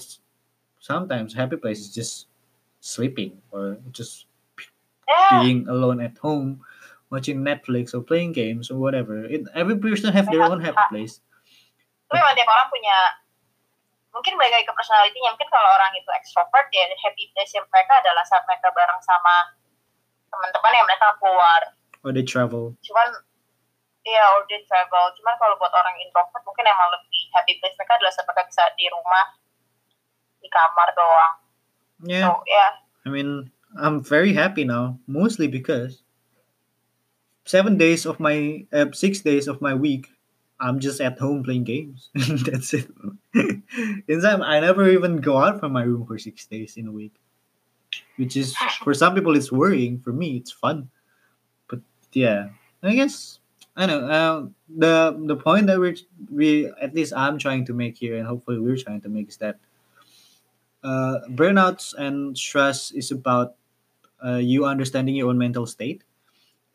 sometimes 0.80 1.34
happy 1.34 1.56
place 1.56 1.80
is 1.80 1.94
just 1.94 2.26
sleeping 2.80 3.38
or 3.50 3.78
just 3.90 4.26
being 5.30 5.66
alone 5.68 6.00
at 6.00 6.16
home, 6.18 6.60
watching 7.10 7.40
Netflix 7.42 7.94
or 7.94 8.00
playing 8.02 8.32
games 8.32 8.70
or 8.70 8.78
whatever. 8.78 9.24
It, 9.24 9.42
every 9.54 9.76
person 9.78 10.12
have 10.12 10.26
their 10.30 10.42
own 10.42 10.60
happy 10.60 10.82
place. 10.90 11.20
Mungkin 14.16 14.40
balik 14.40 14.52
lagi 14.56 14.64
ke 14.64 14.72
personality-nya 14.72 15.30
mungkin 15.36 15.50
kalau 15.52 15.68
orang 15.76 15.92
itu 15.92 16.10
extrovert 16.16 16.66
ya 16.72 16.88
happy 17.04 17.28
place 17.36 17.52
mereka 17.52 17.92
adalah 18.00 18.24
saat 18.24 18.42
mereka 18.48 18.72
bareng 18.72 19.00
sama 19.04 19.52
teman-teman 20.32 20.72
yang 20.72 20.86
mereka 20.88 21.12
keluar 21.20 21.60
or 22.00 22.10
they 22.16 22.24
travel 22.24 22.72
cuman 22.80 23.12
Iya, 24.06 24.22
or 24.38 24.46
they 24.46 24.62
travel. 24.70 25.10
Cuman 25.18 25.34
kalau 25.34 25.58
buat 25.58 25.74
orang 25.74 25.98
introvert 25.98 26.42
mungkin 26.46 26.62
emang 26.62 26.94
lebih 26.94 27.22
happy 27.34 27.58
place 27.58 27.74
mereka 27.74 27.98
adalah 27.98 28.14
saat 28.14 28.26
mereka 28.30 28.46
bisa 28.46 28.62
di 28.78 28.86
rumah, 28.86 29.26
di 30.38 30.48
kamar 30.48 30.88
doang. 30.94 31.34
yeah 32.06 32.24
So, 32.30 32.38
yeah. 32.46 32.70
I 33.02 33.08
mean, 33.10 33.50
I'm 33.74 33.98
very 33.98 34.30
happy 34.30 34.62
now, 34.62 35.02
mostly 35.10 35.50
because 35.50 36.06
seven 37.42 37.74
days 37.74 38.06
of 38.06 38.22
my 38.22 38.62
uh, 38.70 38.94
six 38.94 39.26
days 39.26 39.50
of 39.50 39.58
my 39.58 39.74
week, 39.74 40.14
I'm 40.58 40.80
just 40.80 41.00
at 41.00 41.18
home 41.18 41.42
playing 41.42 41.64
games. 41.64 42.10
That's 42.14 42.72
it. 42.72 42.88
in 43.34 44.20
time, 44.22 44.42
I 44.42 44.60
never 44.60 44.88
even 44.88 45.18
go 45.18 45.38
out 45.38 45.60
from 45.60 45.72
my 45.72 45.82
room 45.82 46.06
for 46.06 46.18
six 46.18 46.46
days 46.46 46.76
in 46.76 46.86
a 46.86 46.92
week, 46.92 47.14
which 48.16 48.36
is 48.36 48.56
for 48.82 48.94
some 48.94 49.14
people 49.14 49.36
it's 49.36 49.52
worrying. 49.52 50.00
For 50.00 50.12
me, 50.12 50.36
it's 50.36 50.50
fun. 50.50 50.90
But 51.68 51.80
yeah, 52.12 52.48
I 52.82 52.94
guess 52.94 53.40
I 53.76 53.86
know 53.86 54.00
uh, 54.08 54.46
the 54.68 55.16
the 55.26 55.36
point 55.36 55.66
that 55.66 55.78
we're 55.78 55.96
we 56.32 56.72
at 56.80 56.94
least 56.94 57.12
I'm 57.14 57.38
trying 57.38 57.66
to 57.66 57.74
make 57.74 57.98
here, 57.98 58.16
and 58.16 58.26
hopefully 58.26 58.58
we're 58.58 58.80
trying 58.80 59.02
to 59.02 59.08
make 59.08 59.28
is 59.28 59.36
that 59.38 59.60
uh, 60.82 61.20
burnouts 61.28 61.92
and 61.94 62.38
stress 62.38 62.90
is 62.92 63.10
about 63.10 63.56
uh, 64.24 64.36
you 64.36 64.64
understanding 64.64 65.14
your 65.14 65.28
own 65.28 65.36
mental 65.36 65.66
state 65.66 66.04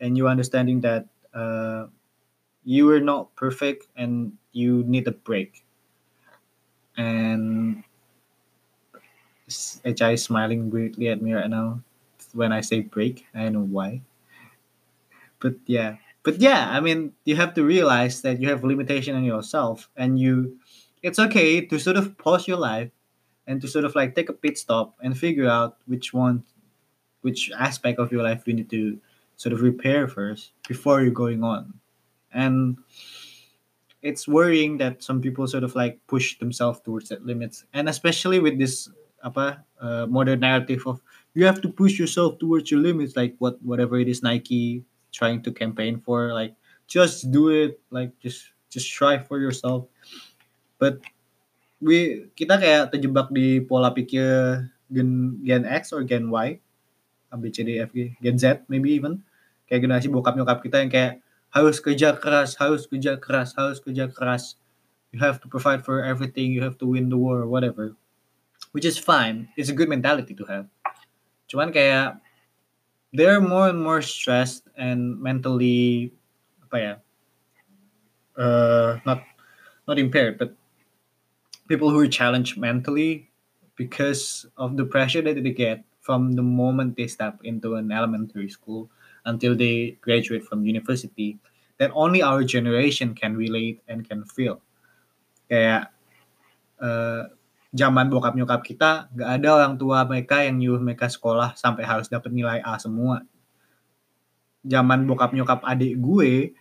and 0.00 0.16
you 0.16 0.28
understanding 0.28 0.80
that 0.82 1.06
uh, 1.34 1.86
you 2.64 2.90
are 2.90 3.00
not 3.00 3.34
perfect 3.36 3.86
and 3.96 4.32
you 4.52 4.84
need 4.84 5.06
a 5.06 5.12
break 5.12 5.64
and 6.96 7.82
HI 9.84 10.12
is 10.12 10.22
smiling 10.22 10.70
weirdly 10.70 11.08
at 11.08 11.20
me 11.20 11.32
right 11.32 11.50
now 11.50 11.80
when 12.32 12.52
I 12.52 12.60
say 12.60 12.80
break. 12.80 13.26
I 13.34 13.44
don't 13.44 13.52
know 13.52 13.60
why. 13.60 14.02
But 15.40 15.54
yeah. 15.66 15.96
But 16.22 16.38
yeah, 16.40 16.70
I 16.70 16.80
mean, 16.80 17.12
you 17.24 17.36
have 17.36 17.54
to 17.54 17.64
realize 17.64 18.22
that 18.22 18.40
you 18.40 18.48
have 18.48 18.62
limitation 18.64 19.16
on 19.16 19.24
yourself 19.24 19.90
and 19.96 20.18
you 20.18 20.58
it's 21.02 21.18
okay 21.18 21.60
to 21.66 21.78
sort 21.78 21.96
of 21.96 22.16
pause 22.16 22.46
your 22.46 22.58
life 22.58 22.90
and 23.46 23.60
to 23.60 23.66
sort 23.66 23.84
of 23.84 23.94
like 23.96 24.14
take 24.14 24.28
a 24.28 24.32
pit 24.32 24.56
stop 24.56 24.94
and 25.02 25.18
figure 25.18 25.48
out 25.48 25.78
which 25.86 26.14
one 26.14 26.44
which 27.22 27.50
aspect 27.58 27.98
of 27.98 28.12
your 28.12 28.22
life 28.22 28.46
you 28.46 28.54
need 28.54 28.70
to 28.70 28.98
sort 29.36 29.52
of 29.52 29.62
repair 29.62 30.06
first 30.06 30.52
before 30.68 31.02
you're 31.02 31.10
going 31.10 31.42
on. 31.42 31.74
And 32.34 32.78
it's 34.02 34.26
worrying 34.26 34.78
that 34.78 35.02
some 35.02 35.20
people 35.20 35.46
sort 35.46 35.62
of 35.62 35.74
like 35.74 36.00
push 36.08 36.38
themselves 36.38 36.80
towards 36.80 37.08
that 37.08 37.24
limits. 37.24 37.64
And 37.72 37.88
especially 37.88 38.40
with 38.40 38.58
this 38.58 38.90
apa 39.22 39.62
uh, 39.78 40.04
modern 40.10 40.42
narrative 40.42 40.82
of 40.86 40.98
you 41.38 41.46
have 41.46 41.62
to 41.62 41.70
push 41.70 41.94
yourself 41.94 42.42
towards 42.42 42.74
your 42.74 42.82
limits 42.82 43.14
like 43.14 43.38
what 43.38 43.54
whatever 43.62 43.94
it 44.02 44.10
is 44.10 44.18
Nike 44.18 44.82
trying 45.14 45.38
to 45.46 45.54
campaign 45.54 46.02
for 46.02 46.34
like 46.34 46.58
just 46.90 47.30
do 47.30 47.48
it 47.54 47.78
like 47.94 48.10
just 48.18 48.50
just 48.68 48.90
try 48.90 49.16
for 49.20 49.38
yourself. 49.38 49.86
But 50.82 50.98
we 51.78 52.26
kita 52.34 52.58
kayak 52.58 52.90
terjebak 52.90 53.30
di 53.30 53.62
pola 53.62 53.94
pikir 53.94 54.66
gen 54.90 55.38
gen 55.46 55.62
X 55.62 55.94
or 55.94 56.02
gen 56.02 56.26
Y 56.28 56.58
A 57.30 57.36
B 57.38 57.48
C 57.54 57.62
D 57.62 57.78
F 57.78 57.94
G 57.94 58.18
gen 58.18 58.36
Z 58.36 58.66
maybe 58.66 58.90
even. 58.92 59.22
Kayak 59.70 59.86
generasi 59.86 60.10
bokap 60.10 60.34
nyokap 60.34 60.60
kita 60.60 60.82
yang 60.82 60.90
kayak 60.90 61.22
harus 61.52 61.78
kerja 61.78 62.16
keras 62.16 62.56
harus 62.56 62.88
kerja 62.88 63.20
keras 63.20 63.52
harus 63.54 63.78
kerja 63.78 64.08
keras. 64.08 64.56
You 65.12 65.20
have 65.20 65.44
to 65.44 65.48
provide 65.48 65.84
for 65.84 66.00
everything 66.00 66.56
you 66.56 66.64
have 66.64 66.80
to 66.80 66.88
win 66.88 67.12
the 67.12 67.20
war 67.20 67.44
whatever. 67.44 67.92
Which 68.72 68.88
is 68.88 68.96
fine. 68.96 69.52
It's 69.60 69.68
a 69.68 69.76
good 69.76 69.92
mentality 69.92 70.32
to 70.32 70.44
have. 70.48 70.66
Cuman 71.52 71.68
kayak 71.68 72.16
they're 73.12 73.44
more 73.44 73.68
and 73.68 73.76
more 73.76 74.00
stressed 74.00 74.64
and 74.80 75.20
mentally 75.20 76.12
apa 76.64 76.76
ya 76.80 76.94
uh, 78.40 78.96
not 79.04 79.20
not 79.84 80.00
impaired 80.00 80.40
but 80.40 80.56
people 81.68 81.92
who 81.92 82.00
are 82.00 82.08
challenged 82.08 82.56
mentally 82.56 83.28
because 83.76 84.48
of 84.56 84.80
the 84.80 84.84
pressure 84.84 85.20
that 85.20 85.36
they 85.36 85.52
get 85.52 85.84
from 86.00 86.32
the 86.32 86.42
moment 86.42 86.96
they 86.96 87.06
step 87.06 87.36
into 87.44 87.76
an 87.76 87.92
elementary 87.92 88.48
school 88.48 88.88
until 89.24 89.54
they 89.54 89.98
graduate 90.02 90.42
from 90.42 90.66
university 90.66 91.38
that 91.82 91.90
only 91.94 92.22
our 92.22 92.46
generation 92.46 93.10
can 93.10 93.34
relate 93.34 93.82
and 93.90 94.06
can 94.06 94.22
feel. 94.22 94.62
Kayak 95.50 95.90
eh, 96.78 97.22
zaman 97.74 98.06
bokap 98.06 98.38
nyokap 98.38 98.62
kita 98.62 99.10
nggak 99.10 99.30
ada 99.40 99.48
orang 99.50 99.74
tua 99.74 100.04
mereka 100.06 100.46
yang 100.46 100.62
nyuruh 100.62 100.78
mereka 100.78 101.08
sekolah 101.10 101.58
sampai 101.58 101.82
harus 101.82 102.06
dapat 102.06 102.30
nilai 102.30 102.62
A 102.62 102.78
semua. 102.78 103.26
Zaman 104.62 105.08
bokap 105.10 105.34
nyokap 105.34 105.66
adik 105.66 105.98
gue 105.98 106.54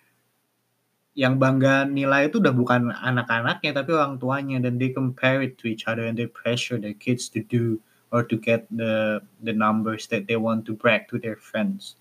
yang 1.11 1.35
bangga 1.37 1.85
nilai 1.85 2.31
itu 2.31 2.39
udah 2.39 2.55
bukan 2.55 2.89
anak-anaknya 2.89 3.77
tapi 3.77 3.91
orang 3.93 4.17
tuanya. 4.17 4.57
Dan 4.57 4.81
they 4.81 4.89
compare 4.89 5.45
it 5.45 5.59
to 5.61 5.69
each 5.69 5.85
other 5.85 6.09
and 6.09 6.17
they 6.17 6.25
pressure 6.25 6.81
their 6.81 6.97
kids 6.97 7.29
to 7.29 7.45
do 7.45 7.77
or 8.09 8.25
to 8.25 8.41
get 8.41 8.65
the 8.73 9.21
the 9.45 9.53
numbers 9.53 10.09
that 10.09 10.25
they 10.25 10.35
want 10.35 10.65
to 10.65 10.73
brag 10.73 11.05
to 11.07 11.21
their 11.21 11.37
friends 11.37 12.00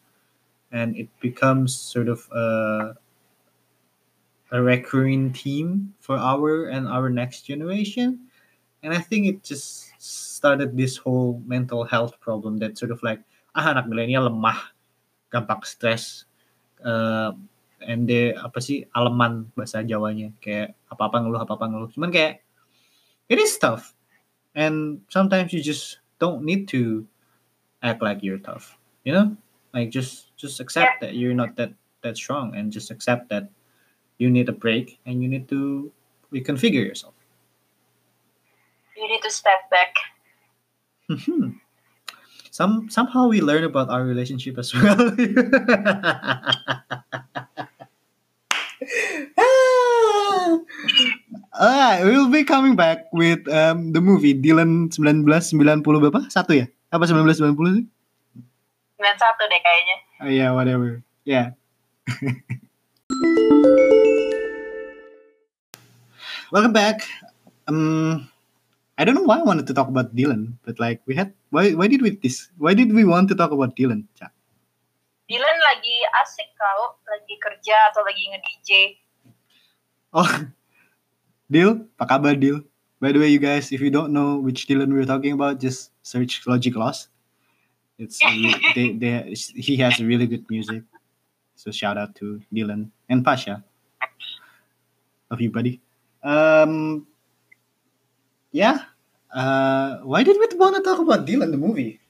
and 0.72 0.96
it 0.96 1.08
becomes 1.20 1.74
sort 1.74 2.08
of 2.08 2.26
a 2.32 2.94
a 4.50 4.58
recurring 4.58 5.30
theme 5.32 5.94
for 6.00 6.18
our 6.18 6.70
and 6.70 6.88
our 6.88 7.10
next 7.10 7.46
generation. 7.46 8.26
And 8.82 8.94
i 8.94 8.98
think 8.98 9.28
it 9.28 9.44
just 9.44 9.92
started 10.00 10.74
this 10.74 10.96
whole 10.96 11.42
mental 11.44 11.84
health 11.84 12.18
problem 12.18 12.56
that 12.64 12.78
sort 12.80 12.90
of 12.90 13.02
like 13.04 13.20
ah 13.52 13.70
anak 13.70 13.86
milenial 13.86 14.26
lemah 14.26 14.72
gampang 15.30 15.62
stres. 15.62 16.24
Uh, 16.80 17.36
and 17.84 18.08
they 18.08 18.32
apa 18.32 18.58
sih 18.60 18.88
aleman 18.96 19.52
bahasa 19.54 19.84
Jawanya. 19.84 20.32
Kayak 20.40 20.74
apa 20.88 21.02
apa 21.12 21.16
ngeluh 21.20 21.40
apa 21.44 21.52
apa 21.54 21.66
ngeluh. 21.68 21.90
Cuman 21.92 22.10
kayak 22.10 22.40
it 23.28 23.38
is 23.38 23.54
tough. 23.60 23.94
And 24.56 25.06
sometimes 25.06 25.54
you 25.54 25.62
just 25.62 26.02
don't 26.18 26.42
need 26.42 26.66
to 26.74 27.06
act 27.82 28.02
like 28.02 28.22
you're 28.22 28.40
tough 28.40 28.76
you 29.04 29.12
know 29.12 29.36
like 29.72 29.90
just 29.90 30.34
just 30.36 30.60
accept 30.60 31.00
that 31.00 31.14
you're 31.14 31.34
not 31.34 31.56
that 31.56 31.72
that 32.02 32.16
strong 32.16 32.54
and 32.56 32.72
just 32.72 32.90
accept 32.90 33.28
that 33.28 33.50
you 34.18 34.30
need 34.30 34.48
a 34.48 34.56
break 34.56 34.98
and 35.06 35.22
you 35.22 35.28
need 35.28 35.48
to 35.48 35.90
reconfigure 36.32 36.84
yourself 36.84 37.14
You 39.00 39.08
need 39.08 39.24
to 39.24 39.32
step 39.32 39.64
back. 39.72 39.96
Mhm. 41.08 41.56
Some 42.52 42.92
somehow 42.92 43.32
we 43.32 43.40
learn 43.40 43.64
about 43.64 43.88
our 43.88 44.04
relationship 44.04 44.60
as 44.60 44.76
well. 44.76 45.16
Alright, 51.56 52.04
we'll 52.06 52.28
be 52.30 52.44
coming 52.44 52.76
back 52.76 53.08
with 53.12 53.46
um, 53.48 53.92
the 53.92 54.00
movie 54.04 54.34
Dylan 54.36 54.92
1990 54.92 55.80
berapa? 55.86 56.20
Satu 56.28 56.52
ya? 56.52 56.68
Apa 56.92 57.06
1990 57.08 57.80
sih? 57.80 57.84
91 59.00 59.48
deh 59.48 59.60
kayaknya. 59.64 59.96
Oh 60.20 60.28
yeah, 60.28 60.52
whatever. 60.52 61.00
Yeah. 61.24 61.56
Welcome 66.52 66.76
back. 66.76 67.08
Um, 67.64 68.28
I 69.00 69.08
don't 69.08 69.16
know 69.16 69.24
why 69.24 69.40
I 69.40 69.46
wanted 69.48 69.64
to 69.72 69.74
talk 69.74 69.88
about 69.88 70.12
Dylan, 70.12 70.60
but 70.68 70.76
like 70.76 71.00
we 71.08 71.16
had 71.16 71.32
why 71.48 71.72
why 71.72 71.88
did 71.88 72.04
we 72.04 72.20
this 72.20 72.52
why 72.60 72.76
did 72.76 72.92
we 72.92 73.08
want 73.08 73.32
to 73.32 73.36
talk 73.38 73.56
about 73.56 73.72
Dylan? 73.72 74.04
Cak? 74.20 74.36
Dylan 75.32 75.56
lagi 75.64 75.96
asik 76.20 76.52
kalau 76.60 77.00
lagi 77.08 77.40
kerja 77.40 77.76
atau 77.94 78.04
lagi 78.04 78.22
nge-DJ. 78.36 78.70
Oh, 80.12 80.26
Dil, 81.54 81.88
apa 81.96 82.18
kabar 82.18 82.36
Dil? 82.36 82.66
By 83.00 83.16
the 83.16 83.22
way, 83.22 83.32
you 83.32 83.40
guys, 83.40 83.72
if 83.72 83.80
you 83.80 83.88
don't 83.88 84.12
know 84.12 84.36
which 84.36 84.68
Dylan 84.68 84.92
we're 84.92 85.08
talking 85.08 85.32
about, 85.32 85.56
just 85.56 85.94
search 86.04 86.44
Logic 86.44 86.76
Loss. 86.76 87.08
It's 88.00 88.16
they, 88.72 88.96
they, 88.96 89.36
he 89.36 89.76
has 89.84 90.00
really 90.00 90.24
good 90.24 90.48
music. 90.48 90.88
So 91.52 91.68
shout 91.68 92.00
out 92.00 92.16
to 92.16 92.40
Dylan 92.48 92.88
and 93.12 93.20
Pasha. 93.20 93.60
Love 95.28 95.44
you, 95.44 95.52
buddy. 95.52 95.84
Um, 96.24 97.06
yeah. 98.56 98.88
Uh, 99.28 100.00
why 100.08 100.24
did 100.24 100.40
we 100.40 100.48
want 100.56 100.80
to 100.80 100.82
talk 100.82 100.98
about 100.98 101.28
Dylan 101.28 101.52
the 101.52 101.60
movie? 101.60 102.00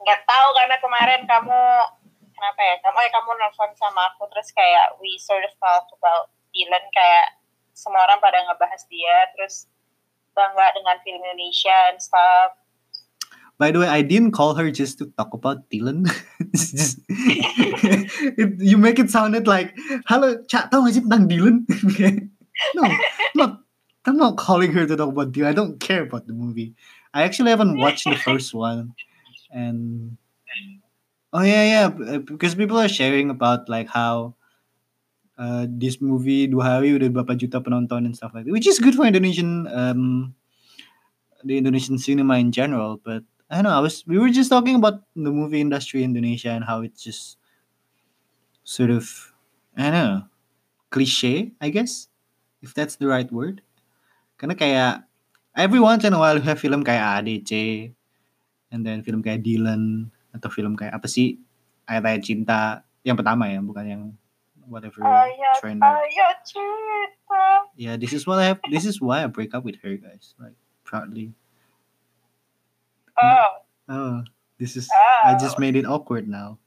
Nggak 0.00 0.20
tahu 0.24 0.48
karena 0.56 0.76
kemarin 0.80 1.20
kamu 1.28 1.60
kenapa 2.32 2.60
ya? 2.64 2.74
Kamu 2.80 2.96
ya 2.96 3.10
kamu 3.12 3.30
nelfon 3.44 3.70
sama 3.76 4.08
aku 4.16 4.24
terus 4.32 4.48
kayak 4.56 4.96
we 5.04 5.20
sort 5.20 5.44
of 5.44 5.52
talk 5.60 5.84
about 6.00 6.32
Dylan 6.56 6.84
kayak 6.96 7.36
semua 7.76 8.08
orang 8.08 8.24
pada 8.24 8.40
ngebahas 8.40 8.88
dia 8.88 9.28
terus 9.36 9.68
bangga 10.32 10.72
dengan 10.80 10.96
film 11.04 11.20
Indonesia 11.20 11.92
and 11.92 12.00
stuff. 12.00 12.61
By 13.62 13.70
the 13.70 13.78
way, 13.78 13.86
I 13.86 14.02
didn't 14.02 14.34
call 14.34 14.58
her 14.58 14.74
just 14.74 14.98
to 14.98 15.06
talk 15.14 15.30
about 15.38 15.70
Dylan. 15.70 16.10
Just 16.50 16.98
it, 17.06 18.58
you 18.58 18.74
make 18.74 18.98
it 18.98 19.06
sounded 19.06 19.46
like, 19.46 19.70
hello, 20.10 20.34
Cak, 20.50 20.74
tahu 20.74 20.90
sih 20.90 21.06
tentang 21.06 21.30
Dylan?" 21.30 21.62
no, 22.74 22.82
not 23.38 23.62
I'm 24.02 24.18
not 24.18 24.34
calling 24.34 24.74
her 24.74 24.82
to 24.82 24.98
talk 24.98 25.14
about 25.14 25.30
Dylan. 25.30 25.46
I 25.46 25.54
don't 25.54 25.78
care 25.78 26.02
about 26.02 26.26
the 26.26 26.34
movie. 26.34 26.74
I 27.14 27.22
actually 27.22 27.54
haven't 27.54 27.78
watched 27.78 28.02
the 28.02 28.18
first 28.18 28.50
one, 28.50 28.98
and 29.54 30.18
oh 31.30 31.46
yeah, 31.46 31.86
yeah, 31.86 32.18
because 32.18 32.58
people 32.58 32.82
are 32.82 32.90
sharing 32.90 33.30
about 33.30 33.70
like 33.70 33.86
how 33.86 34.34
uh, 35.38 35.70
this 35.70 36.02
movie 36.02 36.50
dua 36.50 36.82
hari 36.82 36.98
udah 36.98 37.14
berapa 37.14 37.38
juta 37.38 37.62
penonton 37.62 38.10
and 38.10 38.18
stuff 38.18 38.34
like 38.34 38.42
that, 38.42 38.50
which 38.50 38.66
is 38.66 38.82
good 38.82 38.98
for 38.98 39.06
Indonesian 39.06 39.70
um 39.70 40.34
the 41.46 41.62
Indonesian 41.62 41.94
cinema 41.94 42.42
in 42.42 42.50
general. 42.50 42.98
But 42.98 43.22
I 43.52 43.60
don't 43.60 43.68
know. 43.68 43.76
I 43.76 43.84
was 43.84 44.00
we 44.08 44.16
were 44.16 44.32
just 44.32 44.48
talking 44.48 44.80
about 44.80 45.04
the 45.12 45.28
movie 45.28 45.60
industry 45.60 46.00
in 46.00 46.16
Indonesia 46.16 46.56
and 46.56 46.64
how 46.64 46.80
it's 46.80 47.04
just 47.04 47.36
sort 48.64 48.88
of 48.88 49.04
I 49.76 49.92
don't 49.92 49.92
know 49.92 50.20
cliche, 50.88 51.52
I 51.60 51.68
guess, 51.68 52.08
if 52.64 52.72
that's 52.72 52.96
the 52.96 53.08
right 53.12 53.28
word. 53.28 53.60
Karena 54.40 54.56
kayak 54.56 55.04
every 55.52 55.80
once 55.80 56.04
in 56.08 56.16
a 56.16 56.20
while 56.20 56.40
you 56.40 56.44
have 56.48 56.60
film 56.60 56.80
kayak 56.80 57.20
ADC, 57.24 57.52
and 58.72 58.88
then 58.88 59.04
film 59.04 59.20
kayak 59.20 59.44
Dylan 59.44 60.08
atau 60.32 60.48
film 60.48 60.72
kayak 60.72 60.96
apa 60.96 61.04
sih 61.04 61.36
ayat-ayat 61.84 62.24
cinta 62.24 62.60
yang 63.04 63.20
pertama 63.20 63.52
ya, 63.52 63.60
bukan 63.60 63.84
yang 63.84 64.02
whatever 64.64 65.04
Ayat, 65.04 65.60
trend. 65.60 65.84
ayat 65.84 66.36
cinta. 66.48 67.44
Yeah, 67.76 68.00
this 68.00 68.16
is 68.16 68.24
what 68.24 68.40
I 68.40 68.56
have. 68.56 68.60
This 68.72 68.88
is 68.88 69.00
why 69.00 69.24
I 69.24 69.28
break 69.28 69.52
up 69.52 69.64
with 69.64 69.76
her, 69.84 69.96
guys. 70.00 70.32
Like 70.40 70.56
proudly. 70.88 71.36
Oh, 73.22 73.46
Oh, 73.88 74.14
this 74.58 74.74
is. 74.76 74.88
oh, 74.90 75.28
I 75.30 75.38
just 75.38 75.58
made 75.58 75.76
it 75.76 75.86
awkward 75.86 76.26
now. 76.28 76.58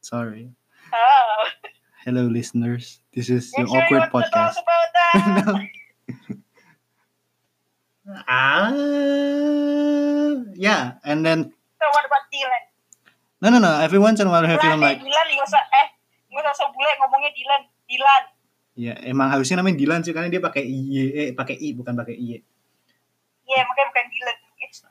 Sorry. 0.00 0.50
oh. 0.92 1.44
Hello, 2.04 2.26
listeners. 2.28 3.00
This 3.14 3.30
is 3.30 3.52
your 3.56 3.66
sure 3.66 3.76
you 3.88 3.96
awkward 3.96 4.12
want 4.12 4.26
to 4.26 4.30
talk 4.30 4.52
podcast. 4.52 4.56
about 4.60 4.88
that? 4.92 5.14
no. 5.46 5.52
Ah, 8.28 8.68
yeah, 10.52 11.00
and 11.08 11.24
then 11.24 11.48
So 11.80 11.86
what 11.88 12.04
about 12.04 12.28
Dylan? 12.28 12.62
no, 13.40 13.48
no, 13.48 13.58
no. 13.64 13.72
Every 13.80 13.96
once 13.96 14.20
in 14.20 14.28
a 14.28 14.30
while, 14.30 14.44
I 14.44 14.52
eh, 14.52 14.76
like, 14.76 15.00
Dylan 15.00 15.26
nggak 15.32 15.48
usah 15.48 15.62
eh 15.64 15.86
nggak 16.28 16.52
usah 16.52 16.68
bule 16.68 16.92
ngomongnya 17.00 17.30
Dylan. 17.32 17.62
Dylan. 17.88 18.22
ya 18.74 18.94
emang 19.06 19.30
harusnya 19.30 19.62
namanya 19.62 19.78
Dylan 19.78 20.02
sih 20.02 20.10
karena 20.10 20.26
dia 20.28 20.42
pakai 20.42 20.66
i, 20.66 20.76
eh 21.14 21.30
pakai 21.32 21.56
i 21.56 21.72
bukan 21.72 21.94
pakai 21.96 22.12
i. 22.18 22.36
Iya, 23.44 23.60
makanya 23.64 23.88
bukan 23.88 24.04
Dylan. 24.12 24.36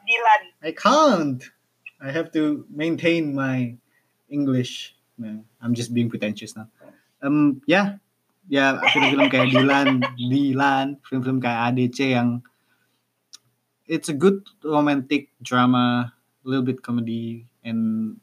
Dylan. 0.08 0.44
I 0.62 0.72
can't. 0.72 1.42
I 2.00 2.12
have 2.12 2.32
to 2.34 2.66
maintain 2.70 3.36
my 3.36 3.76
English. 4.30 4.96
No, 5.18 5.44
I'm 5.62 5.74
just 5.74 5.94
being 5.94 6.10
pretentious 6.10 6.56
now. 6.56 6.68
Um, 7.24 7.62
yeah, 7.68 8.00
ya, 8.52 8.80
ya 8.80 8.90
film-film 8.92 9.28
kayak 9.32 9.56
Dylan, 9.56 10.04
Dylan, 10.20 10.88
film-film 11.08 11.40
kayak 11.40 11.74
ADC 11.74 12.00
yang 12.12 12.44
it's 13.88 14.10
a 14.10 14.18
good 14.18 14.44
romantic 14.64 15.32
drama, 15.40 16.12
a 16.12 16.46
little 16.48 16.66
bit 16.66 16.84
comedy, 16.84 17.48
and 17.64 18.20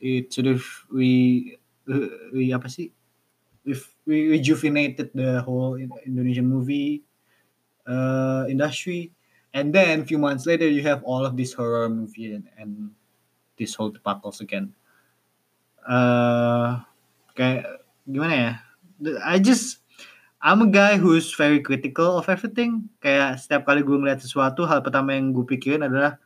it 0.00 0.32
sort 0.32 0.48
of 0.48 0.64
we 0.88 1.56
we 2.32 2.52
apa 2.56 2.68
sih? 2.68 2.92
If 3.64 3.92
we 4.08 4.32
rejuvenated 4.32 5.12
the 5.12 5.44
whole 5.44 5.76
Indonesian 5.76 6.48
movie 6.48 7.04
uh, 7.84 8.48
industry, 8.48 9.12
and 9.54 9.74
then 9.74 10.00
a 10.00 10.06
few 10.06 10.18
months 10.18 10.46
later 10.46 10.66
you 10.68 10.82
have 10.82 11.02
all 11.04 11.26
of 11.26 11.36
this 11.36 11.52
horror 11.52 11.88
movie 11.88 12.34
and, 12.34 12.46
and 12.58 12.90
this 13.58 13.74
whole 13.74 13.90
debacles 13.90 14.40
again. 14.40 14.72
Uh, 15.84 16.80
kayak 17.34 17.66
gimana 18.08 18.34
ya? 18.36 18.52
I 19.24 19.40
just 19.40 19.80
I'm 20.40 20.64
a 20.64 20.70
guy 20.72 20.96
who's 20.96 21.36
very 21.36 21.60
critical 21.60 22.16
of 22.16 22.28
everything. 22.32 22.88
Kayak 23.04 23.44
setiap 23.44 23.68
kali 23.68 23.84
gue 23.84 23.92
ngeliat 23.92 24.24
sesuatu, 24.24 24.64
hal 24.64 24.80
pertama 24.80 25.12
yang 25.12 25.36
gue 25.36 25.44
pikirin 25.44 25.84
adalah 25.84 26.16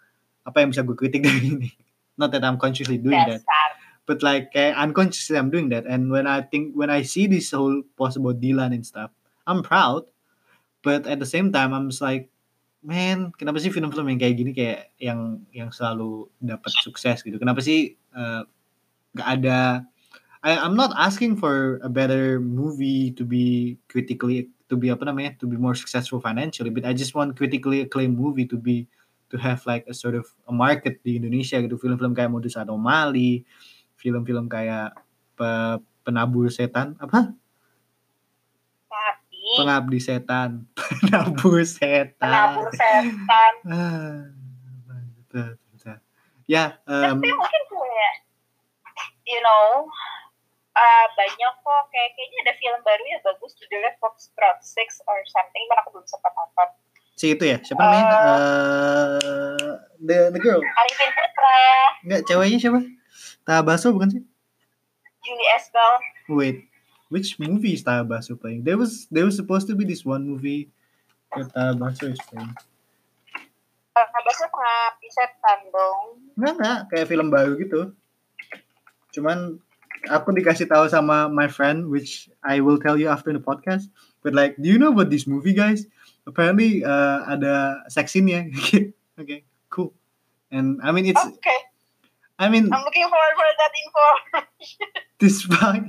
apa 0.46 0.62
yang 0.62 0.70
bisa 0.70 0.86
gue 0.86 0.94
kritik 0.94 1.26
dari 1.26 1.40
ini. 1.58 1.70
Not 2.14 2.30
that 2.30 2.46
I'm 2.46 2.62
consciously 2.62 3.02
doing 3.02 3.18
that, 3.18 3.42
Dasar. 3.42 3.70
but 4.06 4.22
like 4.22 4.54
kayak 4.54 4.78
unconsciously 4.78 5.34
I'm 5.34 5.50
doing 5.50 5.66
that. 5.74 5.82
And 5.82 6.14
when 6.14 6.30
I 6.30 6.46
think 6.46 6.78
when 6.78 6.94
I 6.94 7.02
see 7.02 7.26
this 7.26 7.50
whole 7.50 7.82
possible 7.98 8.30
Dylan 8.30 8.70
and 8.70 8.86
stuff, 8.86 9.10
I'm 9.50 9.66
proud. 9.66 10.06
But 10.86 11.10
at 11.10 11.18
the 11.18 11.26
same 11.26 11.50
time, 11.50 11.72
I'm 11.74 11.90
just 11.90 12.04
like, 12.04 12.30
man, 12.84 13.32
kenapa 13.34 13.56
sih 13.58 13.72
film-film 13.72 14.12
yang 14.12 14.20
kayak 14.20 14.36
gini 14.36 14.50
kayak 14.52 14.92
yang 15.00 15.40
yang 15.50 15.72
selalu 15.72 16.28
dapat 16.38 16.70
sukses 16.84 17.24
gitu? 17.24 17.40
Kenapa 17.40 17.64
sih 17.64 17.96
uh, 18.12 18.44
nggak 19.16 19.28
ada? 19.40 19.88
I, 20.44 20.60
I'm 20.60 20.76
not 20.76 20.92
asking 21.00 21.40
for 21.40 21.80
a 21.80 21.88
better 21.88 22.36
movie 22.36 23.16
to 23.16 23.24
be 23.24 23.80
critically 23.88 24.52
to 24.68 24.76
be 24.76 24.92
apa 24.92 25.08
namanya 25.08 25.40
to 25.40 25.48
be 25.48 25.56
more 25.56 25.72
successful 25.72 26.20
financially, 26.20 26.68
but 26.68 26.84
I 26.84 26.92
just 26.92 27.16
want 27.16 27.32
critically 27.40 27.80
acclaimed 27.80 28.20
movie 28.20 28.44
to 28.52 28.60
be 28.60 28.84
to 29.32 29.40
have 29.40 29.64
like 29.64 29.88
a 29.88 29.96
sort 29.96 30.12
of 30.12 30.28
a 30.44 30.52
market 30.52 31.00
di 31.00 31.16
Indonesia 31.16 31.56
gitu. 31.64 31.80
Film-film 31.80 32.12
kayak 32.12 32.28
Modus 32.28 32.60
Anomali, 32.60 33.48
film-film 33.96 34.52
kayak 34.52 34.92
pe- 35.32 35.80
penabur 36.04 36.52
setan 36.52 37.00
apa? 37.00 37.32
Pengabdi 39.58 39.98
setan, 40.02 40.50
penabur 41.02 41.62
setan. 41.66 42.18
penabur 42.18 42.68
setan. 42.74 43.52
Ah. 43.66 44.34
Ya, 46.44 46.76
um, 46.84 47.18
Tapi 47.18 47.28
mungkin 47.32 47.62
kayak 47.72 48.14
you 49.24 49.40
know 49.40 49.88
uh, 50.76 51.06
banyak 51.16 51.52
kok 51.56 51.82
kayak 51.88 52.10
kayaknya 52.12 52.38
ada 52.44 52.54
film 52.60 52.80
baru 52.84 53.04
yang 53.08 53.22
bagus 53.24 53.56
judulnya 53.56 53.96
Foxtrot 53.96 54.60
Six 54.60 55.00
or 55.08 55.16
something, 55.32 55.64
mana 55.72 55.80
aku 55.80 55.96
belum 55.96 56.06
sempat 56.06 56.32
nonton. 56.36 56.68
si 57.14 57.30
itu 57.30 57.46
ya, 57.46 57.62
siapa 57.62 57.78
namanya? 57.78 58.04
Eh, 58.10 59.72
the 60.02 60.18
the 60.34 60.40
girl. 60.42 60.58
Arifin 60.58 61.10
Putra, 61.14 61.58
Enggak, 62.04 62.20
ceweknya 62.26 62.58
siapa? 62.58 62.80
Tabaso 63.46 63.94
bukan 63.94 64.10
sih? 64.10 64.22
Julie 65.24 65.48
Esbel, 65.56 65.92
Wait, 66.28 66.68
which 67.14 67.38
movie 67.38 67.78
is 67.78 67.86
Tabaso 67.86 68.34
playing? 68.34 68.66
There 68.66 68.74
was 68.74 69.06
there 69.06 69.22
was 69.22 69.38
supposed 69.38 69.70
to 69.70 69.78
be 69.78 69.86
this 69.86 70.02
one 70.02 70.26
movie 70.26 70.74
that 71.38 71.54
Tabaso 71.54 72.10
is 72.10 72.18
playing. 72.26 72.50
biasanya 73.94 74.50
pengabdi 74.50 75.08
setan 75.14 75.60
dong. 75.70 76.00
Enggak, 76.34 76.90
kayak 76.90 77.06
film 77.06 77.30
baru 77.30 77.54
gitu. 77.54 77.94
Cuman 79.14 79.62
aku 80.10 80.34
dikasih 80.34 80.66
tahu 80.66 80.90
sama 80.90 81.30
my 81.30 81.46
friend 81.46 81.86
which 81.86 82.26
I 82.42 82.58
will 82.58 82.82
tell 82.82 82.98
you 82.98 83.06
after 83.06 83.30
the 83.30 83.38
podcast. 83.38 83.86
But 84.26 84.34
like, 84.34 84.58
do 84.58 84.66
you 84.66 84.82
know 84.82 84.90
about 84.90 85.14
this 85.14 85.30
movie 85.30 85.54
guys? 85.54 85.86
Apparently 86.26 86.82
uh, 86.82 87.22
ada 87.30 87.86
sex 87.86 88.10
scene-nya. 88.10 88.50
okay, 89.20 89.46
cool. 89.70 89.94
And 90.50 90.82
I 90.82 90.90
mean 90.90 91.06
it's 91.06 91.22
Oke, 91.22 91.54
I 92.38 92.48
mean 92.50 92.66
I'm 92.72 92.82
looking 92.82 93.06
forward 93.06 93.34
for 93.38 93.48
that 93.48 93.72
info. 93.78 94.06
despite 95.22 95.84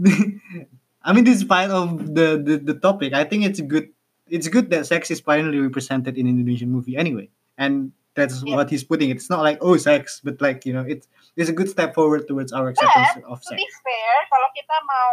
I 1.04 1.12
mean 1.12 1.24
despite 1.24 1.70
of 1.70 2.14
the, 2.14 2.40
the 2.40 2.54
the 2.60 2.76
topic, 2.76 3.12
I 3.12 3.24
think 3.24 3.44
it's 3.44 3.60
good 3.60 3.88
it's 4.30 4.48
good 4.48 4.70
that 4.70 4.86
sex 4.86 5.10
is 5.10 5.20
finally 5.20 5.58
represented 5.58 6.16
in 6.16 6.26
Indonesian 6.28 6.70
movie 6.70 6.96
anyway. 6.96 7.28
And 7.58 7.92
that's 8.14 8.42
Yeah. 8.42 8.56
what 8.56 8.70
he's 8.70 8.84
putting. 8.84 9.10
It's 9.10 9.28
not 9.30 9.40
like 9.44 9.58
oh 9.60 9.76
sex, 9.76 10.20
but 10.24 10.40
like 10.40 10.64
you 10.64 10.72
know, 10.72 10.84
it's 10.86 11.06
it's 11.36 11.48
a 11.48 11.56
good 11.56 11.68
step 11.68 11.94
forward 11.94 12.26
towards 12.28 12.52
our 12.52 12.68
acceptance 12.72 13.20
of 13.28 13.38
to 13.40 13.48
sex. 13.48 13.56
be 13.60 13.66
fair, 13.84 14.14
kalau 14.32 14.48
kita 14.56 14.76
mau 14.88 15.12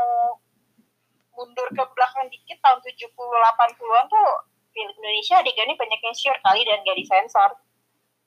mundur 1.37 1.69
ke 1.69 1.83
belakang 1.93 2.25
dikit 2.33 2.57
tahun 2.65 2.79
70 2.81 3.13
80-an 3.13 4.05
tuh 4.09 4.29
film 4.73 4.89
Indonesia 4.97 5.35
adegannya 5.37 5.77
banyak 5.77 5.99
yang 6.01 6.15
share 6.17 6.39
kali 6.41 6.65
dan 6.65 6.81
gak 6.81 6.97
disensor. 6.97 7.49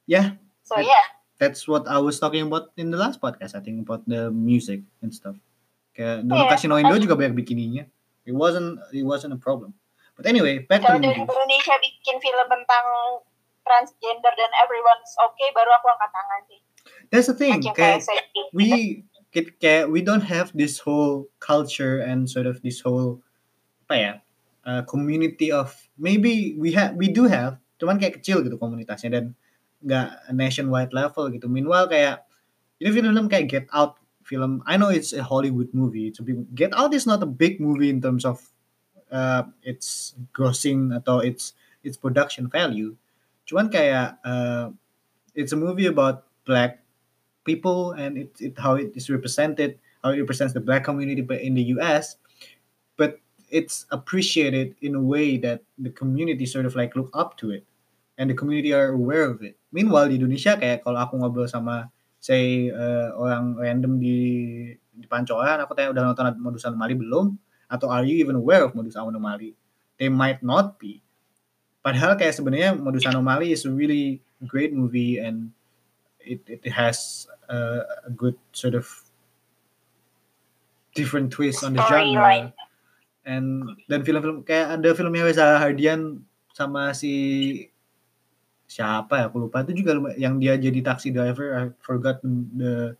Yeah, 0.07 0.27
So 0.63 0.79
Yeah. 0.79 0.95
yeah, 0.95 1.07
that's 1.41 1.65
what 1.65 1.89
I 1.89 1.97
was 1.99 2.21
talking 2.21 2.45
about 2.47 2.77
in 2.77 2.93
the 2.93 3.01
last 3.01 3.19
podcast. 3.19 3.57
I 3.57 3.65
think 3.65 3.81
about 3.81 4.05
the 4.05 4.29
music 4.31 4.85
and 5.01 5.09
stuff. 5.11 5.35
Kayak 5.97 6.29
dulu 6.29 6.37
Yeah. 6.37 6.53
Casino 6.53 6.77
Indo 6.77 6.95
juga 7.01 7.17
banyak 7.17 7.35
bikininya. 7.35 7.89
It 8.29 8.37
wasn't 8.37 8.79
it 8.93 9.03
wasn't 9.03 9.33
a 9.33 9.41
problem. 9.41 9.73
But 10.15 10.29
anyway, 10.29 10.69
back 10.69 10.85
to 10.85 10.93
kalau 10.93 11.01
the 11.01 11.09
dari 11.09 11.25
movies. 11.25 11.33
Indonesia 11.33 11.75
bikin 11.81 12.17
film 12.21 12.47
tentang 12.53 12.87
transgender 13.65 14.33
dan 14.37 14.51
everyone's 14.61 15.13
okay 15.33 15.49
baru 15.57 15.73
aku 15.81 15.87
angkat 15.89 16.11
tangan 16.13 16.41
sih. 16.47 16.61
That's 17.09 17.27
the 17.33 17.37
thing. 17.37 17.65
Kayak 17.73 18.05
kayak 18.05 18.29
we 18.53 18.69
kayak 19.33 19.89
we 19.89 20.05
don't 20.05 20.25
have 20.29 20.53
this 20.53 20.77
whole 20.77 21.27
culture 21.41 22.05
and 22.05 22.29
sort 22.29 22.45
of 22.45 22.61
this 22.61 22.85
whole 22.85 23.25
apa 23.89 23.95
ya 23.97 24.13
uh, 24.69 24.83
community 24.87 25.51
of 25.51 25.75
maybe 25.99 26.55
we 26.61 26.71
have 26.71 26.95
we 26.95 27.11
do 27.11 27.27
have 27.27 27.59
cuman 27.81 27.99
kayak 27.99 28.21
kecil 28.21 28.45
gitu 28.45 28.55
komunitasnya 28.61 29.11
dan 29.11 29.25
nggak 29.85 30.33
nationwide 30.33 30.93
level 30.93 31.29
gitu. 31.33 31.49
Meanwhile 31.49 31.89
kayak 31.89 32.25
ini 32.81 32.91
film-film 32.93 33.29
kayak 33.29 33.49
Get 33.49 33.67
Out 33.73 34.01
film 34.25 34.63
I 34.69 34.77
know 34.77 34.93
it's 34.93 35.13
a 35.13 35.25
Hollywood 35.25 35.73
movie. 35.73 36.13
Big, 36.23 36.45
Get 36.55 36.73
Out 36.77 36.93
is 36.93 37.09
not 37.09 37.25
a 37.25 37.29
big 37.29 37.61
movie 37.61 37.91
in 37.91 38.01
terms 38.01 38.25
of 38.25 38.41
uh, 39.11 39.45
its 39.63 40.15
grossing 40.33 40.95
atau 40.95 41.25
its 41.25 41.57
its 41.83 41.97
production 41.97 42.47
value. 42.49 42.95
Cuman 43.49 43.73
kayak 43.73 44.21
uh, 44.23 44.71
it's 45.35 45.53
a 45.53 45.59
movie 45.59 45.87
about 45.87 46.29
black 46.47 46.81
people 47.45 47.93
and 47.97 48.19
it, 48.19 48.31
it 48.41 48.55
how 48.59 48.77
it 48.77 48.93
is 48.95 49.11
represented, 49.11 49.81
how 50.05 50.13
it 50.13 50.21
represents 50.21 50.55
the 50.55 50.63
black 50.63 50.85
community 50.85 51.21
but 51.21 51.41
in 51.41 51.55
the 51.55 51.75
US. 51.77 52.17
But 52.97 53.19
it's 53.51 53.87
appreciated 53.91 54.77
in 54.81 54.95
a 54.95 55.03
way 55.03 55.37
that 55.39 55.65
the 55.79 55.91
community 55.91 56.47
sort 56.47 56.67
of 56.67 56.77
like 56.77 56.95
look 56.95 57.11
up 57.13 57.37
to 57.39 57.51
it 57.51 57.67
and 58.19 58.31
the 58.31 58.35
community 58.35 58.73
are 58.73 58.93
aware 58.93 59.25
of 59.25 59.43
it. 59.43 59.57
Meanwhile 59.71 60.11
di 60.11 60.19
Indonesia 60.19 60.59
kayak 60.59 60.83
kalau 60.83 60.99
aku 60.99 61.19
ngobrol 61.19 61.47
sama 61.47 61.91
say 62.21 62.69
uh, 62.69 63.15
orang 63.17 63.57
random 63.57 63.97
di 63.97 64.19
di 64.93 65.07
Pancoran 65.09 65.63
aku 65.65 65.73
tanya 65.73 65.95
udah 65.95 66.03
nonton 66.13 66.37
Modus 66.43 66.69
Anomali 66.69 66.93
belum 66.99 67.33
atau 67.71 67.89
are 67.89 68.05
you 68.05 68.19
even 68.21 68.37
aware 68.37 68.67
of 68.67 68.75
Modus 68.75 68.99
Anomali? 68.99 69.55
They 69.97 70.11
might 70.11 70.43
not 70.43 70.77
be. 70.77 71.01
Padahal 71.81 72.19
kayak 72.19 72.37
sebenarnya 72.37 72.77
Modus 72.77 73.09
Anomali 73.09 73.55
is 73.55 73.65
a 73.65 73.73
really 73.73 74.21
great 74.45 74.75
movie 74.75 75.17
and 75.17 75.55
it 76.21 76.45
it 76.45 76.67
has 76.69 77.25
uh, 77.49 77.87
a 78.05 78.13
good 78.13 78.37
sort 78.53 78.77
of 78.77 78.85
different 80.93 81.33
twist 81.33 81.65
on 81.65 81.73
the 81.73 81.85
genre 81.87 82.53
and 83.25 83.79
dan 83.87 84.03
film-film 84.03 84.43
kayak 84.43 84.81
ada 84.81 84.91
filmnya 84.97 85.25
Reza 85.25 85.57
Hardian 85.61 86.25
sama 86.53 86.93
si 86.97 87.70
siapa 88.71 89.19
ya 89.19 89.25
aku 89.27 89.51
lupa. 89.51 89.67
Itu 89.67 89.75
juga 89.75 89.99
yang 90.15 90.39
dia 90.39 90.55
jadi 90.55 90.79
taxi 90.87 91.11
driver 91.11 91.47
I 91.59 91.63
forgot 91.83 92.23
the 92.23 92.95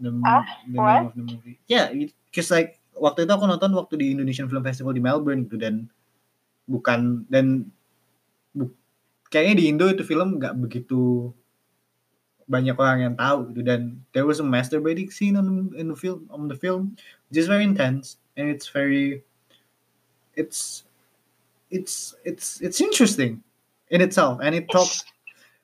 the, 0.00 0.10
Ah, 0.24 0.40
the 0.64 0.80
name 0.80 1.04
of 1.04 1.12
the 1.12 1.24
movie. 1.28 1.56
Yeah 1.68 1.92
it- 1.92 2.16
cause 2.32 2.48
like 2.48 2.80
waktu 2.96 3.28
itu 3.28 3.32
aku 3.36 3.44
nonton 3.44 3.76
waktu 3.76 3.94
di 4.00 4.06
Indonesian 4.16 4.48
Film 4.48 4.64
Festival 4.64 4.96
di 4.96 5.04
Melbourne 5.04 5.44
gitu 5.44 5.60
dan 5.60 5.92
bukan 6.64 7.28
dan 7.28 7.68
bu- 8.56 8.74
kayaknya 9.28 9.54
di 9.60 9.64
Indo 9.70 9.86
itu 9.90 10.02
film 10.06 10.38
nggak 10.40 10.56
begitu 10.58 11.32
banyak 12.50 12.74
orang 12.74 12.98
yang 13.00 13.14
tahu 13.14 13.54
gitu 13.54 13.62
dan 13.62 14.02
there 14.10 14.26
was 14.26 14.42
a 14.42 14.46
masturbating 14.46 15.06
scene 15.06 15.38
on 15.38 15.70
in 15.78 15.86
the 15.86 15.94
film 15.94 16.26
on 16.34 16.50
the 16.50 16.58
film 16.58 16.98
which 17.30 17.38
is 17.38 17.46
very 17.46 17.62
intense 17.62 18.18
and 18.34 18.50
it's 18.50 18.66
very 18.66 19.22
it's 20.34 20.82
it's 21.70 22.14
it's 22.26 22.60
it's 22.60 22.80
interesting 22.80 23.42
in 23.90 24.00
itself 24.00 24.40
and 24.42 24.54
it 24.54 24.70
talks 24.70 25.04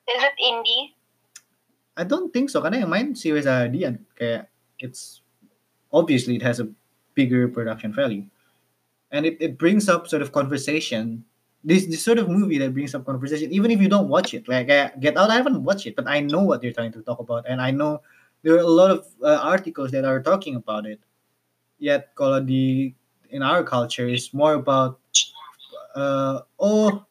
Is 0.07 0.23
it 0.23 0.35
indie? 0.39 0.95
I 1.97 2.03
don't 2.03 2.31
think 2.31 2.49
so. 2.49 2.61
Karena 2.61 2.85
yang 2.85 2.91
main 2.93 3.07
si 3.17 3.33
Reza 3.33 3.67
Hardian 3.67 4.05
kayak 4.15 4.47
it's 4.79 5.19
obviously 5.91 6.37
it 6.37 6.45
has 6.45 6.61
a 6.61 6.69
bigger 7.17 7.49
production 7.49 7.91
value. 7.91 8.23
And 9.11 9.25
it, 9.25 9.35
it 9.39 9.57
brings 9.57 9.89
up 9.89 10.07
sort 10.07 10.21
of 10.21 10.31
conversation. 10.31 11.25
This 11.65 11.89
this 11.91 12.05
sort 12.05 12.21
of 12.21 12.29
movie 12.29 12.61
that 12.61 12.71
brings 12.71 12.95
up 12.95 13.03
conversation 13.03 13.51
even 13.51 13.73
if 13.73 13.81
you 13.81 13.89
don't 13.89 14.07
watch 14.07 14.31
it 14.31 14.47
like 14.47 14.71
Get 15.01 15.17
Out 15.17 15.33
I 15.33 15.35
haven't 15.35 15.65
watched 15.65 15.89
it 15.89 15.97
but 15.97 16.07
I 16.07 16.21
know 16.21 16.45
what 16.45 16.61
they're 16.61 16.71
trying 16.71 16.93
to 16.95 17.01
talk 17.01 17.19
about 17.19 17.43
and 17.49 17.59
I 17.59 17.73
know 17.73 17.99
there 18.45 18.55
are 18.55 18.63
a 18.63 18.69
lot 18.69 18.93
of 18.93 19.03
uh, 19.19 19.41
articles 19.41 19.91
that 19.91 20.05
are 20.05 20.21
talking 20.21 20.55
about 20.55 20.85
it. 20.85 21.01
Yet 21.81 22.13
kalau 22.15 22.39
di 22.45 22.95
in 23.33 23.41
our 23.43 23.65
culture 23.65 24.07
is 24.07 24.31
more 24.31 24.55
about 24.55 25.01
uh, 25.97 26.45
oh 26.61 27.03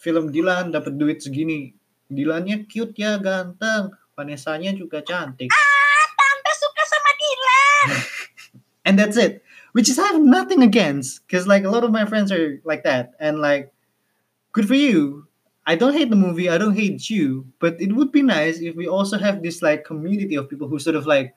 film 0.00 0.32
Dylan 0.32 0.72
dapat 0.72 0.96
duit 0.96 1.20
segini. 1.20 1.76
Dylannya 2.08 2.66
cute 2.66 2.96
ya 2.96 3.20
ganteng. 3.20 3.92
Vanessa-nya 4.16 4.72
juga 4.74 5.04
cantik. 5.04 5.52
Ah, 5.52 6.04
tante 6.16 6.52
suka 6.56 6.82
sama 6.88 7.10
Dylan. 7.14 7.86
and 8.88 8.94
that's 8.96 9.20
it. 9.20 9.44
Which 9.70 9.86
is 9.86 10.00
I 10.00 10.10
have 10.10 10.20
nothing 10.20 10.66
against 10.66 11.22
because 11.28 11.46
like 11.46 11.62
a 11.62 11.70
lot 11.70 11.86
of 11.86 11.94
my 11.94 12.08
friends 12.08 12.32
are 12.32 12.58
like 12.66 12.82
that. 12.82 13.14
And 13.20 13.38
like 13.38 13.70
good 14.50 14.66
for 14.66 14.74
you. 14.74 15.28
I 15.68 15.76
don't 15.76 15.94
hate 15.94 16.10
the 16.10 16.18
movie 16.18 16.50
I 16.50 16.58
don't 16.58 16.74
hate 16.74 17.06
you. 17.06 17.46
But 17.62 17.78
it 17.78 17.94
would 17.94 18.10
be 18.10 18.24
nice 18.24 18.58
if 18.58 18.74
we 18.74 18.90
also 18.90 19.20
have 19.20 19.44
this 19.44 19.62
like 19.62 19.86
community 19.86 20.34
of 20.34 20.50
people 20.50 20.66
who 20.66 20.82
sort 20.82 20.96
of 20.96 21.06
like 21.06 21.36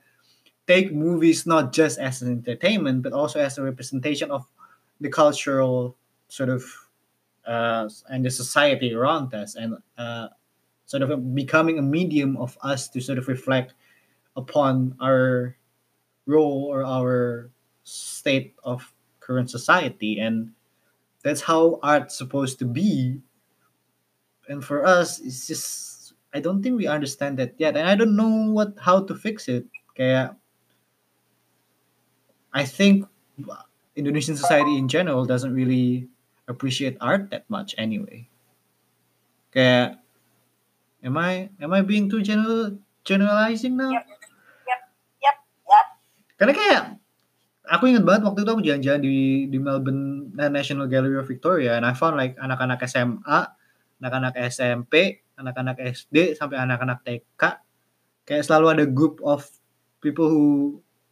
take 0.65 0.95
movies 0.95 1.45
not 1.45 1.75
just 1.75 1.99
as 1.99 2.23
an 2.23 2.31
entertainment 2.31 3.03
but 3.03 3.11
also 3.11 3.37
as 3.39 3.59
a 3.59 3.63
representation 3.63 4.31
of 4.31 4.47
the 4.99 5.11
cultural 5.11 5.95
sort 6.31 6.49
of 6.49 6.63
uh, 7.45 7.89
and 8.09 8.25
the 8.25 8.31
society 8.31 8.93
around 8.93 9.33
us 9.33 9.55
and 9.55 9.77
uh, 9.97 10.27
sort 10.85 11.03
of 11.03 11.35
becoming 11.35 11.79
a 11.79 11.81
medium 11.81 12.37
of 12.37 12.57
us 12.61 12.87
to 12.89 13.01
sort 13.01 13.17
of 13.17 13.27
reflect 13.27 13.73
upon 14.35 14.95
our 15.01 15.55
role 16.25 16.67
or 16.71 16.85
our 16.85 17.49
state 17.83 18.55
of 18.63 18.93
current 19.19 19.49
society. 19.49 20.19
And 20.19 20.51
that's 21.23 21.41
how 21.41 21.79
art's 21.83 22.17
supposed 22.17 22.59
to 22.59 22.65
be. 22.65 23.19
And 24.49 24.63
for 24.63 24.85
us 24.85 25.19
it's 25.19 25.47
just 25.47 26.13
i 26.33 26.39
don't 26.39 26.61
think 26.61 26.75
we 26.77 26.87
understand 26.87 27.39
that 27.39 27.55
yet. 27.57 27.77
And 27.77 27.87
i 27.87 27.95
don't 27.95 28.15
know 28.15 28.51
what 28.51 28.75
how 28.79 29.03
to 29.03 29.15
fix 29.15 29.47
it. 29.47 29.65
Kayak 29.95 30.35
i 32.53 32.65
think 32.65 33.07
indonesian 33.95 34.35
society 34.35 34.77
in 34.77 34.87
general 34.87 35.25
doesn't 35.25 35.53
really 35.53 36.07
appreciate 36.49 36.99
art 36.99 37.31
that 37.31 37.47
much 37.47 37.75
anyway 37.79 38.27
kayak 39.53 39.99
am 41.05 41.15
i 41.19 41.47
am 41.61 41.71
i 41.71 41.81
being 41.81 42.09
too 42.09 42.23
general 42.23 42.75
generalizing 43.07 43.75
now 43.75 43.91
Yep. 43.91 44.05
Yep. 44.67 44.81
Yep. 45.23 45.37
Yep. 45.69 45.85
karena 46.39 46.53
kayak 46.55 46.83
aku 47.71 47.83
ingat 47.87 48.03
banget 48.03 48.21
waktu 48.27 48.39
itu 48.43 48.51
aku 48.51 48.63
jalan-jalan 48.63 49.01
di 49.01 49.17
di 49.47 49.57
Melbourne 49.59 50.35
National 50.35 50.87
Gallery 50.91 51.15
of 51.15 51.29
Victoria 51.29 51.79
and 51.79 51.87
I 51.87 51.95
found 51.95 52.19
like 52.19 52.35
anak-anak 52.35 52.83
SMA, 52.91 53.39
anak-anak 54.03 54.35
SMP, 54.51 55.23
anak-anak 55.39 55.79
SD 55.79 56.35
sampai 56.35 56.59
anak-anak 56.59 56.99
TK 57.07 57.41
kayak 58.27 58.43
selalu 58.43 58.65
ada 58.71 58.85
group 58.87 59.23
of 59.23 59.47
people 60.03 60.27
who 60.27 60.45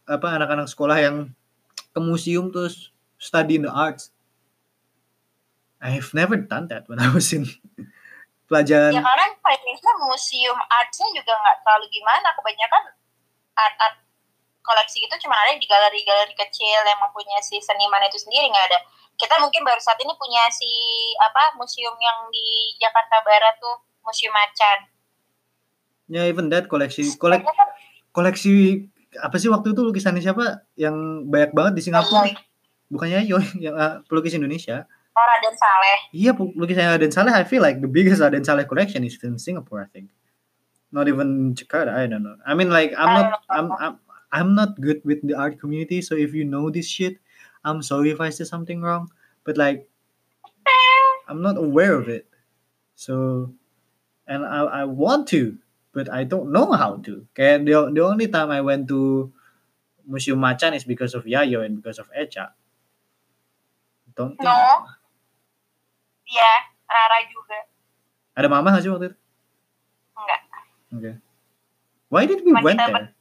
apa 0.04 0.28
anak-anak 0.28 0.68
sekolah 0.68 1.00
yang 1.00 1.16
ke 1.92 2.00
museum 2.00 2.52
terus 2.52 2.92
study 3.16 3.56
in 3.56 3.64
the 3.64 3.72
arts. 3.72 4.11
I've 5.82 6.14
never 6.14 6.38
done 6.38 6.70
that 6.70 6.86
when 6.86 7.02
I 7.02 7.10
was 7.10 7.34
in 7.34 7.50
pelajaran 8.48 8.94
Ya 8.94 9.02
karena 9.02 9.26
Indonesia 9.72 9.92
museum 10.04 10.58
artsnya 10.68 11.08
juga 11.16 11.32
nggak 11.32 11.56
terlalu 11.64 11.86
gimana. 11.90 12.28
Kebanyakan 12.36 12.82
art-art 13.56 13.96
koleksi 14.62 15.02
itu 15.02 15.14
cuma 15.26 15.34
ada 15.34 15.58
di 15.58 15.66
galeri-galeri 15.66 16.34
kecil 16.38 16.80
yang 16.86 17.00
mempunyai 17.02 17.42
si 17.42 17.58
seniman 17.58 18.04
itu 18.06 18.20
sendiri 18.20 18.46
nggak 18.52 18.66
ada. 18.70 18.78
Kita 19.18 19.40
mungkin 19.42 19.66
baru 19.66 19.80
saat 19.82 19.98
ini 20.00 20.14
punya 20.16 20.44
si 20.52 20.70
apa 21.18 21.58
museum 21.58 21.96
yang 21.98 22.30
di 22.30 22.78
Jakarta 22.78 23.20
Barat 23.26 23.58
tuh 23.58 23.76
museum 24.06 24.32
macan. 24.32 24.88
ya 26.12 26.28
even 26.28 26.52
that 26.52 26.68
koleksi 26.68 27.08
kolek 27.16 27.40
kan 27.40 27.56
koleksi 28.12 28.84
apa 29.16 29.40
sih 29.40 29.48
waktu 29.48 29.72
itu 29.72 29.80
lukisannya 29.80 30.20
siapa 30.20 30.66
yang 30.76 31.24
banyak 31.24 31.56
banget 31.56 31.72
di 31.80 31.82
Singapura? 31.88 32.28
Bukannya 32.92 33.24
yo 33.24 33.40
yang 33.64 33.74
uh, 33.74 34.04
pelukis 34.04 34.36
Indonesia 34.36 34.84
Tora 35.12 35.34
dan 35.44 35.54
Saleh. 35.56 35.98
iya 36.16 36.32
pu- 36.32 36.56
lukisan 36.56 36.88
Aden 36.96 37.12
Saleh 37.12 37.36
I 37.36 37.44
feel 37.44 37.60
like 37.60 37.84
the 37.84 37.88
biggest 37.90 38.24
Aden 38.24 38.44
Saleh 38.44 38.64
collection 38.64 39.04
is 39.04 39.20
in 39.20 39.36
Singapore 39.36 39.84
I 39.84 39.88
think. 39.92 40.08
Not 40.92 41.08
even 41.08 41.52
Jakarta 41.52 41.92
I 41.92 42.08
don't 42.08 42.24
know. 42.24 42.36
I 42.44 42.52
mean 42.56 42.72
like 42.72 42.92
I'm 42.96 43.12
not 43.12 43.26
I'm 43.52 43.68
I'm, 43.76 43.94
I'm 44.32 44.50
not 44.56 44.80
good 44.80 45.04
with 45.04 45.20
the 45.20 45.36
art 45.36 45.60
community 45.60 46.00
so 46.00 46.16
if 46.16 46.32
you 46.32 46.44
know 46.48 46.72
this 46.72 46.88
shit 46.88 47.20
I'm 47.64 47.84
sorry 47.84 48.08
if 48.10 48.20
I 48.24 48.32
said 48.32 48.48
something 48.48 48.80
wrong 48.80 49.12
but 49.44 49.60
like 49.60 49.84
I'm 51.28 51.40
not 51.44 51.56
aware 51.56 51.92
of 51.94 52.08
it. 52.08 52.24
So 52.96 53.52
and 54.28 54.44
I 54.44 54.82
I 54.82 54.84
want 54.88 55.28
to 55.36 55.60
but 55.92 56.08
I 56.08 56.24
don't 56.24 56.48
know 56.52 56.72
how 56.72 56.96
to. 57.04 57.28
Kayak 57.36 57.68
the, 57.68 57.92
the 57.92 58.00
only 58.00 58.28
time 58.32 58.48
I 58.48 58.64
went 58.64 58.88
to 58.88 59.28
Museum 60.08 60.40
Macan 60.40 60.72
is 60.72 60.88
because 60.88 61.12
of 61.12 61.28
Yayo 61.28 61.60
and 61.64 61.76
because 61.84 62.00
of 62.00 62.08
Echa. 62.16 62.56
Don't 64.16 64.36
think 64.36 64.48
No. 64.48 64.88
Iya, 66.32 66.52
Rara 66.88 67.18
juga. 67.28 67.58
Ada 68.32 68.48
mama 68.48 68.72
nggak 68.72 68.82
sih 68.82 68.88
waktu 68.88 69.12
itu? 69.12 69.16
Enggak. 70.16 70.40
Oke. 70.96 71.12
Why 72.08 72.24
did 72.24 72.40
we 72.40 72.56
Cuma 72.56 72.64
went 72.64 72.80
there? 72.80 73.12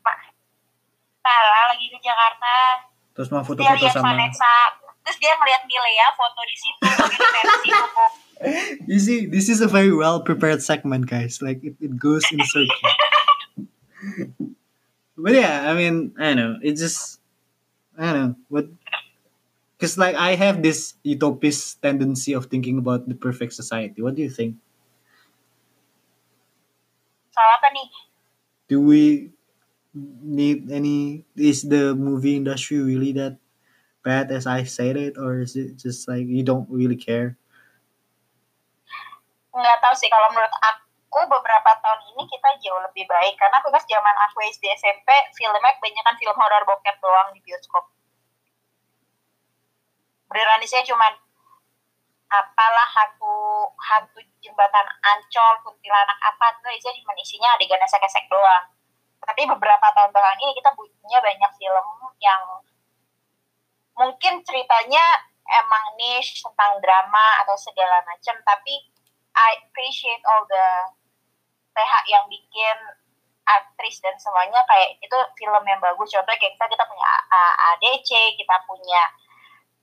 Rara 1.21 1.61
lagi 1.75 1.85
ke 1.91 1.99
Jakarta. 1.99 2.55
Terus 3.11 3.27
mau 3.27 3.43
Dia 3.43 3.47
foto-foto 3.51 3.75
lihat 3.83 3.95
sama. 3.95 4.15
Vanessa. 4.15 4.55
Terus 5.01 5.17
dia 5.19 5.33
ngeliat 5.35 5.61
Milea 5.67 6.07
foto 6.15 6.39
di 6.47 6.55
situ. 6.55 6.81
Gitu. 7.67 7.83
You 8.89 8.97
see, 8.97 9.29
this 9.29 9.53
is 9.53 9.61
a 9.61 9.69
very 9.69 9.93
well 9.93 10.25
prepared 10.25 10.65
segment, 10.65 11.05
guys. 11.05 11.45
Like 11.45 11.61
it, 11.61 11.77
it 11.77 11.93
goes 11.93 12.25
in 12.33 12.41
circle. 12.49 12.89
but 15.21 15.33
yeah, 15.37 15.69
I 15.69 15.77
mean, 15.77 16.17
I 16.17 16.33
don't 16.33 16.37
know. 16.37 16.53
It 16.65 16.73
just, 16.73 17.21
I 17.93 18.09
don't 18.09 18.17
know 18.17 18.35
what. 18.49 18.65
Because 19.81 19.97
like 19.97 20.13
I 20.13 20.37
have 20.37 20.61
this 20.61 20.93
utopist 21.01 21.81
tendency 21.81 22.37
of 22.37 22.53
thinking 22.53 22.77
about 22.77 23.09
the 23.09 23.17
perfect 23.17 23.57
society. 23.57 23.97
What 23.97 24.13
do 24.13 24.21
you 24.21 24.29
think? 24.29 24.61
Soal 27.33 27.49
apa 27.57 27.73
nih? 27.73 27.89
Do 28.69 28.77
we 28.77 29.33
need 30.21 30.69
any? 30.69 31.25
Is 31.33 31.65
the 31.65 31.97
movie 31.97 32.37
industry 32.37 32.77
really 32.77 33.09
that 33.17 33.41
bad 34.05 34.29
as 34.29 34.45
I 34.45 34.69
said 34.69 35.01
it, 35.01 35.17
or 35.17 35.41
is 35.41 35.57
it 35.57 35.81
just 35.81 36.05
like 36.05 36.29
you 36.29 36.45
don't 36.45 36.69
really 36.69 37.01
care? 37.01 37.41
nggak 39.51 39.77
tahu 39.83 39.93
sih 39.99 40.07
kalau 40.07 40.31
menurut 40.31 40.53
aku 40.63 41.27
beberapa 41.27 41.71
tahun 41.83 41.99
ini 42.15 42.23
kita 42.23 42.49
jauh 42.63 42.81
lebih 42.87 43.03
baik 43.03 43.35
karena 43.35 43.59
aku 43.59 43.67
ingat 43.67 43.83
zaman 43.83 44.15
aku 44.29 44.37
SD 44.47 44.63
SMP 44.79 45.09
filmnya 45.35 45.75
kebanyakan 45.75 46.15
film 46.15 46.37
horor 46.39 46.63
bokep 46.63 46.95
doang 47.03 47.35
di 47.35 47.43
bioskop 47.43 47.91
beneran 50.31 50.63
isinya 50.63 50.87
cuman 50.87 51.13
apalah 52.31 52.87
hantu 52.87 53.67
hantu 53.75 54.23
jembatan 54.39 54.87
ancol 55.03 55.53
kuntilanak 55.67 56.15
apa? 56.23 56.55
Itu 56.55 56.71
isinya 56.71 56.95
cuma 57.03 57.13
isinya 57.19 57.49
adegan 57.59 57.83
esek-esek 57.83 58.31
doang. 58.31 58.71
Tapi 59.21 59.43
beberapa 59.45 59.85
tahun 59.91 60.15
belakangan 60.15 60.39
ini 60.39 60.55
kita 60.55 60.71
punya 60.73 61.19
banyak 61.19 61.51
film 61.59 61.87
yang 62.23 62.41
mungkin 63.99 64.39
ceritanya 64.47 65.03
emang 65.51 65.99
niche 65.99 66.39
tentang 66.39 66.79
drama 66.79 67.43
atau 67.43 67.59
segala 67.59 67.99
macam 68.07 68.39
tapi 68.47 68.87
I 69.35 69.59
appreciate 69.67 70.23
all 70.25 70.47
the 70.47 70.67
PH 71.75 71.93
yang 72.07 72.23
bikin 72.31 72.77
aktris 73.47 73.99
dan 73.99 74.15
semuanya 74.15 74.63
kayak 74.67 74.95
itu 74.99 75.17
film 75.39 75.63
yang 75.67 75.79
bagus. 75.83 76.07
Contohnya 76.11 76.39
kayak 76.39 76.55
kita 76.55 76.65
kita 76.71 76.85
punya 76.87 77.09
ADC 77.75 78.09
kita 78.39 78.55
punya 78.63 79.01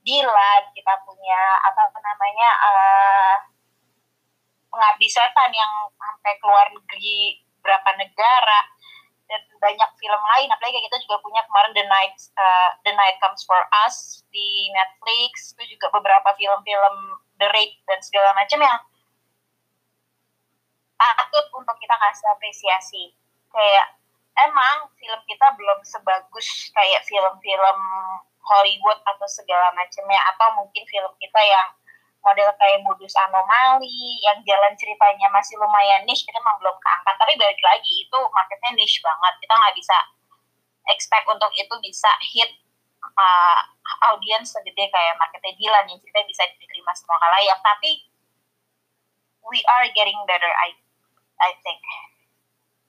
Dilan 0.03 0.63
kita 0.73 0.95
punya 1.05 1.41
apa 1.63 1.93
namanya 2.01 2.51
uh, 2.65 3.37
pengabdi 4.73 5.09
setan 5.11 5.51
yang 5.53 5.73
sampai 5.97 6.33
keluar 6.41 6.67
negeri 6.73 7.43
berapa 7.61 7.91
negara 7.99 8.61
dan 9.29 9.43
banyak 9.61 9.91
film 10.01 10.23
lain. 10.37 10.49
Apalagi 10.49 10.81
kita 10.81 10.97
juga 11.05 11.21
punya 11.21 11.45
kemarin 11.45 11.73
The 11.77 11.85
Night 11.85 12.17
uh, 12.39 12.71
The 12.87 12.93
Night 12.97 13.21
Comes 13.21 13.45
for 13.45 13.61
Us 13.85 14.25
di 14.33 14.73
Netflix. 14.73 15.53
Itu 15.57 15.77
juga 15.77 15.93
beberapa 15.93 16.33
film-film 16.39 16.97
The 17.37 17.49
Raid 17.53 17.73
dan 17.85 18.01
segala 18.01 18.33
macam 18.33 18.59
yang 18.65 18.79
patut 20.99 21.47
untuk 21.55 21.77
kita 21.79 21.95
kasih 21.95 22.27
apresiasi. 22.33 23.05
Kayak 23.53 23.87
emang 24.49 24.91
film 24.97 25.21
kita 25.29 25.47
belum 25.55 25.81
sebagus 25.85 26.73
kayak 26.73 27.05
film-film 27.07 27.79
Hollywood 28.49 28.99
atau 29.05 29.29
segala 29.29 29.69
macamnya 29.77 30.21
atau 30.33 30.49
mungkin 30.57 30.83
film 30.89 31.13
kita 31.21 31.41
yang 31.45 31.69
model 32.25 32.51
kayak 32.59 32.83
modus 32.83 33.15
anomali 33.15 34.19
yang 34.27 34.39
jalan 34.43 34.75
ceritanya 34.75 35.31
masih 35.31 35.55
lumayan 35.57 36.03
niche 36.05 36.27
kita 36.27 36.39
memang 36.43 36.59
belum 36.61 36.77
keangkat. 36.77 37.15
Tapi 37.15 37.33
balik 37.39 37.61
lagi 37.63 37.93
itu 38.05 38.19
marketnya 38.35 38.71
niche 38.75 38.99
banget. 39.01 39.35
Kita 39.39 39.55
nggak 39.55 39.77
bisa 39.79 39.97
expect 40.91 41.27
untuk 41.29 41.53
itu 41.55 41.75
bisa 41.85 42.11
hit 42.35 42.51
uh, 43.01 43.61
audience 44.13 44.57
segede 44.57 44.91
kayak 44.91 45.15
marketnya 45.17 45.55
Dilan 45.57 45.85
yang 45.89 45.99
cerita 46.03 46.21
bisa 46.27 46.43
diterima 46.59 46.93
semua 46.97 47.17
kalayak. 47.23 47.59
Tapi 47.63 47.91
we 49.49 49.61
are 49.79 49.87
getting 49.95 50.19
better 50.27 50.51
I 50.51 50.75
I 51.39 51.55
think. 51.63 51.81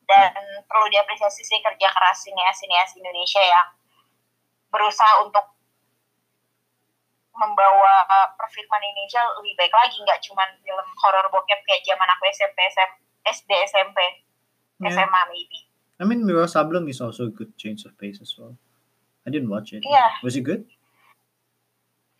Dan 0.09 0.33
perlu 0.65 0.89
diapresiasi 0.89 1.45
sih 1.45 1.61
kerja 1.61 1.85
keras 1.85 2.25
sineas-sineas 2.25 2.97
Indonesia 2.97 3.45
yang 3.45 3.67
berusaha 4.69 5.25
untuk 5.25 5.45
membawa 7.39 8.03
perfilman 8.35 8.83
Indonesia 8.83 9.23
lebih 9.39 9.55
baik 9.55 9.71
lagi 9.71 9.95
nggak 10.03 10.19
cuma 10.27 10.43
film 10.59 10.87
horror 10.99 11.25
bokep 11.31 11.59
kayak 11.63 11.85
zaman 11.87 12.09
aku 12.11 12.23
SMP 12.35 12.57
SM, 12.67 12.91
SD 13.31 13.51
SMP 13.71 13.99
yeah. 14.83 14.91
SMA 14.91 15.21
maybe 15.31 15.59
I 15.99 16.03
mean 16.03 16.27
Mira 16.27 16.51
Sableng 16.51 16.91
is 16.91 16.99
also 16.99 17.31
a 17.31 17.33
good 17.33 17.55
change 17.55 17.87
of 17.87 17.95
pace 17.95 18.19
as 18.19 18.35
well 18.35 18.59
I 19.23 19.31
didn't 19.31 19.47
watch 19.47 19.71
it 19.71 19.87
yeah. 19.87 20.19
was 20.19 20.35
it 20.35 20.43
good 20.43 20.67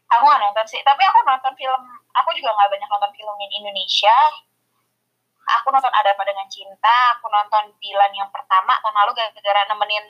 aku 0.08 0.24
nggak 0.24 0.39
nonton 0.39 0.66
sih 0.72 0.80
tapi 0.88 1.04
aku 1.04 1.20
nonton 1.28 1.52
film 1.60 1.84
aku 2.16 2.30
juga 2.39 2.56
nggak 2.56 2.70
banyak 2.72 2.89
nonton 2.89 3.12
film 3.12 3.36
in 3.43 3.52
Indonesia 3.60 4.16
aku 5.58 5.74
nonton 5.74 5.89
Ada 5.89 6.14
Apa 6.14 6.24
Dengan 6.26 6.45
Cinta, 6.45 7.18
aku 7.18 7.26
nonton 7.30 7.74
Dilan 7.82 8.14
yang 8.14 8.30
pertama 8.30 8.78
tahun 8.82 8.95
lalu 9.06 9.12
gara-gara 9.18 9.62
nemenin 9.74 10.06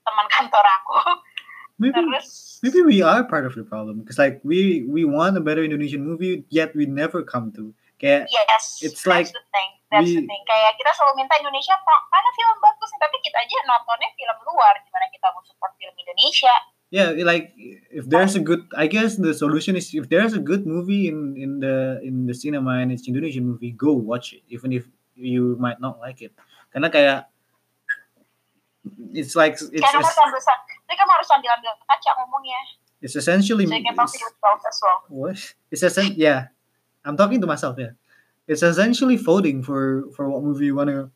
teman 0.00 0.26
kantor 0.32 0.64
aku. 0.64 0.96
Maybe, 1.78 1.94
Terus, 1.94 2.58
maybe 2.62 2.82
we 2.82 2.98
are 3.06 3.22
part 3.22 3.46
of 3.46 3.54
the 3.54 3.62
problem 3.62 4.02
because 4.02 4.18
like 4.18 4.42
we 4.42 4.82
we 4.90 5.06
want 5.06 5.38
a 5.38 5.42
better 5.42 5.62
Indonesian 5.62 6.02
movie 6.02 6.42
yet 6.50 6.74
we 6.74 6.90
never 6.90 7.22
come 7.22 7.54
to 7.54 7.70
kayak 8.02 8.26
yes, 8.30 8.82
it's 8.82 9.06
like 9.06 9.30
that's 9.30 9.38
the 9.38 9.46
thing. 9.54 9.70
That's 9.94 10.10
we- 10.10 10.18
the 10.18 10.26
thing. 10.26 10.42
Kayak 10.42 10.74
kita 10.74 10.90
selalu 10.98 11.22
minta 11.22 11.34
Indonesia 11.38 11.78
"Pak, 11.78 12.00
mana 12.10 12.28
film 12.34 12.56
bagus 12.58 12.90
tapi 12.98 13.16
kita 13.22 13.38
aja 13.38 13.56
nontonnya 13.70 14.10
film 14.18 14.38
luar 14.50 14.74
gimana 14.82 15.06
kita 15.14 15.26
mau 15.30 15.42
support 15.46 15.72
film 15.78 15.94
Indonesia. 15.94 16.54
yeah 16.90 17.12
like 17.20 17.52
if 17.92 18.08
there's 18.08 18.32
a 18.32 18.40
good 18.40 18.64
i 18.72 18.88
guess 18.88 19.20
the 19.20 19.36
solution 19.36 19.76
is 19.76 19.92
if 19.92 20.08
there's 20.08 20.32
a 20.32 20.40
good 20.40 20.64
movie 20.64 21.04
in 21.04 21.36
in 21.36 21.60
the 21.60 22.00
in 22.00 22.24
the 22.24 22.32
cinema 22.32 22.80
and 22.80 22.88
it's 22.88 23.04
indonesian 23.04 23.44
movie 23.44 23.76
go 23.76 23.92
watch 23.92 24.32
it 24.32 24.40
even 24.48 24.72
if 24.72 24.88
you 25.12 25.52
might 25.60 25.76
not 25.84 26.00
like 26.00 26.24
it 26.24 26.32
karena 26.72 26.88
kayak 26.88 27.18
it's 29.12 29.34
like 29.36 29.58
it's 29.58 29.84
sambil 29.84 30.04
tapi 30.88 30.94
kamu 30.96 31.10
harus 31.12 31.28
sambil 31.28 31.50
ambil 31.52 31.72
kaca 31.84 32.10
ngomongnya. 32.24 32.60
it's 33.04 33.14
essentially 33.14 33.66
So 33.66 33.74
you 33.76 33.84
can 33.84 33.94
talk 33.94 34.10
to 34.10 34.18
yourself 34.18 34.60
as 34.64 34.78
well. 34.82 34.98
what? 35.08 35.38
It's 35.70 35.82
essen- 35.84 36.16
yeah. 36.18 36.50
I'm 37.04 37.16
talking 37.16 37.40
to 37.40 37.48
myself 37.48 37.78
yeah. 37.78 37.94
It's 38.48 38.64
essentially 38.64 39.20
voting 39.20 39.60
for 39.60 40.08
for 40.16 40.28
what 40.32 40.40
movie 40.40 40.72
you 40.72 40.76
want 40.76 40.88
to 40.88 41.12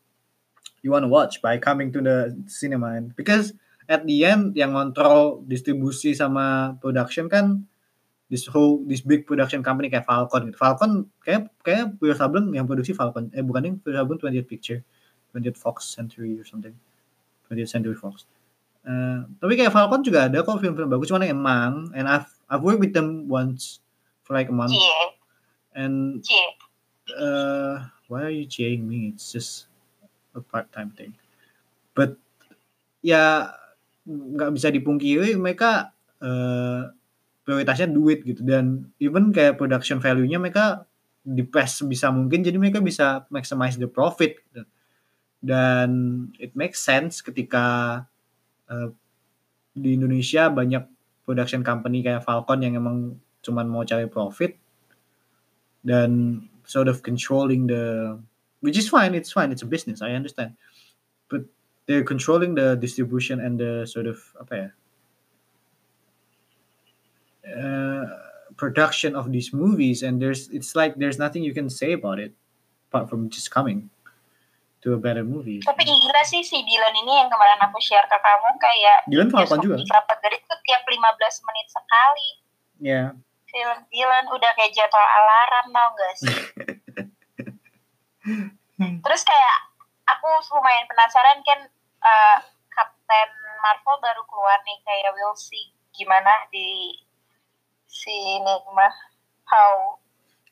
you 0.85 0.93
want 0.93 1.03
to 1.03 1.11
watch 1.11 1.41
by 1.41 1.57
coming 1.57 1.89
to 1.97 1.99
the 1.99 2.31
cinema. 2.45 2.93
And 2.93 3.15
because 3.17 3.57
at 3.89 4.05
the 4.05 4.23
end 4.23 4.53
yang 4.53 4.77
kontrol 4.77 5.41
distribusi 5.49 6.13
sama 6.13 6.77
production 6.77 7.27
kan 7.27 7.65
this 8.29 8.45
whole 8.45 8.85
this 8.85 9.01
big 9.01 9.25
production 9.25 9.65
company 9.65 9.89
kayak 9.89 10.05
Falcon 10.05 10.53
gitu. 10.53 10.57
Falcon 10.61 11.09
kayak 11.25 11.49
kayak 11.65 11.97
Wiro 11.97 12.13
Sableng 12.13 12.53
yang 12.53 12.69
produksi 12.69 12.93
Falcon. 12.93 13.33
Eh 13.33 13.41
bukan 13.41 13.61
yang 13.65 13.75
Wiro 13.81 13.97
Sableng 13.97 14.19
20th 14.21 14.47
Picture. 14.47 14.79
20th 15.33 15.57
Fox 15.57 15.89
Century 15.89 16.37
or 16.37 16.45
something 16.45 16.77
20th 17.53 17.69
Century 17.69 17.93
Fox. 17.93 18.25
Eh, 18.83 19.19
tapi 19.39 19.55
kayak 19.55 19.71
Falcon 19.71 20.03
juga 20.03 20.27
ada 20.27 20.43
kok 20.43 20.59
film-film 20.59 20.91
bagus 20.91 21.07
cuman 21.07 21.23
emang 21.23 21.87
and 21.95 22.03
I've 22.03 22.27
I've 22.51 22.59
worked 22.59 22.83
with 22.83 22.91
them 22.91 23.31
once 23.31 23.79
for 24.27 24.35
like 24.35 24.51
a 24.51 24.55
month. 24.55 24.75
Cie, 24.75 25.07
and 25.71 26.19
cie. 26.19 26.51
uh 27.15 27.87
why 28.11 28.27
are 28.27 28.35
you 28.35 28.43
cheering 28.43 28.83
me? 28.83 29.15
It's 29.15 29.31
just 29.31 29.71
a 30.35 30.43
part-time 30.43 30.91
thing. 30.91 31.15
But 31.95 32.19
ya 32.99 33.55
nggak 34.03 34.51
bisa 34.51 34.67
dipungkiri 34.67 35.39
mereka 35.39 35.95
eh, 36.19 36.91
prioritasnya 37.47 37.87
duit 37.87 38.27
gitu. 38.27 38.43
Dan 38.43 38.91
even 38.99 39.31
kayak 39.31 39.55
production 39.55 40.03
value-nya 40.03 40.43
mereka 40.43 40.83
dipres 41.23 41.79
sebisa 41.79 42.11
mungkin 42.11 42.43
jadi 42.43 42.59
mereka 42.59 42.83
bisa 42.83 43.23
maximize 43.31 43.79
the 43.79 43.87
profit. 43.87 44.43
gitu. 44.51 44.67
Dan 45.43 46.31
it 46.39 46.55
makes 46.55 46.79
sense 46.79 47.19
ketika 47.19 47.99
eh, 48.71 48.89
di 49.75 49.99
Indonesia 49.99 50.47
banyak 50.47 50.87
production 51.27 51.67
company 51.67 51.99
kayak 51.99 52.23
Falcon 52.23 52.63
yang 52.63 52.79
emang 52.79 53.19
cuman 53.43 53.67
mau 53.67 53.83
cari 53.83 54.07
profit. 54.07 54.55
Dan 55.83 56.39
sort 56.63 56.87
of 56.87 57.03
controlling 57.03 57.67
the 57.67 58.15
which 58.63 58.79
is 58.79 58.87
fine 58.87 59.11
it's 59.11 59.35
fine 59.35 59.51
it's 59.51 59.67
a 59.67 59.67
business 59.67 59.99
I 59.99 60.15
understand. 60.15 60.55
But 61.27 61.51
they're 61.91 62.07
controlling 62.07 62.55
the 62.55 62.79
distribution 62.79 63.43
and 63.43 63.59
the 63.59 63.83
sort 63.83 64.07
of 64.07 64.23
apa 64.39 64.53
ya 64.55 64.69
uh, 67.51 68.07
production 68.55 69.11
of 69.11 69.35
these 69.35 69.51
movies. 69.51 70.07
And 70.07 70.23
there's 70.23 70.47
it's 70.55 70.71
like 70.71 70.95
there's 70.95 71.19
nothing 71.19 71.43
you 71.43 71.51
can 71.51 71.67
say 71.67 71.91
about 71.91 72.23
it 72.23 72.31
apart 72.87 73.11
from 73.11 73.27
just 73.27 73.51
coming 73.51 73.91
to 74.83 74.93
a 74.93 74.99
better 74.99 75.23
movie 75.23 75.63
Tapi 75.63 75.81
gila 75.87 76.21
sih 76.27 76.43
si 76.43 76.59
Dylan 76.59 76.95
ini 76.99 77.23
yang 77.23 77.31
kemarin 77.31 77.57
aku 77.63 77.79
share 77.79 78.03
ke 78.05 78.17
kamu 78.19 78.49
kayak 78.59 78.97
Dylan 79.07 79.29
Falcon 79.31 79.63
juga 79.63 79.79
Di 79.79 79.87
Kelapa 79.87 80.19
Gading 80.19 80.43
tuh 80.43 80.59
tiap 80.67 80.83
15 80.83 81.47
menit 81.47 81.67
sekali. 81.71 82.29
ya 82.83 83.03
Film 83.47 83.79
Dylan 83.87 84.25
udah 84.27 84.51
kayak 84.59 84.75
jadwal 84.75 85.07
alarm 85.07 85.65
tau 85.71 85.89
gak 85.93 86.13
sih? 86.19 86.37
Terus 89.05 89.21
kayak 89.23 89.57
aku 90.09 90.27
lumayan 90.57 90.89
penasaran 90.89 91.39
kan 91.45 91.59
eh, 92.03 92.37
Captain 92.73 93.31
Marvel 93.63 93.97
baru 94.03 94.23
keluar 94.27 94.59
nih 94.67 94.79
kayak 94.83 95.13
we'll 95.15 95.37
see 95.37 95.71
gimana 95.93 96.49
di 96.49 96.97
sini 97.85 98.57
mah 98.73 98.95
how 99.45 100.01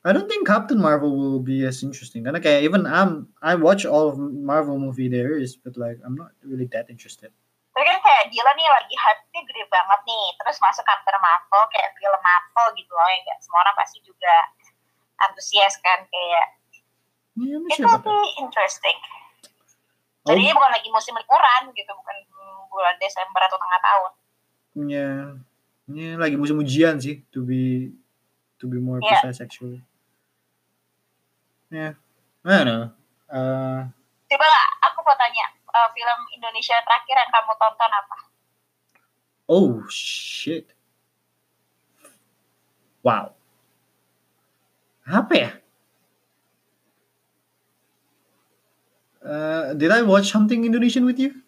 I 0.02 0.10
don't 0.10 0.26
think 0.26 0.50
Captain 0.50 0.82
Marvel 0.82 1.14
will 1.14 1.38
be 1.38 1.62
as 1.62 1.78
interesting. 1.86 2.26
Karena 2.26 2.42
kayak 2.42 2.66
even 2.66 2.90
I'm 2.90 3.30
I 3.38 3.54
watch 3.54 3.86
all 3.86 4.10
of 4.10 4.18
Marvel 4.18 4.74
movie 4.74 5.06
there 5.06 5.38
is 5.38 5.54
but 5.54 5.78
like 5.78 6.02
I'm 6.02 6.18
not 6.18 6.34
really 6.42 6.66
that 6.74 6.90
interested. 6.90 7.30
Tapi 7.72 7.84
kan 7.86 7.98
kayak 8.02 8.28
Dylan 8.28 8.54
nih 8.58 8.68
lagi 8.68 8.94
hype-nya 8.98 9.40
gede 9.46 9.64
banget 9.70 10.00
nih. 10.02 10.26
Terus 10.42 10.58
masuk 10.58 10.82
Captain 10.82 11.18
Marvel 11.22 11.62
kayak 11.70 11.94
film 11.96 12.20
Marvel 12.20 12.66
gitu 12.74 12.90
loh 12.90 13.08
ya 13.14 13.36
semua 13.38 13.62
orang 13.62 13.74
pasti 13.78 13.98
juga 14.02 14.34
antusias 15.22 15.78
kan 15.78 16.02
kayak 16.10 16.46
not 17.38 17.70
it 17.70 17.80
will 17.80 18.02
be 18.02 18.18
interesting. 18.42 18.98
Oh, 20.22 20.34
jadi 20.34 20.54
bukan 20.54 20.70
lagi 20.70 20.88
musim 20.90 21.14
liburan 21.18 21.62
gitu 21.74 21.90
bukan 21.94 22.16
bulan 22.70 22.94
Desember 22.98 23.40
atau 23.42 23.58
tengah 23.58 23.80
tahun. 23.82 24.12
Yeah. 24.86 25.22
Yeah, 25.90 26.14
lagi 26.18 26.38
musim 26.38 26.62
ujian 26.62 27.02
sih 27.02 27.26
to 27.34 27.42
be 27.42 27.90
to 28.62 28.70
be 28.70 28.78
more 28.78 29.02
Yeah. 29.02 29.18
precise 29.18 29.42
actually. 29.42 29.82
Yeah. 31.72 31.96
I 32.44 32.52
don't 32.60 32.68
know. 32.68 32.84
Uh, 33.32 33.88
coba 34.28 34.44
lah 34.44 34.66
aku 34.92 35.00
mau 35.00 35.16
tanya 35.16 35.56
eh, 35.56 35.88
film 35.96 36.20
Indonesia 36.36 36.76
terakhir 36.84 37.16
yang 37.16 37.30
kamu 37.32 37.52
tonton 37.56 37.92
apa 37.96 38.16
oh 39.52 39.84
shit. 39.88 40.72
Wow. 43.02 43.34
Apa 45.04 45.34
ya? 45.34 45.50
Uh, 49.22 49.74
did 49.74 49.90
I 49.90 50.02
watch 50.02 50.30
something 50.30 50.64
Indonesian 50.64 51.04
with 51.04 51.18
you? 51.18 51.42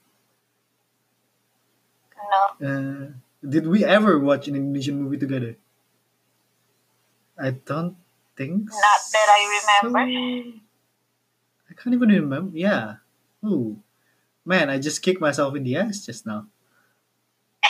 No. 2.18 2.42
Uh, 2.58 3.04
did 3.42 3.66
we 3.66 3.84
ever 3.84 4.18
watch 4.18 4.48
an 4.48 4.56
Indonesian 4.56 4.98
movie 4.98 5.18
together? 5.18 5.54
I 7.38 7.50
don't 7.50 7.98
think 8.34 8.66
Not 8.66 9.00
that 9.12 9.28
I 9.30 9.40
remember. 9.46 10.02
so. 10.02 10.60
I 11.64 11.72
can't 11.74 11.94
even 11.94 12.08
remember. 12.10 12.52
Yeah. 12.54 13.00
Ooh. 13.42 13.80
Man, 14.44 14.68
I 14.68 14.78
just 14.78 15.00
kicked 15.00 15.20
myself 15.20 15.56
in 15.56 15.64
the 15.64 15.76
ass 15.76 16.04
just 16.04 16.24
now. 16.24 16.46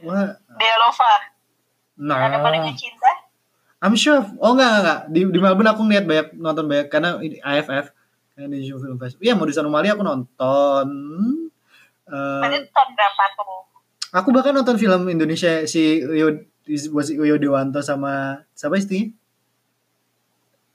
What? 0.00 0.40
Delova. 0.56 1.12
Nah. 2.00 2.32
Ada 2.32 2.48
dengan 2.48 2.72
cinta. 2.72 3.10
I'm 3.80 3.96
sure. 3.96 4.24
Oh 4.40 4.56
enggak 4.56 4.68
enggak, 4.68 4.80
enggak. 4.80 5.00
Di, 5.12 5.20
di 5.28 5.38
Melbourne 5.40 5.70
aku 5.72 5.82
ngeliat 5.84 6.04
banyak 6.04 6.26
nonton 6.36 6.64
banyak 6.68 6.88
karena 6.88 7.10
ini 7.20 7.36
AFF 7.40 7.92
Indonesian 8.36 8.80
Film 8.80 8.96
Festival. 8.96 9.24
Iya, 9.24 9.34
Modus 9.36 9.60
Anomali 9.60 9.88
aku 9.92 10.04
nonton. 10.04 10.86
Eh, 12.08 12.40
Berarti 12.40 12.58
tahun 12.72 12.90
berapa 12.96 13.24
tuh? 13.36 13.60
aku 14.10 14.34
bahkan 14.34 14.50
nonton 14.50 14.74
film 14.74 15.06
Indonesia 15.06 15.62
si 15.70 16.02
Uyo 16.02 16.42
was 16.94 17.10
Uyo 17.10 17.36
Dewanto 17.40 17.82
sama 17.82 18.44
siapa 18.54 18.78
istrinya? 18.78 19.10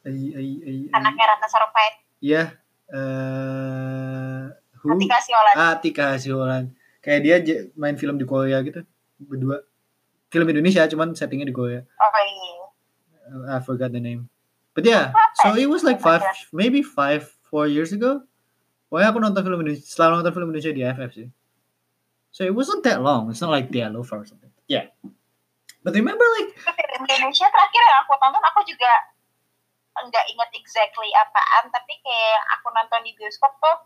Ai 0.06 0.36
ai. 0.36 0.50
ai. 0.62 0.80
Anaknya 0.92 1.26
Ratna 1.32 1.48
Sarumpait. 1.48 1.94
Iya. 2.22 2.44
Eh 2.92 4.66
who? 4.86 4.94
Atika 4.94 5.18
Siolan. 5.22 5.54
Ah, 5.58 5.74
Tika 5.82 6.06
Hasiholan. 6.14 6.64
Kayak 7.02 7.20
dia 7.46 7.58
main 7.74 7.98
film 7.98 8.22
di 8.22 8.26
Korea 8.26 8.62
gitu. 8.62 8.86
Berdua. 9.18 9.66
Film 10.30 10.48
Indonesia 10.50 10.86
cuman 10.86 11.18
settingnya 11.18 11.50
di 11.50 11.56
Korea. 11.56 11.82
Oh 11.82 12.10
iya. 12.22 13.58
I 13.58 13.60
forgot 13.66 13.90
the 13.90 14.02
name. 14.02 14.30
But 14.76 14.86
yeah, 14.86 15.16
so 15.40 15.56
it 15.56 15.72
was 15.72 15.88
like 15.88 16.04
five, 16.04 16.20
maybe 16.52 16.84
five, 16.84 17.32
four 17.48 17.64
years 17.64 17.96
ago. 17.96 18.28
Pokoknya 18.92 19.08
aku 19.08 19.20
nonton 19.24 19.42
film 19.48 19.60
Indonesia, 19.64 19.88
selalu 19.88 20.20
nonton 20.20 20.34
film 20.36 20.48
Indonesia 20.52 20.72
di 20.76 20.82
AFF 20.84 21.12
sih. 21.16 21.30
So 22.36 22.44
it 22.44 22.52
wasn't 22.52 22.84
that 22.84 23.00
long. 23.00 23.32
It's 23.32 23.40
not 23.40 23.56
like 23.56 23.72
The 23.72 23.88
Alpha 23.88 24.20
or 24.20 24.28
something. 24.28 24.52
Yeah. 24.68 24.92
But 25.86 25.94
remember 25.94 26.26
like, 26.42 26.50
Indonesia 26.98 27.46
terakhir 27.46 27.82
yang 27.86 28.02
aku 28.02 28.18
tonton 28.18 28.42
aku 28.42 28.66
juga 28.66 28.90
nggak 29.96 30.26
inget 30.34 30.50
exactly 30.58 31.14
apaan 31.14 31.70
tapi 31.70 31.94
kayak 32.02 32.42
aku 32.58 32.74
nonton 32.74 33.06
di 33.06 33.14
bioskop 33.14 33.54
tuh 33.62 33.78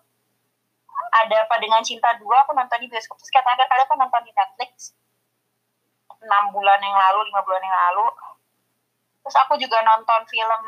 ada 1.22 1.44
apa 1.44 1.60
dengan 1.60 1.84
cinta 1.84 2.16
dua 2.16 2.48
aku 2.48 2.56
nonton 2.56 2.80
di 2.80 2.88
bioskop. 2.88 3.20
Terus 3.20 3.36
kayak 3.36 3.44
terakhir 3.52 3.68
kali 3.68 3.82
aku 3.84 3.96
nonton 4.00 4.22
di 4.24 4.32
Netflix 4.32 4.96
enam 6.24 6.56
bulan 6.56 6.80
yang 6.80 6.96
lalu 6.96 7.28
lima 7.28 7.44
bulan 7.44 7.68
yang 7.68 7.78
lalu. 7.92 8.08
Terus 9.20 9.36
aku 9.44 9.60
juga 9.60 9.84
nonton 9.84 10.24
film 10.32 10.64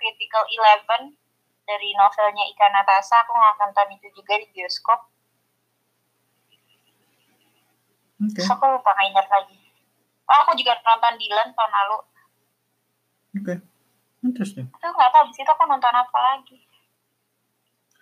Critical 0.00 0.48
Eleven 0.48 1.12
dari 1.68 1.92
novelnya 1.92 2.48
Ika 2.56 2.72
Natasa 2.72 3.20
aku 3.28 3.36
nggak 3.36 3.56
nonton 3.68 3.88
itu 4.00 4.08
juga 4.16 4.32
di 4.40 4.48
bioskop. 4.48 5.12
Okay, 8.16 8.40
terus 8.40 8.48
aku 8.48 8.64
lupa 8.64 8.96
ingat 9.04 9.28
lagi 9.28 9.59
oh, 10.30 10.38
aku 10.46 10.52
juga 10.54 10.78
nonton 10.86 11.14
Dylan 11.18 11.48
tahun 11.52 11.72
lalu 11.74 11.98
okay, 13.42 13.58
interesting. 14.22 14.66
itu 14.70 14.86
nggak 14.86 15.10
tahu 15.10 15.24
di 15.26 15.34
situ 15.34 15.50
aku 15.50 15.64
nonton 15.66 15.90
apa 15.90 16.18
lagi 16.18 16.58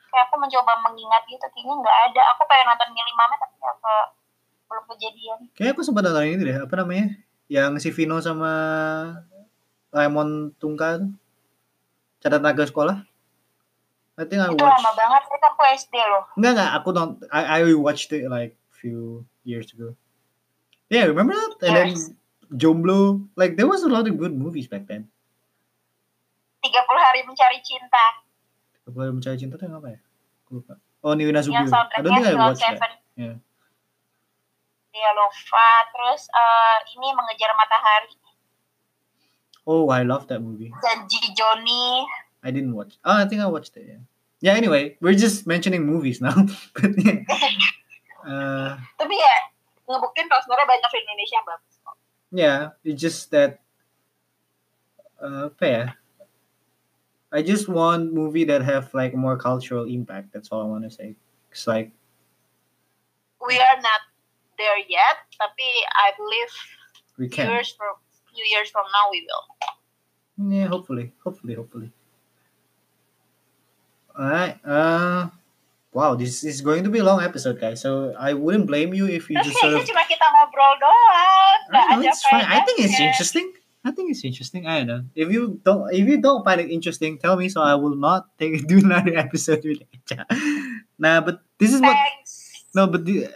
kayak 0.09 0.24
aku 0.29 0.37
mencoba 0.41 0.72
mengingat 0.85 1.22
gitu 1.29 1.45
kayaknya 1.53 1.74
nggak 1.81 1.97
ada 2.12 2.22
aku 2.37 2.43
pengen 2.49 2.66
nonton 2.72 2.89
Mili 2.93 3.12
Mame 3.16 3.37
tapi 3.37 3.57
apa 3.61 3.95
belum 4.68 4.85
kejadian 4.95 5.39
Kayak 5.57 5.70
aku 5.76 5.83
sempat 5.85 6.05
nonton 6.05 6.29
ini 6.29 6.45
deh, 6.45 6.59
apa 6.61 6.74
namanya? 6.76 7.16
Yang 7.49 7.72
si 7.81 7.89
Vino 7.89 8.20
sama 8.20 8.53
Raymond 9.89 10.53
Tungka 10.61 11.01
tuh. 11.01 11.11
Catat 12.20 12.45
naga 12.45 12.68
sekolah. 12.68 13.01
I 14.18 14.26
think 14.26 14.43
I 14.43 14.51
itu 14.51 14.59
watched. 14.59 14.83
lama 14.83 14.93
banget 14.99 15.22
itu 15.31 15.47
aku 15.47 15.62
SD 15.79 15.95
loh 16.03 16.24
Enggak 16.35 16.53
enggak, 16.59 16.70
aku 16.74 16.89
don't 16.91 17.14
I 17.31 17.62
I 17.62 17.70
watched 17.79 18.11
it 18.11 18.26
like 18.26 18.59
few 18.74 19.22
years 19.47 19.70
ago. 19.70 19.95
Yeah, 20.89 21.05
remember 21.09 21.34
that? 21.36 21.53
And 21.62 21.76
then 21.76 21.89
Yes. 21.93 22.11
Jomblo, 22.49 23.28
like 23.36 23.61
there 23.61 23.68
was 23.68 23.84
a 23.84 23.93
lot 23.93 24.09
of 24.09 24.16
good 24.16 24.32
movies 24.32 24.68
back 24.68 24.89
then. 24.89 25.09
30 26.64 26.74
hari 26.80 27.20
mencari 27.28 27.61
cinta 27.62 28.05
Kalau 28.89 29.12
mencari 29.12 29.36
cinta 29.36 29.61
tuh 29.61 29.68
yang 29.68 29.76
apa 29.78 29.89
ya? 29.95 29.99
Lupa. 30.49 30.74
Oh, 31.05 31.12
Niwina 31.12 31.45
yang. 31.45 31.53
I 31.53 31.68
don't 31.68 31.70
soundtracknya 31.70 32.34
that. 32.34 32.57
Seven 32.57 32.93
Yeah. 33.18 33.36
dia 34.89 35.11
Lova 35.14 35.68
terus 35.95 36.26
eh, 36.26 36.76
ini 36.99 37.09
mengejar 37.14 37.55
matahari 37.55 38.14
Oh, 39.68 39.93
I 39.93 40.03
love 40.03 40.26
that 40.32 40.41
movie. 40.41 40.72
janji 40.80 41.20
Joni 41.36 42.03
I 42.43 42.49
didn't 42.51 42.72
watch. 42.74 42.97
Oh, 43.05 43.14
I 43.14 43.26
think 43.28 43.43
I 43.45 43.47
watched 43.51 43.76
it. 43.76 43.84
Yeah. 43.86 44.03
Yeah. 44.41 44.55
Anyway, 44.57 44.97
we're 45.03 45.18
just 45.18 45.45
mentioning 45.47 45.84
movies 45.84 46.22
now. 46.22 46.34
but 46.74 46.95
yeah. 46.99 47.22
Uh, 48.28 48.76
tapi 48.99 49.14
ya 49.14 49.36
ngebuktiin 49.89 50.28
kalau 50.28 50.43
sebenarnya 50.45 50.68
banyak 50.68 50.89
film 50.93 51.05
Indonesia 51.09 51.36
yang 51.41 51.49
bagus 51.49 51.74
kok. 51.80 51.97
yeah, 52.30 52.61
it's 52.84 53.01
just 53.01 53.32
that. 53.32 53.64
Uh, 55.18 55.51
apa 55.51 55.64
ya? 55.66 55.84
I 57.34 57.43
just 57.43 57.66
want 57.66 58.14
movie 58.14 58.47
that 58.49 58.62
have 58.62 58.93
like 58.95 59.12
more 59.12 59.36
cultural 59.36 59.84
impact. 59.84 60.30
That's 60.32 60.49
all 60.55 60.62
I 60.62 60.68
want 60.70 60.86
to 60.86 60.93
say. 60.93 61.18
It's 61.51 61.66
like 61.66 61.91
we 63.43 63.57
are 63.59 63.80
not 63.82 64.03
there 64.59 64.78
yet 64.86 65.26
tapi 65.39 65.68
I 65.95 66.12
believe 66.18 66.53
we 67.16 67.26
can. 67.30 67.49
years 67.51 67.72
from 67.74 67.97
few 68.34 68.45
years 68.51 68.70
from 68.70 68.86
now 68.91 69.11
we 69.11 69.26
will 69.26 69.45
Yeah, 70.39 70.70
hopefully, 70.70 71.11
hopefully, 71.18 71.55
hopefully. 71.59 71.91
All 74.14 74.30
right. 74.30 74.55
Uh, 74.62 75.34
wow, 75.99 76.14
this 76.14 76.46
is 76.46 76.62
going 76.62 76.86
to 76.86 76.90
be 76.90 77.03
a 77.03 77.05
long 77.05 77.18
episode, 77.18 77.59
guys. 77.59 77.82
So 77.82 78.14
I 78.14 78.30
wouldn't 78.30 78.70
blame 78.70 78.94
you 78.94 79.11
if 79.11 79.26
you 79.26 79.34
Terus 79.34 79.51
just 79.51 79.59
sort 79.59 79.74
of. 79.74 79.82
cuma 79.82 80.07
kita 80.07 80.26
ngobrol 80.30 80.78
doang, 80.78 81.61
I 81.74 81.99
know, 81.99 82.07
it's 82.07 82.22
fine. 82.22 82.46
I 82.46 82.62
think 82.62 82.86
it's 82.86 83.03
interesting. 83.03 83.51
I 83.82 83.90
think 83.90 84.14
it's 84.14 84.22
interesting. 84.22 84.62
I 84.70 84.86
don't 84.86 84.86
know. 84.86 85.03
If 85.18 85.34
you 85.34 85.59
don't, 85.66 85.90
if 85.90 86.07
you 86.07 86.22
don't 86.22 86.46
find 86.46 86.62
it 86.62 86.70
interesting, 86.70 87.18
tell 87.18 87.34
me 87.34 87.51
so 87.51 87.66
I 87.66 87.74
will 87.74 87.99
not 87.99 88.30
take 88.38 88.62
do 88.70 88.78
another 88.78 89.18
episode 89.18 89.66
with 89.66 89.82
Echa. 89.90 90.22
Nah, 91.03 91.18
but 91.18 91.42
this 91.59 91.74
is 91.74 91.82
what. 91.82 91.99
Thanks. 91.99 92.62
No, 92.78 92.86
but 92.86 93.03
the, 93.03 93.26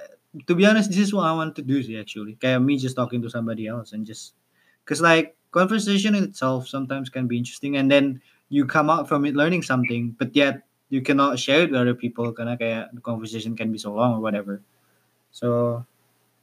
to 0.47 0.55
be 0.55 0.63
honest, 0.63 0.95
this 0.95 1.03
is 1.03 1.11
what 1.11 1.27
I 1.27 1.35
want 1.35 1.59
to 1.59 1.67
do. 1.67 1.83
Actually, 1.99 2.39
kayak 2.39 2.63
me 2.63 2.79
just 2.79 2.95
talking 2.95 3.19
to 3.27 3.31
somebody 3.31 3.67
else 3.67 3.91
and 3.91 4.07
just, 4.07 4.39
cause 4.87 5.03
like 5.03 5.35
conversation 5.51 6.15
in 6.15 6.31
itself 6.31 6.71
sometimes 6.71 7.11
can 7.11 7.27
be 7.27 7.39
interesting, 7.43 7.75
and 7.75 7.91
then 7.91 8.23
you 8.53 8.67
come 8.67 8.87
out 8.87 9.11
from 9.11 9.27
it 9.27 9.35
learning 9.35 9.67
something, 9.67 10.15
but 10.15 10.31
yet 10.37 10.63
you 10.93 11.01
cannot 11.01 11.41
share 11.41 11.65
it 11.65 11.73
with 11.73 11.81
other 11.81 11.97
people 11.97 12.29
karena 12.37 12.53
kayak 12.61 12.93
the 12.93 13.01
conversation 13.01 13.57
can 13.57 13.73
be 13.73 13.81
so 13.81 13.97
long 13.97 14.13
or 14.13 14.21
whatever. 14.21 14.61
So, 15.33 15.81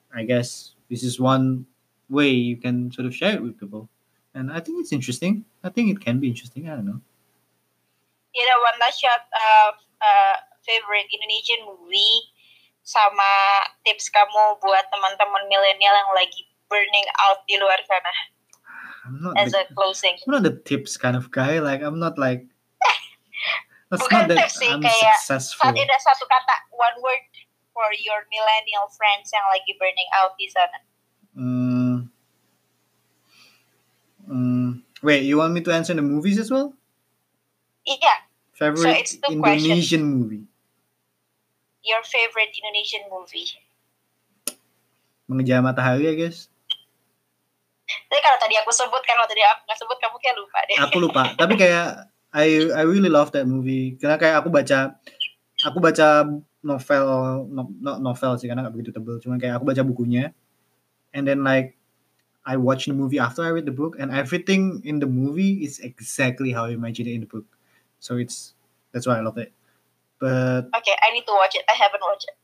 I 0.09 0.25
guess 0.25 0.73
this 0.89 1.05
is 1.05 1.21
one 1.21 1.69
way 2.09 2.33
you 2.33 2.57
can 2.57 2.89
sort 2.89 3.05
of 3.05 3.13
share 3.13 3.37
it 3.37 3.45
with 3.45 3.61
people, 3.61 3.85
and 4.33 4.49
I 4.49 4.57
think 4.57 4.81
it's 4.81 4.89
interesting. 4.89 5.45
I 5.61 5.69
think 5.69 5.93
it 5.93 6.01
can 6.01 6.17
be 6.17 6.25
interesting. 6.25 6.65
I 6.65 6.73
don't 6.73 6.89
know. 6.89 6.97
You 8.33 8.43
know, 8.49 8.57
one 8.65 8.77
last 8.81 8.97
shot 8.97 9.29
uh, 9.29 9.71
uh, 10.01 10.35
favorite 10.65 11.13
Indonesian 11.13 11.69
movie 11.69 12.33
sama 12.81 13.29
tips 13.85 14.09
kamu 14.09 14.57
buat 14.65 14.85
teman-teman 14.89 15.45
milenial 15.45 15.93
yang 15.93 16.11
lagi 16.17 16.49
burning 16.65 17.05
out 17.29 17.45
di 17.45 17.53
luar 17.61 17.77
sana 17.85 18.13
I'm 19.05 19.21
not. 19.21 19.37
as 19.37 19.53
the- 19.53 19.69
a 19.69 19.73
closing. 19.77 20.17
I'm 20.25 20.41
not 20.41 20.45
the 20.45 20.57
tips 20.57 20.97
kind 20.97 21.13
of 21.13 21.29
guy. 21.29 21.61
Like 21.61 21.85
I'm 21.85 22.01
not 22.01 22.17
like. 22.17 22.49
That's 23.89 24.05
Bukan 24.05 24.29
that 24.29 24.53
sih, 24.53 24.69
I'm 24.69 24.85
kayak 24.85 25.17
successful. 25.17 25.65
Ada 25.65 25.97
satu 25.97 26.29
kata, 26.29 26.55
one 26.77 26.97
word 27.01 27.25
for 27.73 27.89
your 28.05 28.21
millennial 28.29 28.85
friends 28.93 29.33
yang 29.33 29.45
lagi 29.49 29.73
burning 29.81 30.09
out 30.21 30.37
di 30.37 30.45
sana. 30.45 30.77
Mm, 31.33 31.95
mm, 34.29 34.69
wait, 35.01 35.25
you 35.25 35.41
want 35.41 35.57
me 35.57 35.65
to 35.65 35.73
answer 35.73 35.97
the 35.97 36.05
movies 36.05 36.37
as 36.37 36.53
well? 36.53 36.77
Iya, 37.89 38.29
Favorite 38.53 39.01
it's 39.01 39.17
two 39.17 39.41
Indonesian 39.41 40.05
movie? 40.05 40.45
your 41.83 42.03
favorite 42.03 42.51
Indonesian 42.53 43.07
movie. 43.09 43.49
Mengejar 45.29 45.61
Matahari, 45.61 46.09
I 46.09 46.15
guess. 46.17 46.49
Tapi 47.89 48.21
kalau 48.21 48.37
tadi 48.37 48.53
aku 48.61 48.69
sebut, 48.69 49.01
kalau 49.05 49.25
tadi 49.25 49.41
aku 49.41 49.61
nggak 49.65 49.79
sebut, 49.81 49.97
kamu 49.97 50.17
kayak 50.21 50.35
lupa 50.37 50.59
deh. 50.65 50.77
Aku 50.77 50.97
lupa. 51.01 51.23
Tapi 51.33 51.53
kayak 51.57 52.09
I 52.33 52.69
I 52.73 52.83
really 52.85 53.09
love 53.09 53.31
that 53.33 53.49
movie. 53.49 53.97
Karena 53.97 54.17
kayak 54.21 54.45
aku 54.45 54.49
baca 54.53 54.97
aku 55.65 55.77
baca 55.81 56.29
novel 56.61 57.05
no, 57.49 57.71
not 57.81 57.99
novel 58.03 58.37
sih 58.37 58.47
karena 58.47 58.67
gak 58.67 58.75
begitu 58.75 58.91
tebel. 58.93 59.17
Cuma 59.17 59.41
kayak 59.41 59.59
aku 59.59 59.65
baca 59.65 59.81
bukunya. 59.81 60.31
And 61.13 61.25
then 61.25 61.41
like 61.41 61.79
I 62.45 62.57
watch 62.57 62.85
the 62.85 62.95
movie 62.95 63.17
after 63.17 63.41
I 63.41 63.53
read 63.53 63.65
the 63.65 63.75
book 63.75 63.97
and 63.97 64.13
everything 64.13 64.81
in 64.85 65.01
the 65.01 65.09
movie 65.09 65.65
is 65.65 65.81
exactly 65.81 66.53
how 66.53 66.69
I 66.69 66.77
imagined 66.77 67.09
it 67.09 67.17
in 67.17 67.25
the 67.25 67.31
book. 67.31 67.45
So 67.97 68.17
it's 68.17 68.53
that's 68.93 69.09
why 69.09 69.17
I 69.17 69.25
love 69.25 69.37
it. 69.37 69.53
But 70.21 70.69
Oke, 70.73 70.93
I 70.93 71.09
need 71.13 71.25
to 71.25 71.35
watch 71.35 71.55
it. 71.55 71.65
I 71.65 71.75
haven't 71.77 72.01
watched 72.03 72.29
it. 72.29 72.37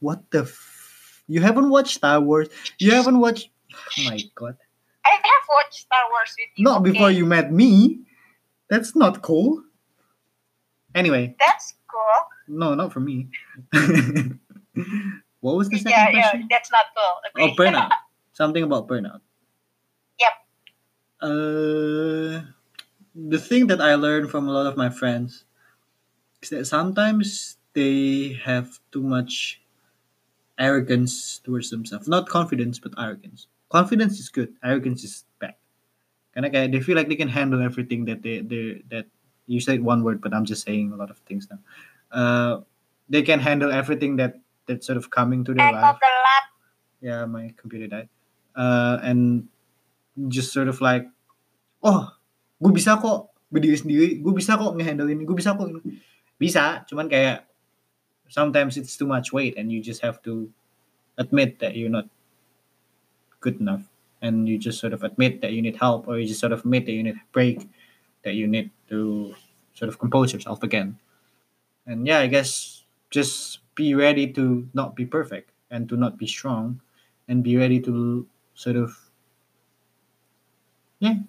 what 0.00 0.20
the 0.30 0.44
f- 0.44 1.24
You 1.26 1.40
haven't 1.42 1.70
watched 1.70 1.98
Star 1.98 2.20
Wars. 2.20 2.48
You 2.78 2.92
haven't 2.92 3.18
watched. 3.18 3.50
Oh 3.74 4.04
my 4.04 4.22
god! 4.34 4.56
I 5.06 5.14
have 5.22 5.44
watched 5.48 5.86
Star 5.86 6.04
Wars 6.10 6.34
with 6.36 6.50
you. 6.56 6.64
Not 6.64 6.80
okay? 6.80 6.92
before 6.92 7.10
you 7.10 7.26
met 7.26 7.52
me. 7.52 8.00
That's 8.68 8.96
not 8.96 9.22
cool. 9.22 9.62
Anyway, 10.94 11.36
That's 11.38 11.74
cool. 11.90 12.58
no, 12.58 12.74
not 12.74 12.92
for 12.92 13.00
me. 13.00 13.28
what 15.40 15.56
was 15.56 15.68
the 15.68 15.76
second 15.76 15.92
Yeah, 15.92 16.10
yeah, 16.10 16.42
that's 16.48 16.70
not 16.72 16.86
cool. 16.96 17.44
Oh, 17.44 17.54
burnout. 17.54 17.90
Something 18.32 18.64
about 18.64 18.88
burnout. 18.88 19.20
Yep. 20.18 20.32
Uh, 21.20 22.48
the 23.14 23.38
thing 23.38 23.66
that 23.68 23.80
I 23.80 23.94
learned 23.94 24.30
from 24.30 24.48
a 24.48 24.52
lot 24.52 24.66
of 24.66 24.76
my 24.76 24.88
friends 24.88 25.44
is 26.42 26.50
that 26.50 26.64
sometimes 26.66 27.58
they 27.74 28.40
have 28.44 28.78
too 28.90 29.02
much 29.02 29.60
arrogance 30.58 31.38
towards 31.44 31.70
themselves. 31.70 32.08
Not 32.08 32.28
confidence, 32.28 32.78
but 32.78 32.92
arrogance. 32.98 33.46
Confidence 33.68 34.18
is 34.18 34.28
good. 34.30 34.54
Arrogance 34.62 35.02
is 35.02 35.24
bad. 35.42 35.58
Karena 36.34 36.52
kayak 36.52 36.70
they 36.70 36.82
feel 36.84 36.94
like 36.94 37.08
they 37.10 37.18
can 37.18 37.32
handle 37.32 37.62
everything 37.62 38.06
that 38.06 38.22
they 38.22 38.44
they 38.44 38.84
that 38.92 39.10
you 39.46 39.58
said 39.58 39.82
one 39.82 40.02
word, 40.06 40.22
but 40.22 40.34
I'm 40.34 40.46
just 40.46 40.62
saying 40.62 40.92
a 40.92 40.98
lot 40.98 41.10
of 41.10 41.18
things 41.26 41.48
now. 41.50 41.60
Uh, 42.10 42.54
they 43.08 43.22
can 43.22 43.40
handle 43.40 43.72
everything 43.72 44.16
that 44.16 44.38
that's 44.66 44.86
sort 44.86 44.98
of 44.98 45.10
coming 45.10 45.44
to 45.46 45.54
their 45.54 45.72
life 45.72 45.98
yeah 47.00 47.24
my 47.24 47.52
computer 47.56 47.86
died 47.86 48.08
uh, 48.56 48.98
and 49.02 49.48
just 50.28 50.52
sort 50.52 50.68
of 50.68 50.80
like 50.80 51.06
oh 51.82 52.08
gue 52.58 52.72
bisa 52.72 52.96
kok 52.98 53.30
berdiri 53.52 53.76
sendiri 53.76 54.18
gue 54.18 54.32
bisa 54.32 54.56
kok 54.56 54.74
ngehandle 54.74 55.06
ini 55.12 55.22
gue 55.22 55.36
bisa 55.36 55.54
kok 55.54 55.68
ini." 55.68 55.80
bisa 56.36 56.84
cuman 56.88 57.06
kayak 57.06 57.46
sometimes 58.28 58.76
it's 58.76 58.96
too 58.96 59.06
much 59.06 59.30
weight 59.30 59.54
and 59.54 59.70
you 59.70 59.78
just 59.80 60.02
have 60.02 60.18
to 60.24 60.48
admit 61.16 61.60
that 61.60 61.76
you're 61.76 61.92
not 61.92 62.08
good 63.40 63.60
enough 63.60 63.82
and 64.22 64.48
you 64.48 64.56
just 64.58 64.80
sort 64.80 64.92
of 64.92 65.04
admit 65.04 65.40
that 65.40 65.52
you 65.52 65.60
need 65.62 65.76
help 65.76 66.08
or 66.08 66.18
you 66.18 66.26
just 66.26 66.40
sort 66.40 66.52
of 66.52 66.60
admit 66.60 66.86
that 66.86 66.92
you 66.92 67.02
need 67.02 67.14
a 67.16 67.26
break 67.32 67.68
that 68.24 68.34
you 68.34 68.46
need 68.46 68.70
to 68.88 69.34
sort 69.74 69.88
of 69.88 69.98
compose 69.98 70.32
yourself 70.32 70.62
again 70.62 70.96
and 71.86 72.06
yeah 72.06 72.18
i 72.20 72.26
guess 72.26 72.82
just 73.10 73.60
be 73.76 73.94
ready 73.94 74.26
to 74.26 74.66
not 74.74 74.96
be 74.96 75.04
perfect 75.04 75.52
and 75.70 75.88
to 75.88 75.96
not 75.96 76.16
be 76.16 76.26
strong 76.26 76.80
and 77.28 77.44
be 77.44 77.56
ready 77.56 77.78
to 77.78 78.26
sort 78.54 78.76
of 78.76 78.96
yeah 80.98 81.20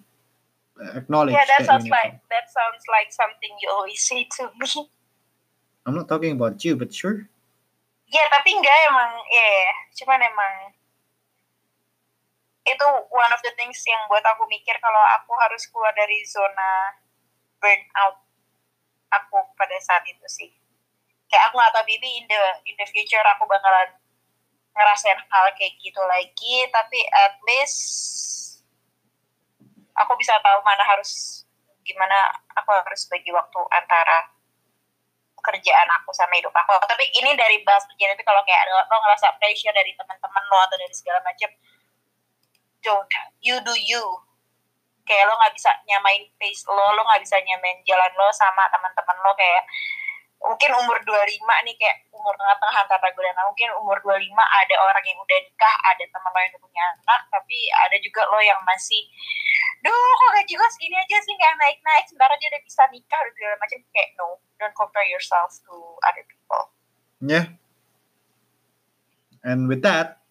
acknowledge 0.94 1.34
Yeah, 1.34 1.44
that 1.44 1.60
you 1.60 1.66
sounds 1.66 1.88
like 1.90 2.16
help. 2.18 2.30
that 2.30 2.46
sounds 2.48 2.82
like 2.88 3.12
something 3.12 3.50
you 3.60 3.68
always 3.70 4.00
say 4.00 4.26
to 4.38 4.48
me. 4.58 4.88
i'm 5.86 5.94
not 5.94 6.08
talking 6.08 6.32
about 6.32 6.64
you 6.64 6.74
but 6.76 6.92
sure 6.92 7.28
Ya, 8.08 8.24
tapi 8.32 8.56
enggak 8.56 8.72
emang, 8.88 9.20
ya, 9.28 9.52
cuman 10.00 10.16
emang 10.24 10.72
itu 12.68 12.86
one 13.08 13.32
of 13.32 13.40
the 13.40 13.52
things 13.56 13.80
yang 13.88 14.00
buat 14.06 14.22
aku 14.24 14.44
mikir 14.48 14.76
kalau 14.78 15.00
aku 15.20 15.32
harus 15.40 15.64
keluar 15.72 15.92
dari 15.96 16.20
zona 16.28 16.96
burnout 17.58 18.22
aku 19.08 19.38
pada 19.56 19.76
saat 19.80 20.04
itu 20.04 20.26
sih. 20.28 20.50
Kayak 21.28 21.52
aku 21.52 21.60
nggak 21.60 21.72
tahu 21.76 21.84
Bibi 21.88 22.10
in 22.20 22.26
the 22.28 22.40
in 22.68 22.76
the 22.76 22.86
future 22.88 23.24
aku 23.36 23.44
bakalan 23.44 23.90
ngerasain 24.72 25.18
hal 25.18 25.46
kayak 25.58 25.74
gitu 25.82 26.00
lagi, 26.06 26.54
tapi 26.70 27.02
at 27.10 27.34
least 27.44 27.78
aku 29.98 30.14
bisa 30.14 30.38
tahu 30.38 30.62
mana 30.62 30.84
harus 30.86 31.42
gimana 31.82 32.30
aku 32.54 32.70
harus 32.70 33.08
bagi 33.10 33.34
waktu 33.34 33.60
antara 33.74 34.30
pekerjaan 35.38 35.88
aku 36.02 36.10
sama 36.14 36.36
hidup 36.38 36.52
aku. 36.52 36.76
Tapi 36.84 37.08
ini 37.16 37.32
dari 37.38 37.62
bahas 37.64 37.86
kerjaan, 37.88 38.14
tapi 38.14 38.26
kalau 38.26 38.42
kayak 38.44 38.68
lo 38.68 38.96
ngerasa 39.00 39.34
pressure 39.38 39.74
dari 39.74 39.94
teman-teman 39.94 40.42
lo 40.50 40.58
atau 40.66 40.76
dari 40.76 40.94
segala 40.94 41.22
macam, 41.24 41.50
don't 42.84 43.10
you 43.42 43.56
do 43.64 43.74
you. 43.74 44.04
Kayak 45.08 45.32
lo 45.32 45.40
nggak 45.40 45.54
bisa 45.56 45.70
nyamain 45.88 46.24
pace 46.36 46.68
lo, 46.68 46.84
lo 46.92 47.00
nggak 47.00 47.22
bisa 47.24 47.40
nyamain 47.40 47.80
jalan 47.88 48.12
lo 48.16 48.28
sama 48.34 48.68
teman-teman 48.68 49.16
lo 49.24 49.32
kayak 49.34 49.64
mungkin 50.38 50.70
umur 50.70 51.02
25 51.02 51.42
nih 51.66 51.74
kayak 51.74 52.06
umur 52.14 52.30
tengah-tengah 52.38 52.86
antara 52.86 53.10
gue 53.10 53.24
dan 53.26 53.34
mungkin 53.42 53.68
umur 53.82 53.98
25 54.06 54.22
ada 54.38 54.74
orang 54.78 55.02
yang 55.02 55.18
udah 55.18 55.38
nikah, 55.42 55.76
ada 55.82 56.04
teman 56.06 56.30
lo 56.30 56.38
yang 56.38 56.52
udah 56.54 56.62
punya 56.62 56.82
anak, 56.94 57.22
tapi 57.26 57.58
ada 57.74 57.96
juga 57.98 58.22
lo 58.30 58.38
yang 58.38 58.60
masih 58.62 59.02
duh 59.78 59.94
kok 59.94 60.30
gaji 60.34 60.52
gue 60.58 60.68
segini 60.74 60.96
aja 60.98 61.16
sih 61.22 61.34
nggak 61.38 61.54
naik-naik 61.58 62.04
sebentar 62.10 62.34
dia 62.34 62.50
udah 62.50 62.62
bisa 62.66 62.82
nikah 62.90 63.20
dan 63.22 63.32
segala 63.34 63.54
macam. 63.58 63.78
Kayak 63.94 64.10
no 64.18 64.26
don't 64.58 64.74
compare 64.74 65.06
yourself 65.06 65.50
to 65.62 65.74
other 66.02 66.24
people. 66.26 66.62
Yeah. 67.22 67.46
And 69.46 69.70
with 69.70 69.82
that 69.86 70.22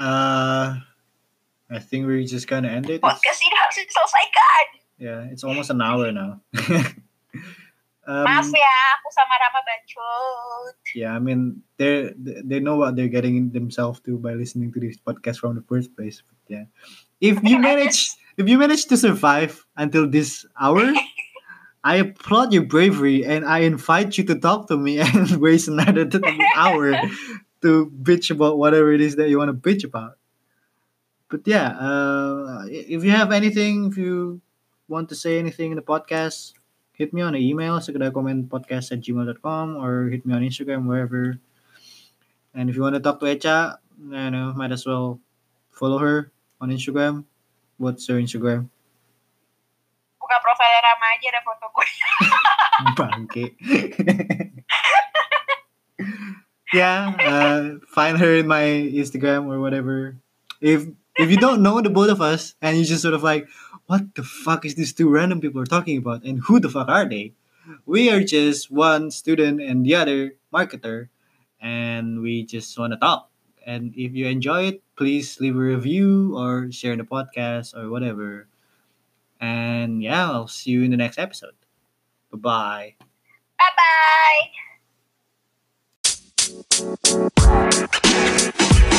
uh 0.00 0.91
i 1.72 1.80
think 1.80 2.06
we're 2.06 2.22
just 2.24 2.46
gonna 2.46 2.68
end 2.68 2.88
it? 2.92 3.00
Podcast 3.00 3.40
ini 3.40 3.56
harus 3.56 3.76
diselesaikan 3.80 4.64
yeah 5.02 5.20
it's 5.32 5.42
almost 5.42 5.70
an 5.74 5.82
hour 5.82 6.12
now. 6.14 6.38
Maaf 8.06 8.46
um, 8.46 8.54
ya 8.54 8.74
aku 8.98 9.08
sama 9.10 9.34
Rama 9.40 9.60
bacot 9.66 10.74
yeah 10.94 11.12
i 11.14 11.20
mean 11.22 11.62
they 11.78 12.14
they 12.18 12.58
know 12.62 12.76
what 12.78 12.94
they're 12.94 13.10
getting 13.10 13.50
themselves 13.50 13.98
to 14.02 14.18
by 14.18 14.34
listening 14.34 14.70
to 14.70 14.78
this 14.78 14.98
podcast 14.98 15.38
from 15.42 15.54
the 15.58 15.64
first 15.66 15.90
place 15.98 16.22
but 16.22 16.38
yeah. 16.46 16.66
If 17.22 17.38
you 17.42 17.58
manage 17.68 18.14
if 18.36 18.48
you 18.48 18.58
manage 18.58 18.86
to 18.90 18.96
survive 18.96 19.64
until 19.76 20.06
this 20.10 20.46
hour 20.58 20.82
i 21.84 21.98
applaud 21.98 22.54
your 22.54 22.62
bravery 22.66 23.26
and 23.26 23.42
i 23.46 23.66
invite 23.66 24.18
you 24.18 24.24
to 24.26 24.38
talk 24.38 24.70
to 24.70 24.76
me 24.78 24.98
and 25.02 25.38
waste 25.42 25.66
another 25.66 26.06
hour 26.54 26.94
to 27.62 27.90
bitch 28.02 28.30
about 28.30 28.58
whatever 28.58 28.92
it 28.92 29.00
is 29.00 29.16
that 29.16 29.30
you 29.30 29.38
want 29.38 29.50
to 29.50 29.56
bitch 29.56 29.82
about 29.82 30.18
but 31.32 31.40
yeah 31.48 31.72
uh, 31.80 32.68
if 32.68 33.00
you 33.00 33.08
have 33.08 33.32
anything 33.32 33.88
if 33.88 33.96
you 33.96 34.36
want 34.84 35.08
to 35.08 35.16
say 35.16 35.40
anything 35.40 35.72
in 35.72 35.80
the 35.80 35.82
podcast 35.82 36.52
hit 36.92 37.12
me 37.12 37.24
on 37.24 37.32
the 37.32 37.40
email 37.40 37.80
podcast 37.80 38.92
at 38.92 39.00
gmail.com 39.00 39.76
or 39.76 40.12
hit 40.12 40.26
me 40.26 40.34
on 40.34 40.42
instagram 40.42 40.86
wherever. 40.86 41.40
And 42.54 42.68
if 42.68 42.76
you 42.76 42.82
want 42.82 42.94
to 42.94 43.00
talk 43.00 43.18
to 43.20 43.26
echa 43.26 43.78
you 43.98 44.30
know 44.30 44.52
might 44.54 44.70
as 44.70 44.84
well 44.84 45.18
follow 45.72 45.98
her 45.98 46.30
on 46.60 46.70
instagram. 46.70 47.24
What's 47.78 48.06
her 48.06 48.20
instagram? 48.20 48.68
Buka 50.20 50.36
profile 50.44 50.78
Rama 50.84 51.06
aja 51.16 51.28
ada 51.32 51.40
foto 51.42 51.66
gue 51.72 51.88
bangke. 52.98 53.44
Yeah 56.72 57.12
uh, 57.20 57.84
find 57.92 58.16
her 58.16 58.40
in 58.40 58.48
my 58.48 58.64
instagram 58.96 59.44
or 59.44 59.60
whatever. 59.60 60.16
If 60.56 60.88
if 61.16 61.30
you 61.30 61.36
don't 61.36 61.62
know 61.62 61.80
the 61.80 61.90
both 61.90 62.10
of 62.10 62.20
us 62.20 62.54
and 62.62 62.76
you 62.76 62.84
just 62.84 63.02
sort 63.02 63.14
of 63.14 63.22
like 63.22 63.48
what 63.86 64.14
the 64.14 64.22
fuck 64.22 64.64
is 64.64 64.74
these 64.74 64.92
two 64.92 65.08
random 65.08 65.40
people 65.40 65.60
are 65.60 65.66
talking 65.66 65.98
about 65.98 66.24
and 66.24 66.40
who 66.44 66.60
the 66.60 66.68
fuck 66.68 66.88
are 66.88 67.08
they? 67.08 67.32
We 67.86 68.10
are 68.10 68.22
just 68.22 68.70
one 68.70 69.10
student 69.10 69.60
and 69.60 69.84
the 69.84 69.94
other 69.94 70.34
marketer 70.52 71.08
and 71.60 72.20
we 72.22 72.44
just 72.44 72.78
want 72.78 72.92
to 72.92 72.98
talk. 72.98 73.30
And 73.64 73.92
if 73.96 74.12
you 74.14 74.26
enjoy 74.26 74.64
it 74.74 74.82
please 74.96 75.40
leave 75.40 75.56
a 75.56 75.60
review 75.60 76.36
or 76.36 76.70
share 76.72 76.96
the 76.96 77.04
podcast 77.04 77.76
or 77.76 77.90
whatever. 77.90 78.48
And 79.40 80.02
yeah 80.02 80.30
i'll 80.30 80.48
see 80.48 80.70
you 80.70 80.82
in 80.82 80.90
the 80.90 80.96
next 80.96 81.18
episode. 81.18 81.54
Bye 82.32 82.38
bye 82.38 82.94
bye 83.58 83.76
bye 88.40 88.98